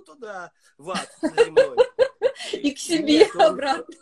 туда, 0.05 0.51
в 0.77 0.91
ад 0.91 1.09
земной. 1.21 1.77
И 2.53 2.71
к 2.71 2.77
себе 2.77 3.19
Нет, 3.19 3.35
он, 3.35 3.41
обратно. 3.41 3.95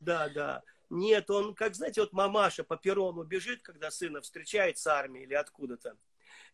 Да, 0.00 0.28
да. 0.28 0.62
Нет, 0.88 1.28
он, 1.30 1.54
как, 1.54 1.74
знаете, 1.74 2.00
вот 2.02 2.12
мамаша 2.12 2.62
по 2.62 2.76
перрону 2.76 3.24
бежит, 3.24 3.62
когда 3.62 3.90
сына 3.90 4.20
встречает 4.20 4.78
с 4.78 4.86
армией 4.86 5.24
или 5.24 5.34
откуда-то. 5.34 5.96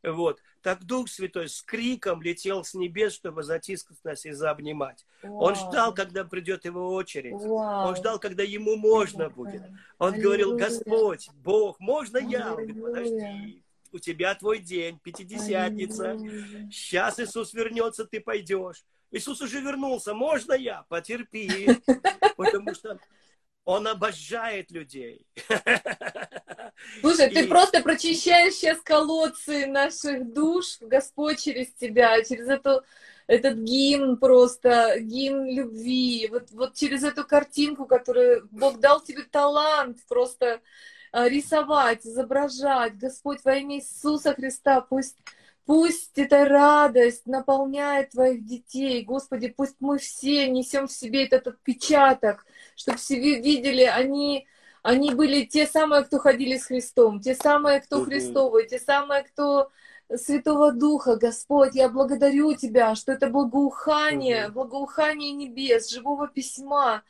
Вот. 0.03 0.41
Так 0.63 0.85
Дух 0.85 1.09
Святой 1.09 1.49
с 1.49 1.63
криком 1.63 2.23
летел 2.23 2.65
с 2.65 2.75
небес, 2.75 3.15
чтобы 3.15 3.43
затискать 3.43 3.99
нас 4.05 4.25
и 4.27 4.33
заобнимать. 4.33 5.05
Вау. 5.23 5.39
Он 5.39 5.55
ждал, 5.55 5.95
когда 5.95 6.25
придет 6.25 6.65
его 6.65 6.93
очередь. 6.93 7.35
Вау. 7.35 7.89
Он 7.89 7.97
ждал, 7.97 8.19
когда 8.19 8.43
ему 8.43 8.77
можно 8.77 9.25
Вау. 9.25 9.33
будет. 9.33 9.63
Он 9.99 10.15
Аллилуйя. 10.15 10.23
говорил, 10.23 10.57
Господь, 10.57 11.29
Бог, 11.35 11.81
можно 11.81 12.19
я? 12.19 12.55
Он 12.55 12.67
говорит, 12.67 12.83
подожди, 12.83 13.65
у 13.93 13.99
тебя 13.99 14.35
твой 14.35 14.59
день, 14.59 14.99
пятидесятница. 15.03 16.13
Аллилуйя. 16.13 16.71
Сейчас 16.71 17.19
Иисус 17.19 17.53
вернется, 17.53 18.05
ты 18.05 18.21
пойдешь. 18.21 18.85
Иисус 19.11 19.41
уже 19.41 19.61
вернулся, 19.61 20.15
можно 20.15 20.53
я? 20.53 20.85
Потерпи. 20.89 21.69
Потому 22.37 22.75
что 22.75 22.99
он 23.65 23.87
обожает 23.87 24.71
людей. 24.71 25.27
Слушай, 27.01 27.28
и... 27.28 27.35
ты 27.35 27.47
просто 27.47 27.83
прочищаешь 27.83 28.55
сейчас 28.55 28.78
колодцы 28.81 29.66
наших 29.66 30.33
душ, 30.33 30.78
Господь 30.81 31.41
через 31.41 31.72
тебя, 31.72 32.22
через 32.22 32.49
эту, 32.49 32.83
этот 33.26 33.59
гимн 33.59 34.16
просто, 34.16 34.99
гимн 34.99 35.47
любви, 35.47 36.28
вот, 36.31 36.51
вот 36.51 36.74
через 36.74 37.05
эту 37.05 37.24
картинку, 37.24 37.87
которую 37.87 38.49
Бог 38.51 38.81
дал 38.81 39.01
тебе 39.01 39.22
талант 39.22 39.99
просто 40.09 40.61
а, 41.12 41.28
рисовать, 41.28 42.07
изображать. 42.07 42.99
Господь 42.99 43.41
во 43.45 43.57
имя 43.57 43.76
Иисуса 43.76 44.35
Христа, 44.35 44.81
пусть 44.81 45.16
Пусть 45.70 46.18
эта 46.18 46.47
радость 46.47 47.26
наполняет 47.26 48.11
твоих 48.11 48.45
детей. 48.45 49.05
Господи, 49.05 49.47
пусть 49.47 49.76
мы 49.78 49.99
все 49.99 50.49
несем 50.49 50.89
в 50.89 50.93
себе 50.93 51.26
этот 51.26 51.47
отпечаток, 51.47 52.45
чтобы 52.74 52.99
все 52.99 53.14
видели, 53.16 53.85
они, 53.85 54.49
они 54.83 55.14
были 55.14 55.45
те 55.45 55.66
самые, 55.66 56.05
кто 56.05 56.18
ходили 56.18 56.57
с 56.57 56.66
Христом, 56.66 57.20
те 57.20 57.35
самые, 57.35 57.81
кто 57.81 58.05
Христовые, 58.05 58.66
те 58.66 58.78
самые, 58.78 59.22
кто 59.24 59.70
Святого 60.16 60.72
Духа, 60.72 61.16
Господь, 61.16 61.74
я 61.74 61.89
благодарю 61.89 62.55
Тебя, 62.55 62.95
что 62.95 63.12
это 63.12 63.28
благоухание, 63.28 64.49
благоухание 64.49 65.33
небес, 65.33 65.91
живого 65.91 66.28
письма, 66.28 67.03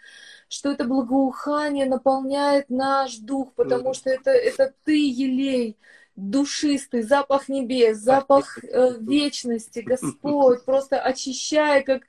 что 0.49 0.73
это 0.73 0.85
благоухание 0.85 1.87
наполняет 1.87 2.69
наш 2.69 3.17
дух, 3.17 3.55
потому 3.55 3.95
что 3.95 4.11
это, 4.11 4.31
это 4.31 4.75
Ты, 4.85 5.09
елей, 5.09 5.79
душистый, 6.21 7.03
запах 7.03 7.49
небес, 7.49 7.99
запах 7.99 8.59
э, 8.63 8.97
вечности, 9.01 9.81
Господь, 9.81 10.65
просто 10.65 11.01
очищай, 11.01 11.83
как, 11.83 12.03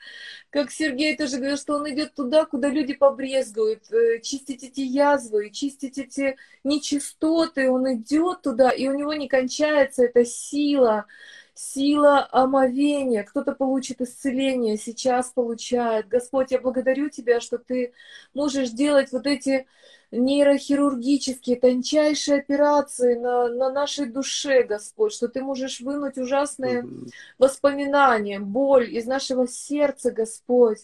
как 0.49 0.71
Сергей 0.71 1.15
тоже 1.15 1.37
говорил, 1.37 1.57
что 1.57 1.75
он 1.75 1.89
идет 1.89 2.13
туда, 2.13 2.45
куда 2.45 2.69
люди 2.69 2.93
побрезгуют, 2.93 3.91
э, 3.91 4.19
чистить 4.21 4.63
эти 4.63 4.81
язвы, 4.81 5.49
чистить 5.49 5.97
эти 5.97 6.37
нечистоты, 6.63 7.69
он 7.69 7.93
идет 7.93 8.41
туда, 8.41 8.69
и 8.69 8.87
у 8.87 8.93
него 8.93 9.13
не 9.13 9.27
кончается 9.27 10.03
эта 10.03 10.25
сила, 10.25 11.05
сила 11.53 12.27
омовения, 12.31 13.23
кто-то 13.23 13.53
получит 13.53 14.01
исцеление, 14.01 14.77
сейчас 14.77 15.31
получает. 15.31 16.07
Господь, 16.07 16.51
я 16.51 16.59
благодарю 16.59 17.09
Тебя, 17.09 17.39
что 17.39 17.57
Ты 17.57 17.93
можешь 18.33 18.71
делать 18.71 19.11
вот 19.11 19.27
эти 19.27 19.67
нейрохирургические, 20.11 21.55
тончайшие 21.55 22.39
операции 22.39 23.15
на, 23.15 23.47
на 23.47 23.71
нашей 23.71 24.07
душе, 24.07 24.63
Господь, 24.63 25.13
что 25.13 25.29
Ты 25.29 25.41
можешь 25.41 25.79
вынуть 25.79 26.17
ужасные 26.17 26.81
mm-hmm. 26.81 27.09
воспоминания, 27.37 28.39
боль 28.39 28.93
из 28.93 29.05
нашего 29.05 29.47
сердца, 29.47 30.11
Господь, 30.11 30.79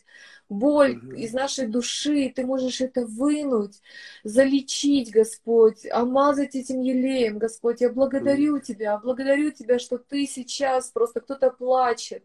боль 0.47 0.95
mm-hmm. 0.95 1.17
из 1.17 1.33
нашей 1.33 1.67
души, 1.67 2.31
Ты 2.33 2.45
можешь 2.45 2.79
это 2.79 3.05
вынуть, 3.05 3.81
залечить, 4.23 5.11
Господь, 5.11 5.85
омазать 5.91 6.55
этим 6.55 6.79
елеем, 6.81 7.37
Господь. 7.37 7.81
Я 7.81 7.89
благодарю 7.89 8.57
mm-hmm. 8.57 8.61
Тебя, 8.61 8.97
благодарю 8.97 9.51
Тебя, 9.51 9.77
что 9.77 9.97
Ты 9.97 10.25
сейчас 10.25 10.89
просто 10.89 11.19
кто-то 11.19 11.51
плачет, 11.51 12.23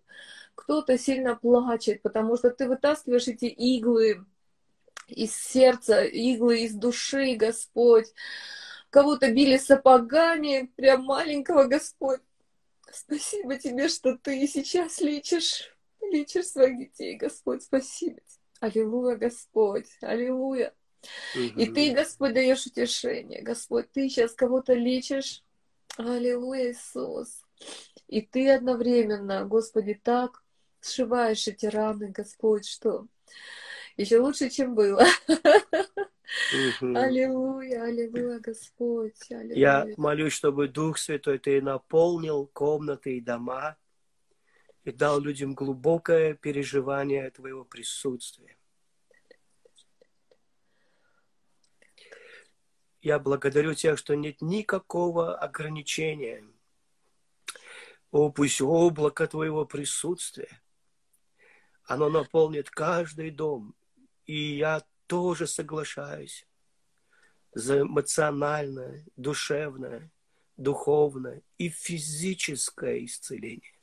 кто-то 0.54 0.96
сильно 0.98 1.34
плачет, 1.34 2.00
потому 2.02 2.36
что 2.36 2.50
Ты 2.50 2.68
вытаскиваешь 2.68 3.26
эти 3.26 3.46
иглы, 3.46 4.24
из 5.12 5.36
сердца, 5.36 6.04
иглы 6.04 6.64
из 6.64 6.74
души, 6.74 7.34
Господь. 7.36 8.12
Кого-то 8.90 9.30
били 9.30 9.56
сапогами, 9.56 10.70
прям 10.76 11.04
маленького, 11.04 11.64
Господь. 11.64 12.20
Спасибо 12.90 13.56
тебе, 13.56 13.88
что 13.88 14.18
ты 14.18 14.46
сейчас 14.46 15.00
лечишь, 15.00 15.74
лечишь 16.02 16.48
своих 16.48 16.78
детей, 16.78 17.16
Господь, 17.16 17.62
спасибо. 17.62 18.20
Аллилуйя, 18.60 19.16
Господь, 19.16 19.88
аллилуйя. 20.02 20.74
И 21.34 21.66
ты, 21.66 21.92
Господь, 21.92 22.34
даешь 22.34 22.66
утешение, 22.66 23.42
Господь, 23.42 23.90
ты 23.92 24.08
сейчас 24.08 24.34
кого-то 24.34 24.74
лечишь, 24.74 25.42
аллилуйя, 25.96 26.72
Иисус. 26.72 27.42
И 28.08 28.20
ты 28.20 28.50
одновременно, 28.50 29.44
Господи, 29.46 29.94
так 29.94 30.42
сшиваешь 30.82 31.48
эти 31.48 31.66
раны, 31.66 32.08
Господь, 32.08 32.66
что 32.66 33.06
еще 33.96 34.20
лучше, 34.20 34.48
чем 34.50 34.74
было. 34.74 35.04
Аллилуйя, 36.80 37.84
аллилуйя, 37.84 38.38
Господь. 38.38 39.30
Аллилуйя. 39.30 39.56
Я 39.56 39.86
молюсь, 39.96 40.32
чтобы 40.32 40.68
Дух 40.68 40.98
Святой 40.98 41.38
Ты 41.38 41.60
наполнил 41.60 42.46
комнаты 42.46 43.18
и 43.18 43.20
дома 43.20 43.76
и 44.84 44.92
дал 44.92 45.20
людям 45.20 45.54
глубокое 45.54 46.34
переживание 46.34 47.30
Твоего 47.30 47.64
присутствия. 47.64 48.56
Я 53.02 53.18
благодарю 53.18 53.74
Тебя, 53.74 53.96
что 53.96 54.14
нет 54.14 54.40
никакого 54.40 55.36
ограничения. 55.36 56.44
О, 58.10 58.30
пусть 58.30 58.60
облако 58.60 59.26
Твоего 59.26 59.66
присутствия, 59.66 60.62
оно 61.84 62.08
наполнит 62.08 62.70
каждый 62.70 63.30
дом, 63.30 63.74
и 64.26 64.56
я 64.56 64.82
тоже 65.06 65.46
соглашаюсь 65.46 66.46
за 67.52 67.82
эмоциональное, 67.82 69.04
душевное, 69.16 70.10
духовное 70.56 71.42
и 71.58 71.68
физическое 71.68 73.04
исцеление. 73.04 73.78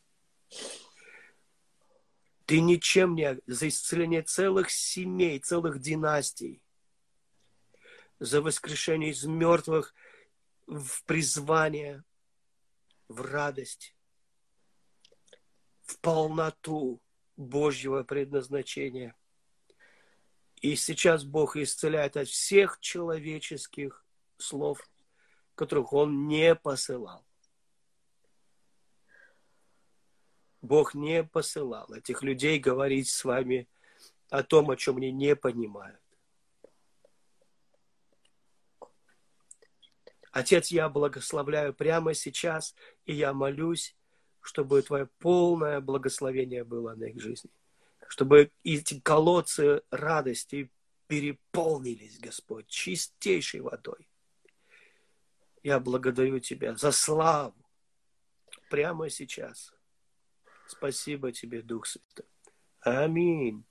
Ты 2.46 2.62
ничем 2.62 3.16
не 3.16 3.40
за 3.46 3.68
исцеление 3.68 4.24
целых 4.24 4.72
семей, 4.72 5.40
целых 5.40 5.80
династий, 5.80 6.64
за 8.20 8.42
воскрешение 8.42 9.12
из 9.12 9.24
мертвых 9.26 9.94
в 10.66 11.04
призвание, 11.06 12.04
в 13.08 13.22
радость, 13.22 13.96
в 15.84 16.00
полноту 16.00 17.02
Божьего 17.38 18.04
предназначения. 18.04 19.16
И 20.62 20.76
сейчас 20.76 21.24
Бог 21.24 21.56
исцеляет 21.56 22.18
от 22.18 22.28
всех 22.28 22.80
человеческих 22.82 24.06
слов, 24.38 24.90
которых 25.56 25.94
Он 25.94 26.28
не 26.28 26.54
посылал. 26.56 27.26
Бог 30.62 30.94
не 30.94 31.24
посылал 31.24 31.92
этих 31.94 32.22
людей 32.22 32.60
говорить 32.60 33.10
с 33.10 33.24
вами 33.24 33.70
о 34.30 34.44
том, 34.44 34.70
о 34.70 34.76
чем 34.76 34.98
они 34.98 35.12
не 35.12 35.36
понимают. 35.36 36.02
Отец, 40.32 40.68
я 40.70 40.90
благословляю 40.90 41.74
прямо 41.74 42.14
сейчас, 42.14 42.76
и 43.06 43.14
я 43.14 43.34
молюсь, 43.34 43.96
чтобы 44.42 44.82
Твое 44.82 45.08
полное 45.20 45.80
благословение 45.80 46.66
было 46.66 46.94
на 46.94 47.06
их 47.06 47.20
жизни. 47.20 47.50
Чтобы 48.10 48.52
эти 48.64 49.00
колодцы 49.00 49.84
радости 49.92 50.72
переполнились, 51.06 52.18
Господь, 52.18 52.66
чистейшей 52.68 53.62
водой. 53.62 54.10
Я 55.62 55.80
благодарю 55.80 56.40
Тебя 56.40 56.76
за 56.76 56.92
славу 56.92 57.56
прямо 58.72 59.12
сейчас. 59.12 59.72
Спасибо 60.66 61.32
Тебе, 61.32 61.62
Дух 61.62 61.86
Святой. 61.86 62.26
Аминь. 62.82 63.64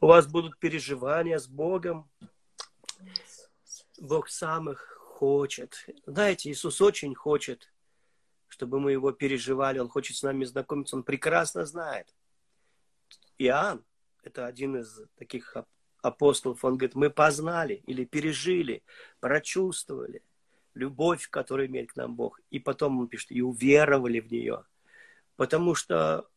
У 0.00 0.06
вас 0.06 0.28
будут 0.28 0.56
переживания 0.60 1.38
с 1.38 1.48
Богом. 1.48 2.08
Бог 3.98 4.28
сам 4.28 4.70
их 4.70 4.78
хочет. 4.98 5.84
Знаете, 6.06 6.48
Иисус 6.48 6.80
очень 6.80 7.16
хочет, 7.16 7.72
чтобы 8.46 8.78
мы 8.78 8.92
его 8.92 9.10
переживали. 9.10 9.80
Он 9.80 9.88
хочет 9.88 10.16
с 10.16 10.22
нами 10.22 10.44
знакомиться. 10.44 10.94
Он 10.94 11.02
прекрасно 11.02 11.66
знает. 11.66 12.14
Иоанн, 13.38 13.84
это 14.22 14.46
один 14.46 14.76
из 14.76 15.00
таких 15.16 15.56
апостолов, 16.02 16.64
он 16.64 16.76
говорит, 16.76 16.94
мы 16.94 17.10
познали 17.10 17.82
или 17.86 18.04
пережили, 18.04 18.82
прочувствовали 19.20 20.22
любовь, 20.74 21.28
которую 21.28 21.68
имеет 21.68 21.92
к 21.92 21.96
нам 21.96 22.14
Бог. 22.14 22.40
И 22.50 22.58
потом 22.58 22.98
он 23.00 23.08
пишет, 23.08 23.32
и 23.32 23.40
уверовали 23.40 24.20
в 24.20 24.30
нее. 24.30 24.64
Потому 25.36 25.74
что 25.74 26.28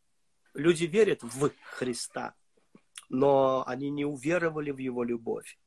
люди 0.54 0.86
верят 0.86 1.24
в 1.24 1.52
Христа, 1.64 2.36
но 3.10 3.64
они 3.68 3.90
не 3.90 4.06
уверовали 4.06 4.72
в 4.72 4.78
Его 4.78 5.04
любовь. 5.04 5.58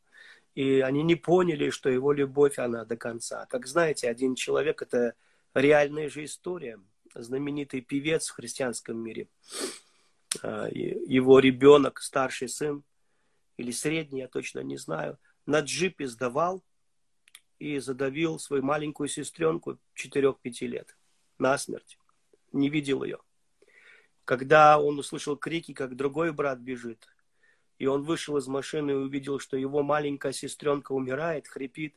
И 0.55 0.81
они 0.81 1.03
не 1.03 1.15
поняли, 1.15 1.71
что 1.71 1.89
Его 1.89 2.13
любовь, 2.13 2.59
она 2.59 2.85
до 2.85 2.97
конца. 2.97 3.47
Как 3.47 3.67
знаете, 3.67 4.09
один 4.09 4.35
человек– 4.35 4.83
это 4.83 5.15
реальная 5.55 6.09
же 6.09 6.25
история. 6.25 6.81
Знаменитый 7.15 7.81
певец 7.81 8.29
в 8.29 8.35
христианском 8.35 8.99
мире. 8.99 9.29
А, 10.43 10.69
его 10.69 11.39
ребенок, 11.39 12.01
старший 12.01 12.49
сын, 12.49 12.85
или 13.57 13.71
средний, 13.71 14.21
я 14.21 14.29
точно 14.29 14.61
не 14.61 14.77
знаю, 14.77 15.19
на 15.47 15.61
джипе 15.61 16.07
сдавал 16.07 16.63
и 17.59 17.79
задавил 17.79 18.39
свою 18.39 18.63
маленькую 18.63 19.09
сестренку 19.09 19.79
4-5 19.97 20.67
лет 20.67 20.97
насмерть. 21.39 21.99
Не 22.53 22.69
видел 22.69 23.03
ее. 23.03 23.19
Когда 24.25 24.79
он 24.79 24.99
услышал 24.99 25.37
крики, 25.37 25.73
как 25.73 25.97
другой 25.97 26.33
брат 26.33 26.59
бежит, 26.59 27.09
и 27.79 27.87
он 27.87 28.03
вышел 28.03 28.37
из 28.37 28.47
машины 28.47 28.91
и 28.91 28.95
увидел, 28.95 29.39
что 29.39 29.57
его 29.57 29.83
маленькая 29.83 30.33
сестренка 30.33 30.93
умирает, 30.93 31.49
хрипит, 31.49 31.97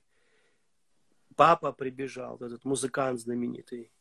папа 1.35 1.71
прибежал, 1.71 2.37
этот 2.37 2.63
музыкант 2.65 3.19
знаменитый. 3.19 3.91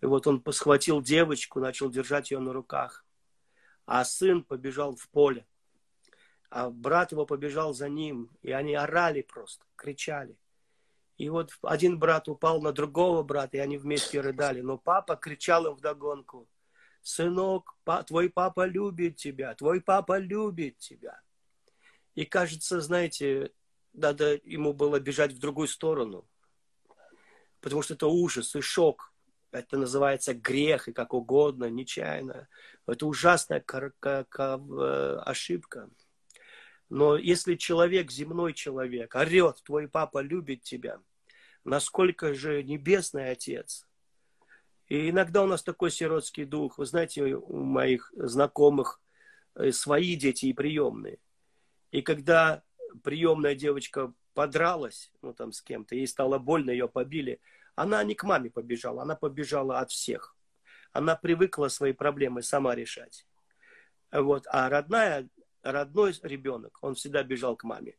И 0.00 0.06
вот 0.06 0.26
он 0.26 0.42
схватил 0.52 1.02
девочку, 1.02 1.60
начал 1.60 1.90
держать 1.90 2.30
ее 2.30 2.38
на 2.38 2.52
руках. 2.52 3.04
А 3.88 4.04
сын 4.04 4.44
побежал 4.44 4.94
в 4.96 5.08
поле. 5.08 5.46
А 6.50 6.68
брат 6.68 7.12
его 7.12 7.24
побежал 7.24 7.72
за 7.72 7.88
ним. 7.88 8.30
И 8.42 8.52
они 8.52 8.74
орали 8.74 9.22
просто, 9.22 9.64
кричали. 9.76 10.36
И 11.16 11.30
вот 11.30 11.52
один 11.62 11.98
брат 11.98 12.28
упал 12.28 12.60
на 12.60 12.72
другого 12.72 13.22
брата, 13.22 13.56
и 13.56 13.60
они 13.60 13.78
вместе 13.78 14.20
рыдали. 14.20 14.60
Но 14.60 14.76
папа 14.76 15.16
кричал 15.16 15.66
им 15.66 15.74
вдогонку. 15.74 16.46
Сынок, 17.00 17.78
твой 18.06 18.28
папа 18.28 18.66
любит 18.66 19.16
тебя, 19.16 19.54
твой 19.54 19.80
папа 19.80 20.18
любит 20.18 20.76
тебя. 20.76 21.22
И 22.14 22.26
кажется, 22.26 22.82
знаете, 22.82 23.52
надо 23.94 24.38
ему 24.44 24.74
было 24.74 25.00
бежать 25.00 25.32
в 25.32 25.38
другую 25.38 25.66
сторону. 25.66 26.28
Потому 27.62 27.80
что 27.80 27.94
это 27.94 28.06
ужас 28.06 28.54
и 28.54 28.60
шок. 28.60 29.14
Это 29.50 29.78
называется 29.78 30.34
грех 30.34 30.88
и 30.88 30.92
как 30.92 31.14
угодно, 31.14 31.70
нечаянно. 31.70 32.48
Это 32.86 33.06
ужасная 33.06 33.64
э, 33.66 35.16
ошибка. 35.24 35.88
Но 36.90 37.16
если 37.16 37.54
человек, 37.54 38.10
земной 38.10 38.52
человек, 38.52 39.14
орет, 39.14 39.62
твой 39.64 39.88
папа 39.88 40.20
любит 40.20 40.62
тебя, 40.62 41.00
насколько 41.64 42.34
же 42.34 42.62
небесный 42.62 43.30
отец. 43.30 43.86
И 44.88 45.10
иногда 45.10 45.42
у 45.42 45.46
нас 45.46 45.62
такой 45.62 45.90
сиротский 45.90 46.44
дух. 46.44 46.78
Вы 46.78 46.86
знаете, 46.86 47.22
у 47.22 47.62
моих 47.62 48.10
знакомых 48.16 49.00
э, 49.54 49.70
свои 49.72 50.14
дети 50.14 50.46
и 50.46 50.54
приемные. 50.54 51.18
И 51.90 52.02
когда 52.02 52.62
приемная 53.02 53.54
девочка 53.54 54.12
подралась, 54.34 55.10
ну 55.20 55.34
там 55.34 55.52
с 55.52 55.60
кем-то, 55.60 55.94
ей 55.94 56.06
стало 56.06 56.38
больно, 56.38 56.70
ее 56.70 56.88
побили, 56.88 57.40
она 57.82 58.02
не 58.04 58.14
к 58.14 58.24
маме 58.24 58.50
побежала, 58.50 59.02
она 59.02 59.14
побежала 59.14 59.78
от 59.78 59.90
всех. 59.90 60.36
Она 60.92 61.16
привыкла 61.16 61.68
свои 61.68 61.92
проблемы 61.92 62.42
сама 62.42 62.74
решать. 62.74 63.26
Вот. 64.10 64.46
А 64.48 64.68
родная 64.68 65.28
родной 65.62 66.14
ребенок, 66.22 66.78
он 66.80 66.94
всегда 66.94 67.22
бежал 67.22 67.56
к 67.56 67.64
маме. 67.64 67.96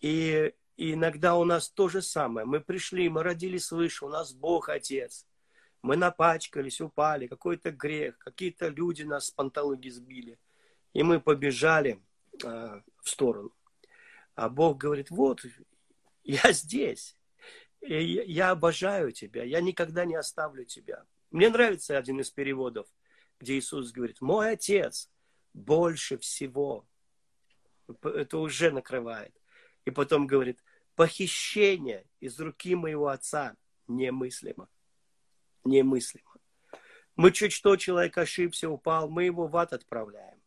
И, 0.00 0.54
иногда 0.76 1.36
у 1.36 1.44
нас 1.44 1.68
то 1.68 1.88
же 1.88 2.02
самое. 2.02 2.46
Мы 2.46 2.60
пришли, 2.60 3.08
мы 3.08 3.22
родились 3.22 3.66
свыше, 3.66 4.06
у 4.06 4.08
нас 4.08 4.32
Бог 4.32 4.68
Отец. 4.68 5.26
Мы 5.82 5.96
напачкались, 5.96 6.80
упали, 6.80 7.26
какой-то 7.26 7.70
грех, 7.70 8.16
какие-то 8.18 8.68
люди 8.68 9.02
нас 9.02 9.26
с 9.26 9.30
панталыги 9.30 9.90
сбили. 9.90 10.38
И 10.94 11.02
мы 11.02 11.20
побежали 11.20 12.00
э, 12.42 12.80
в 13.02 13.08
сторону. 13.08 13.52
А 14.34 14.48
Бог 14.48 14.78
говорит, 14.78 15.10
вот, 15.10 15.44
я 16.22 16.52
здесь. 16.52 17.16
Я 17.86 18.50
обожаю 18.50 19.12
тебя, 19.12 19.44
я 19.44 19.60
никогда 19.60 20.04
не 20.04 20.14
оставлю 20.14 20.64
тебя. 20.64 21.04
Мне 21.30 21.50
нравится 21.50 21.98
один 21.98 22.20
из 22.20 22.30
переводов, 22.30 22.86
где 23.38 23.58
Иисус 23.58 23.92
говорит, 23.92 24.20
мой 24.20 24.52
Отец 24.52 25.10
больше 25.52 26.16
всего. 26.18 26.86
Это 28.02 28.38
уже 28.38 28.70
накрывает. 28.70 29.34
И 29.84 29.90
потом 29.90 30.26
говорит, 30.26 30.64
похищение 30.94 32.06
из 32.20 32.38
руки 32.40 32.74
моего 32.74 33.08
отца 33.08 33.56
немыслимо. 33.86 34.68
Немыслимо. 35.64 36.34
Мы 37.16 37.32
чуть 37.32 37.52
что, 37.52 37.76
человек 37.76 38.16
ошибся, 38.16 38.70
упал, 38.70 39.10
мы 39.10 39.24
его 39.24 39.46
в 39.46 39.56
ад 39.56 39.72
отправляем. 39.72 40.40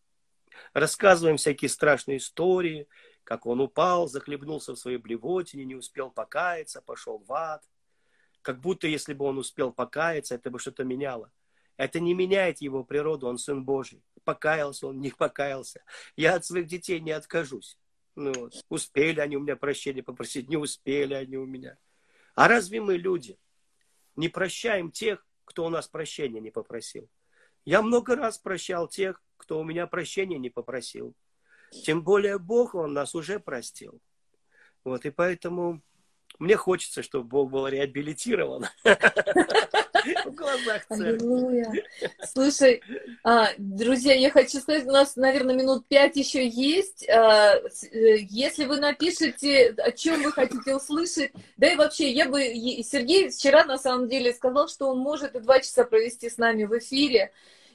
Рассказываем 0.73 1.37
всякие 1.37 1.69
страшные 1.69 2.17
истории, 2.17 2.87
как 3.27 3.45
он 3.45 3.59
упал, 3.59 4.07
захлебнулся 4.07 4.73
в 4.73 4.79
своей 4.79 4.99
блевотине, 4.99 5.65
не 5.65 5.75
успел 5.75 6.09
покаяться, 6.09 6.81
пошел 6.81 7.17
в 7.17 7.33
ад. 7.33 7.61
Как 8.41 8.61
будто, 8.61 8.87
если 8.87 9.13
бы 9.13 9.25
он 9.25 9.37
успел 9.37 9.73
покаяться, 9.73 10.35
это 10.35 10.49
бы 10.49 10.59
что-то 10.59 10.85
меняло. 10.85 11.29
Это 11.75 11.99
не 11.99 12.13
меняет 12.13 12.61
его 12.61 12.85
природу, 12.85 13.27
он 13.27 13.37
сын 13.37 13.65
Божий. 13.65 14.01
Покаялся 14.23 14.87
он, 14.87 15.01
не 15.01 15.09
покаялся. 15.09 15.83
Я 16.15 16.35
от 16.35 16.45
своих 16.45 16.67
детей 16.67 17.01
не 17.01 17.11
откажусь. 17.11 17.77
Ну. 18.15 18.49
Успели 18.69 19.19
они 19.19 19.35
у 19.35 19.41
меня 19.41 19.57
прощения 19.57 20.03
попросить, 20.03 20.47
не 20.47 20.55
успели 20.55 21.13
они 21.13 21.35
у 21.35 21.45
меня. 21.45 21.77
А 22.33 22.47
разве 22.47 22.79
мы, 22.79 22.95
люди, 22.95 23.37
не 24.15 24.29
прощаем 24.29 24.89
тех, 24.89 25.27
кто 25.43 25.65
у 25.65 25.69
нас 25.69 25.89
прощения 25.89 26.39
не 26.39 26.51
попросил? 26.51 27.09
Я 27.65 27.81
много 27.81 28.15
раз 28.15 28.37
прощал 28.37 28.87
тех, 28.87 29.21
кто 29.35 29.59
у 29.59 29.65
меня 29.65 29.85
прощения 29.85 30.39
не 30.39 30.49
попросил. 30.49 31.13
Тем 31.71 32.03
более 32.03 32.39
Бог, 32.39 32.75
Он 32.75 32.93
нас 32.93 33.15
уже 33.15 33.39
простил. 33.39 33.99
Вот, 34.83 35.05
и 35.05 35.09
поэтому 35.09 35.81
мне 36.39 36.55
хочется, 36.55 37.01
чтобы 37.01 37.27
Бог 37.27 37.49
был 37.49 37.67
реабилитирован. 37.67 38.67
В 38.83 40.31
глазах 40.31 40.85
Аллилуйя. 40.89 41.73
Слушай, 42.23 42.81
а, 43.23 43.49
друзья, 43.57 44.13
я 44.13 44.29
хочу 44.29 44.59
сказать, 44.59 44.85
у 44.85 44.91
нас, 44.91 45.15
наверное, 45.15 45.55
минут 45.55 45.87
пять 45.87 46.15
еще 46.15 46.47
есть. 46.47 47.09
А, 47.09 47.55
э, 47.55 48.17
если 48.29 48.65
вы 48.65 48.79
напишете, 48.79 49.71
о 49.77 49.91
чем 49.91 50.21
вы 50.21 50.31
хотите 50.31 50.75
услышать, 50.75 51.31
да 51.57 51.71
и 51.73 51.75
вообще, 51.75 52.11
я 52.11 52.29
бы... 52.29 52.41
Сергей 52.83 53.29
вчера, 53.29 53.65
на 53.65 53.77
самом 53.77 54.07
деле, 54.07 54.31
сказал, 54.33 54.67
что 54.67 54.89
он 54.89 54.99
может 54.99 55.35
и 55.35 55.39
два 55.39 55.59
часа 55.59 55.83
провести 55.83 56.29
с 56.29 56.37
нами 56.37 56.65
в 56.65 56.77
эфире. 56.77 57.31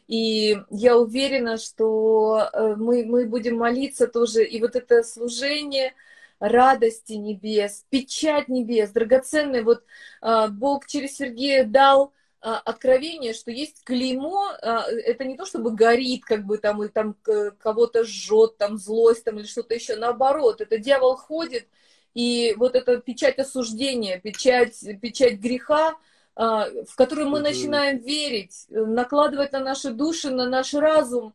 И 0.08 0.56
я 0.70 0.96
уверена, 0.96 1.58
что 1.58 2.48
э, 2.52 2.74
мы, 2.76 3.04
мы 3.04 3.26
будем 3.26 3.56
молиться 3.56 4.06
тоже. 4.06 4.44
И 4.44 4.60
вот 4.60 4.76
это 4.76 5.02
служение, 5.02 5.94
радости 6.42 7.12
небес, 7.12 7.86
печать 7.88 8.48
небес, 8.48 8.90
драгоценный. 8.90 9.62
Вот 9.62 9.84
а, 10.20 10.48
Бог 10.48 10.86
через 10.86 11.16
Сергея 11.16 11.64
дал 11.64 12.12
а, 12.40 12.58
откровение, 12.58 13.32
что 13.32 13.52
есть 13.52 13.84
клеймо, 13.84 14.50
а, 14.60 14.84
это 14.90 15.24
не 15.24 15.36
то, 15.36 15.46
чтобы 15.46 15.70
горит, 15.70 16.24
как 16.24 16.44
бы 16.44 16.58
там, 16.58 16.82
или 16.82 16.90
там 16.90 17.14
кого-то 17.58 18.02
жжет, 18.04 18.58
там 18.58 18.76
злость, 18.76 19.24
там, 19.24 19.38
или 19.38 19.46
что-то 19.46 19.74
еще, 19.74 19.94
наоборот, 19.94 20.60
это 20.60 20.78
дьявол 20.78 21.16
ходит, 21.16 21.68
и 22.14 22.54
вот 22.58 22.74
эта 22.74 22.98
печать 22.98 23.38
осуждения, 23.38 24.18
печать, 24.18 24.76
печать 25.00 25.38
греха, 25.38 25.94
в 26.34 26.94
которую 26.96 27.28
мы 27.28 27.40
начинаем 27.40 27.98
верить, 27.98 28.66
накладывать 28.70 29.52
на 29.52 29.60
наши 29.60 29.90
души, 29.90 30.30
на 30.30 30.48
наш 30.48 30.72
разум, 30.74 31.34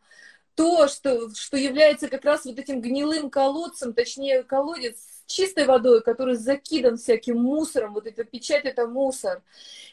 то, 0.56 0.88
что, 0.88 1.30
что 1.36 1.56
является 1.56 2.08
как 2.08 2.26
раз 2.26 2.46
вот 2.46 2.58
этим 2.58 2.82
гнилым 2.82 3.30
колодцем, 3.30 3.94
точнее 3.94 4.44
колодец 4.44 5.17
чистой 5.28 5.66
водой, 5.66 6.02
который 6.02 6.36
закидан 6.36 6.98
всяким 6.98 7.38
мусором, 7.38 7.94
вот 7.94 8.08
эта 8.08 8.24
печать 8.24 8.66
это 8.66 8.88
мусор. 8.88 9.42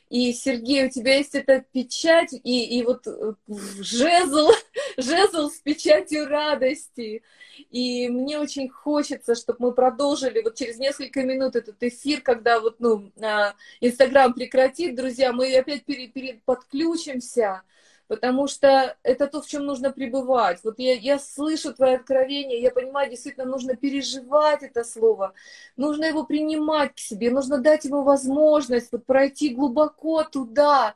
И, 0.08 0.32
Сергей, 0.32 0.86
у 0.86 0.90
тебя 0.90 1.16
есть 1.16 1.34
эта 1.34 1.64
печать, 1.72 2.32
и, 2.32 2.78
и 2.78 2.82
вот 2.84 3.06
э, 3.06 3.34
жезл, 3.80 4.50
жезл 4.96 5.50
с 5.50 5.58
печатью 5.58 6.26
радости. 6.26 7.22
И 7.70 8.08
мне 8.08 8.38
очень 8.38 8.68
хочется, 8.68 9.34
чтобы 9.34 9.58
мы 9.60 9.72
продолжили 9.72 10.40
вот 10.42 10.54
через 10.54 10.78
несколько 10.78 11.22
минут 11.22 11.56
этот 11.56 11.82
эфир, 11.82 12.20
когда 12.20 12.60
вот, 12.60 12.76
ну, 12.78 13.10
а, 13.20 13.54
Инстаграм 13.80 14.32
прекратит, 14.32 14.94
друзья, 14.94 15.32
мы 15.32 15.54
опять 15.56 15.84
пере, 15.84 16.08
пере, 16.08 16.40
подключимся 16.44 17.62
потому 18.08 18.46
что 18.46 18.96
это 19.02 19.26
то, 19.26 19.40
в 19.40 19.46
чем 19.46 19.64
нужно 19.64 19.90
пребывать. 19.90 20.60
Вот 20.62 20.78
я, 20.78 20.94
я 20.94 21.18
слышу 21.18 21.72
твои 21.74 21.94
откровения, 21.94 22.60
я 22.60 22.70
понимаю, 22.70 23.10
действительно 23.10 23.46
нужно 23.46 23.76
переживать 23.76 24.62
это 24.62 24.84
слово, 24.84 25.32
нужно 25.76 26.04
его 26.04 26.24
принимать 26.24 26.94
к 26.94 26.98
себе, 26.98 27.30
нужно 27.30 27.58
дать 27.58 27.84
ему 27.84 28.02
возможность 28.02 28.92
вот 28.92 29.06
пройти 29.06 29.50
глубоко 29.50 30.24
туда, 30.24 30.94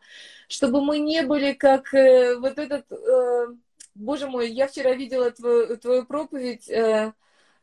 чтобы 0.49 0.83
мы 0.83 0.99
не 0.99 1.23
были 1.23 1.53
как 1.53 1.95
э, 1.95 2.37
вот 2.39 2.59
этот, 2.59 2.91
э, 2.93 3.47
боже 3.95 4.29
мой, 4.29 4.51
я 4.51 4.67
вчера 4.67 4.93
видела 4.95 5.31
твою, 5.31 5.77
твою 5.79 6.05
проповедь, 6.05 6.69
э, 6.69 7.13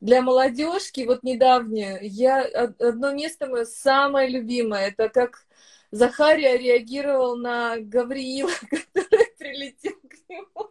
для 0.01 0.21
молодежки, 0.21 1.05
вот 1.05 1.23
недавнее, 1.23 1.99
я 2.01 2.41
одно 2.43 3.11
место 3.13 3.47
мое 3.47 3.65
самое 3.65 4.29
любимое, 4.29 4.89
это 4.89 5.09
как 5.09 5.44
Захария 5.95 6.57
реагировал 6.57 7.37
на 7.37 7.77
Гавриила, 7.77 8.51
который 8.69 9.27
прилетел 9.37 9.93
к 10.09 10.29
нему. 10.29 10.69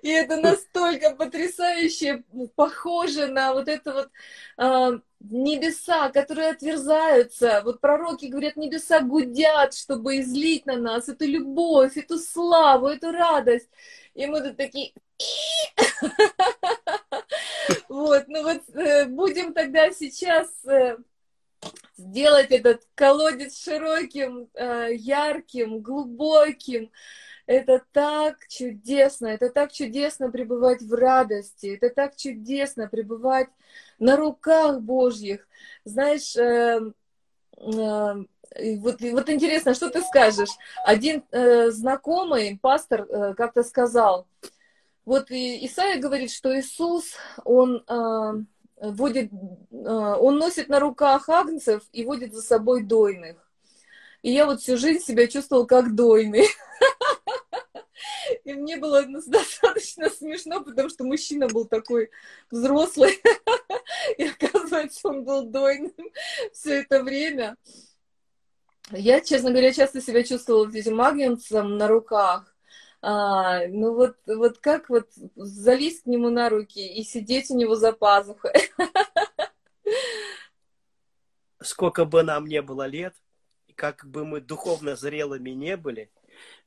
И 0.00 0.08
это 0.08 0.38
настолько 0.38 1.14
потрясающе 1.14 2.24
похоже 2.56 3.26
на 3.26 3.52
вот 3.52 3.68
это 3.68 3.92
вот 3.92 4.10
э, 4.56 4.98
небеса, 5.20 6.08
которые 6.08 6.52
отверзаются. 6.52 7.60
Вот 7.66 7.82
пророки 7.82 8.24
говорят, 8.24 8.56
небеса 8.56 9.00
гудят, 9.00 9.74
чтобы 9.74 10.20
излить 10.20 10.64
на 10.64 10.76
нас 10.78 11.10
эту 11.10 11.26
любовь, 11.26 11.98
эту 11.98 12.18
славу, 12.18 12.86
эту 12.88 13.12
радость. 13.12 13.68
И 14.14 14.24
мы 14.24 14.40
тут 14.40 14.56
такие... 14.56 14.94
Вот, 17.88 18.24
ну 18.26 18.42
вот 18.42 18.62
э, 18.74 19.06
будем 19.06 19.54
тогда 19.54 19.90
сейчас 19.90 20.48
э, 20.66 20.96
сделать 21.96 22.50
этот 22.50 22.82
колодец 22.94 23.58
широким, 23.58 24.48
э, 24.54 24.90
ярким, 24.94 25.80
глубоким. 25.80 26.90
Это 27.46 27.82
так 27.92 28.38
чудесно, 28.48 29.26
это 29.26 29.50
так 29.50 29.70
чудесно 29.70 30.30
пребывать 30.30 30.80
в 30.80 30.94
радости, 30.94 31.76
это 31.76 31.94
так 31.94 32.16
чудесно 32.16 32.88
пребывать 32.88 33.48
на 33.98 34.16
руках 34.16 34.80
Божьих. 34.80 35.46
Знаешь, 35.84 36.34
э, 36.36 36.80
э, 37.58 38.14
вот, 38.78 39.00
вот 39.00 39.28
интересно, 39.28 39.74
что 39.74 39.90
ты 39.90 40.00
скажешь? 40.02 40.50
Один 40.84 41.24
знакомый 41.72 42.58
пастор 42.60 43.06
как-то 43.34 43.62
сказал, 43.62 44.26
вот 45.04 45.30
Исаия 45.30 46.00
говорит, 46.00 46.30
что 46.30 46.56
Иисус, 46.58 47.16
он 47.44 47.84
водит, 48.92 49.30
а, 49.72 50.16
он 50.16 50.38
носит 50.38 50.68
на 50.68 50.80
руках 50.80 51.28
агнцев 51.28 51.82
и 51.92 52.04
водит 52.04 52.34
за 52.34 52.42
собой 52.42 52.82
дойных. 52.82 53.36
И 54.22 54.32
я 54.32 54.46
вот 54.46 54.60
всю 54.60 54.78
жизнь 54.78 55.04
себя 55.04 55.26
чувствовала 55.26 55.66
как 55.66 55.94
дойный. 55.94 56.46
И 58.44 58.52
мне 58.54 58.76
было 58.76 59.04
достаточно 59.26 60.08
смешно, 60.10 60.62
потому 60.62 60.88
что 60.88 61.04
мужчина 61.04 61.46
был 61.46 61.66
такой 61.66 62.10
взрослый. 62.50 63.20
И 64.18 64.24
оказывается, 64.24 65.08
он 65.08 65.24
был 65.24 65.44
дойным 65.44 65.92
все 66.52 66.80
это 66.80 67.02
время. 67.02 67.56
Я, 68.90 69.20
честно 69.20 69.50
говоря, 69.50 69.72
часто 69.72 70.00
себя 70.00 70.22
чувствовала 70.22 70.70
этим 70.70 71.00
агнцем 71.00 71.76
на 71.78 71.88
руках. 71.88 72.53
А, 73.06 73.66
ну 73.68 73.94
вот, 73.94 74.16
вот 74.26 74.58
как 74.60 74.88
вот 74.88 75.10
залезть 75.36 76.04
к 76.04 76.06
нему 76.06 76.30
на 76.30 76.48
руки 76.48 76.80
и 76.80 77.04
сидеть 77.04 77.50
у 77.50 77.56
него 77.56 77.76
за 77.76 77.92
пазухой. 77.92 78.52
Сколько 81.60 82.06
бы 82.06 82.22
нам 82.22 82.46
не 82.46 82.62
было 82.62 82.86
лет, 82.86 83.14
как 83.74 84.06
бы 84.06 84.24
мы 84.24 84.40
духовно 84.40 84.96
зрелыми 84.96 85.50
не 85.50 85.76
были, 85.76 86.10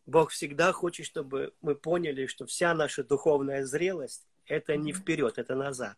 Бог 0.05 0.29
всегда 0.29 0.73
хочет, 0.73 1.07
чтобы 1.07 1.55
мы 1.61 1.73
поняли, 1.73 2.27
что 2.27 2.45
вся 2.45 2.75
наша 2.75 3.03
духовная 3.03 3.65
зрелость– 3.65 4.27
это 4.45 4.77
не 4.77 4.93
вперед, 4.93 5.39
это 5.39 5.55
назад. 5.55 5.97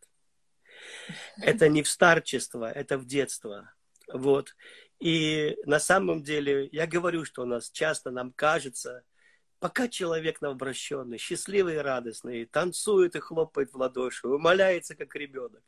Это 1.41 1.67
не 1.67 1.83
в 1.83 1.89
старчество, 1.89 2.65
это 2.65 2.97
в 2.97 3.05
детство. 3.05 3.73
Вот. 4.07 4.55
И 5.01 5.57
на 5.65 5.81
самом 5.81 6.23
деле, 6.23 6.69
я 6.71 6.87
говорю, 6.87 7.25
что 7.25 7.41
у 7.41 7.45
нас 7.45 7.69
часто 7.69 8.09
нам 8.09 8.31
кажется, 8.31 9.03
Пока 9.59 9.87
человек 9.87 10.41
новообращенный, 10.41 11.17
счастливый 11.17 11.75
и 11.75 11.79
радостный, 11.79 12.45
танцует 12.45 13.15
и 13.15 13.19
хлопает 13.19 13.73
в 13.73 13.77
ладоши, 13.77 14.27
умоляется, 14.27 14.95
как 14.95 15.15
ребенок. 15.15 15.61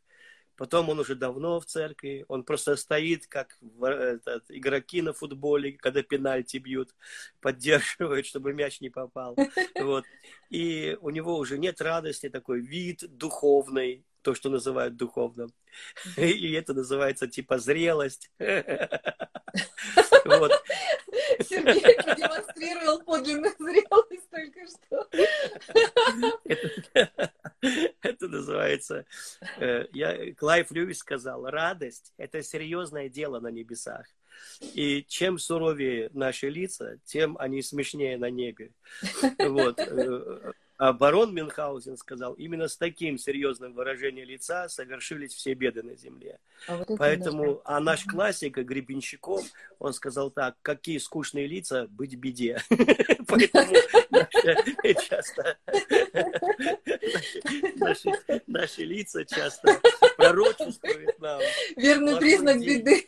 Потом 0.56 0.90
он 0.90 1.00
уже 1.00 1.14
давно 1.14 1.60
в 1.60 1.66
церкви, 1.66 2.24
он 2.28 2.44
просто 2.44 2.76
стоит, 2.76 3.26
как 3.26 3.58
этот, 3.80 4.44
игроки 4.48 5.02
на 5.02 5.12
футболе, 5.12 5.72
когда 5.72 6.02
пенальти 6.02 6.58
бьют, 6.58 6.94
поддерживает, 7.40 8.26
чтобы 8.26 8.52
мяч 8.52 8.80
не 8.80 8.90
попал. 8.90 9.36
Вот. 9.80 10.04
И 10.50 10.96
у 11.00 11.10
него 11.10 11.36
уже 11.36 11.58
нет 11.58 11.80
радости, 11.80 12.28
такой 12.28 12.60
вид 12.60 13.04
духовный, 13.16 14.04
то, 14.22 14.34
что 14.34 14.48
называют 14.48 14.96
духовным. 14.96 15.52
И 16.16 16.52
это 16.52 16.74
называется 16.74 17.26
типа 17.26 17.58
зрелость. 17.58 18.30
Вот. 20.24 20.52
Сергей 21.40 21.96
продемонстрировал 21.96 23.02
подлинную 23.02 23.52
зрелость 23.58 24.30
только 24.30 24.60
что. 24.66 25.08
Это, 26.44 27.10
это 28.02 28.28
называется, 28.28 29.04
э, 29.58 29.86
я, 29.92 30.34
Клайв 30.34 30.70
Льюис 30.70 30.98
сказал, 30.98 31.44
радость– 31.48 32.12
это 32.16 32.42
серьезное 32.42 33.08
дело 33.08 33.40
на 33.40 33.48
небесах. 33.48 34.06
И 34.74 35.04
чем 35.08 35.38
суровее 35.38 36.10
наши 36.12 36.48
лица, 36.48 36.98
тем 37.04 37.36
они 37.38 37.62
смешнее 37.62 38.18
на 38.18 38.30
небе. 38.30 38.72
Вот. 39.38 39.78
Э, 40.82 40.86
а 40.86 40.92
барон 40.92 41.32
Мюнхгаузен 41.32 41.96
сказал, 41.96 42.32
именно 42.34 42.66
с 42.66 42.76
таким 42.76 43.16
серьезным 43.16 43.72
выражением 43.72 44.26
лица 44.26 44.68
совершились 44.68 45.32
все 45.32 45.54
беды 45.54 45.84
на 45.84 45.94
земле. 45.94 46.40
А 46.66 46.76
вот 46.76 46.88
Поэтому, 46.98 47.62
а 47.64 47.78
наш 47.78 48.04
классик 48.04 48.56
Гребенщиков, 48.56 49.44
он 49.78 49.92
сказал 49.92 50.32
так, 50.32 50.56
какие 50.62 50.98
скучные 50.98 51.46
лица, 51.46 51.86
быть 51.88 52.16
беде. 52.16 52.60
Поэтому 53.28 53.74
часто 55.08 55.56
наши 58.48 58.82
лица 58.82 59.24
часто 59.24 59.80
пророчествуют 60.16 61.16
нам. 61.20 61.40
Верный 61.76 62.16
признак 62.18 62.58
беды. 62.58 63.06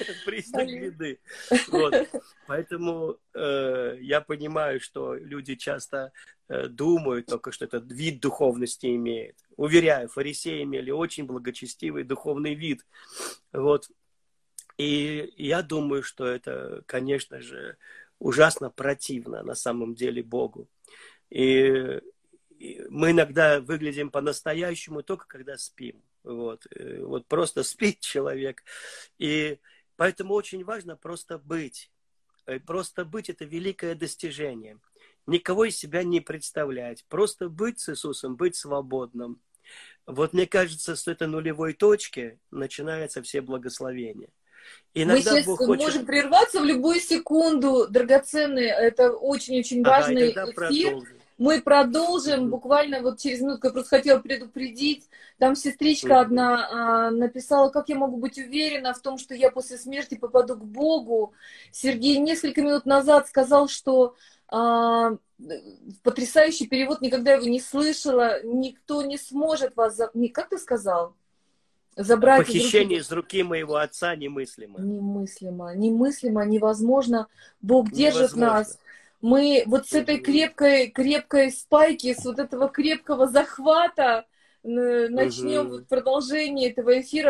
Признак 0.24 0.66
беды. 0.66 1.20
Вот. 1.68 1.94
Поэтому 2.46 3.18
э, 3.34 3.96
я 4.00 4.20
понимаю, 4.20 4.80
что 4.80 5.14
люди 5.14 5.54
часто 5.54 6.12
э, 6.48 6.68
думают 6.68 7.26
только, 7.26 7.52
что 7.52 7.64
это 7.64 7.78
вид 7.78 8.20
духовности 8.20 8.86
имеет. 8.94 9.36
Уверяю, 9.56 10.08
фарисеи 10.08 10.62
имели 10.62 10.90
очень 10.90 11.24
благочестивый 11.24 12.04
духовный 12.04 12.54
вид. 12.54 12.84
Вот. 13.52 13.88
И 14.76 15.32
я 15.36 15.62
думаю, 15.62 16.02
что 16.02 16.26
это, 16.26 16.82
конечно 16.86 17.40
же, 17.40 17.76
ужасно 18.18 18.70
противно 18.70 19.42
на 19.42 19.54
самом 19.54 19.94
деле 19.94 20.22
Богу. 20.22 20.68
И 21.30 22.00
мы 22.88 23.12
иногда 23.12 23.60
выглядим 23.60 24.10
по-настоящему 24.10 25.02
только 25.02 25.26
когда 25.26 25.56
спим. 25.56 26.02
Вот. 26.22 26.66
Э, 26.74 27.02
вот 27.02 27.26
просто 27.26 27.62
спит 27.62 28.00
человек. 28.00 28.62
И 29.18 29.58
поэтому 30.00 30.32
очень 30.32 30.64
важно 30.64 30.96
просто 30.96 31.36
быть. 31.36 31.90
Э, 32.46 32.58
просто 32.58 33.04
быть– 33.04 33.28
это 33.28 33.44
великое 33.44 33.94
достижение. 33.94 34.78
Никого 35.26 35.66
из 35.66 35.76
себя 35.76 36.04
не 36.04 36.22
представлять. 36.22 37.04
Просто 37.04 37.50
быть 37.50 37.80
с 37.80 37.90
Иисусом, 37.90 38.36
быть 38.36 38.56
свободным. 38.56 39.42
Вот 40.06 40.32
мне 40.32 40.46
кажется, 40.46 40.96
с 40.96 41.06
этой 41.06 41.28
нулевой 41.28 41.74
точки 41.74 42.38
начинаются 42.50 43.20
все 43.20 43.42
благословения. 43.42 44.30
Иногда 44.94 45.32
Мы 45.32 45.36
сейчас 45.36 45.46
Бог 45.46 45.58
хочет... 45.58 45.84
можем 45.84 46.06
прерваться 46.06 46.60
в 46.62 46.64
любую 46.64 46.98
секунду, 46.98 47.86
драгоценный. 47.86 48.68
Это 48.68 49.12
очень-очень 49.12 49.84
важный 49.84 50.30
ага, 50.30 50.50
эфир. 50.50 50.54
Продолжим. 50.54 51.19
Мы 51.40 51.62
продолжим 51.62 52.50
буквально 52.50 53.00
вот 53.00 53.18
через 53.18 53.40
минутку. 53.40 53.68
Я 53.68 53.72
просто 53.72 53.96
хотела 53.96 54.18
предупредить. 54.20 55.08
Там 55.38 55.56
сестричка 55.56 56.20
одна 56.20 56.68
а, 56.68 57.10
написала, 57.10 57.70
как 57.70 57.88
я 57.88 57.96
могу 57.96 58.18
быть 58.18 58.36
уверена 58.36 58.92
в 58.92 59.00
том, 59.00 59.16
что 59.16 59.34
я 59.34 59.50
после 59.50 59.78
смерти 59.78 60.16
попаду 60.16 60.54
к 60.54 60.64
Богу. 60.64 61.32
Сергей 61.72 62.18
несколько 62.18 62.60
минут 62.60 62.84
назад 62.84 63.26
сказал, 63.26 63.68
что 63.68 64.14
А, 64.52 65.16
потрясающий 66.02 66.66
перевод, 66.66 67.00
никогда 67.00 67.32
его 67.32 67.46
не 67.46 67.60
слышала. 67.60 68.42
Никто 68.42 69.02
не 69.02 69.16
сможет 69.16 69.76
вас... 69.76 69.96
За... 69.96 70.10
Как 70.34 70.50
ты 70.50 70.58
сказал? 70.58 71.14
Забрать 71.96 72.46
Похищение 72.46 72.98
из 72.98 73.10
руки... 73.10 73.36
из 73.36 73.40
руки 73.40 73.42
моего 73.44 73.76
отца 73.76 74.14
немыслимо. 74.14 74.80
Немыслимо. 74.80 75.74
Немыслимо, 75.74 76.44
невозможно. 76.44 77.28
Бог 77.62 77.90
держит 77.90 78.34
невозможно. 78.36 78.58
нас. 78.58 78.78
Мы 79.20 79.64
вот 79.66 79.86
с 79.86 79.92
этой 79.92 80.18
крепкой, 80.18 80.88
крепкой 80.88 81.52
спайки, 81.52 82.14
с 82.14 82.24
вот 82.24 82.38
этого 82.38 82.68
крепкого 82.68 83.28
захвата 83.28 84.24
начнем 84.62 85.66
угу. 85.66 85.84
продолжение 85.88 86.70
этого 86.70 87.00
эфира 87.00 87.28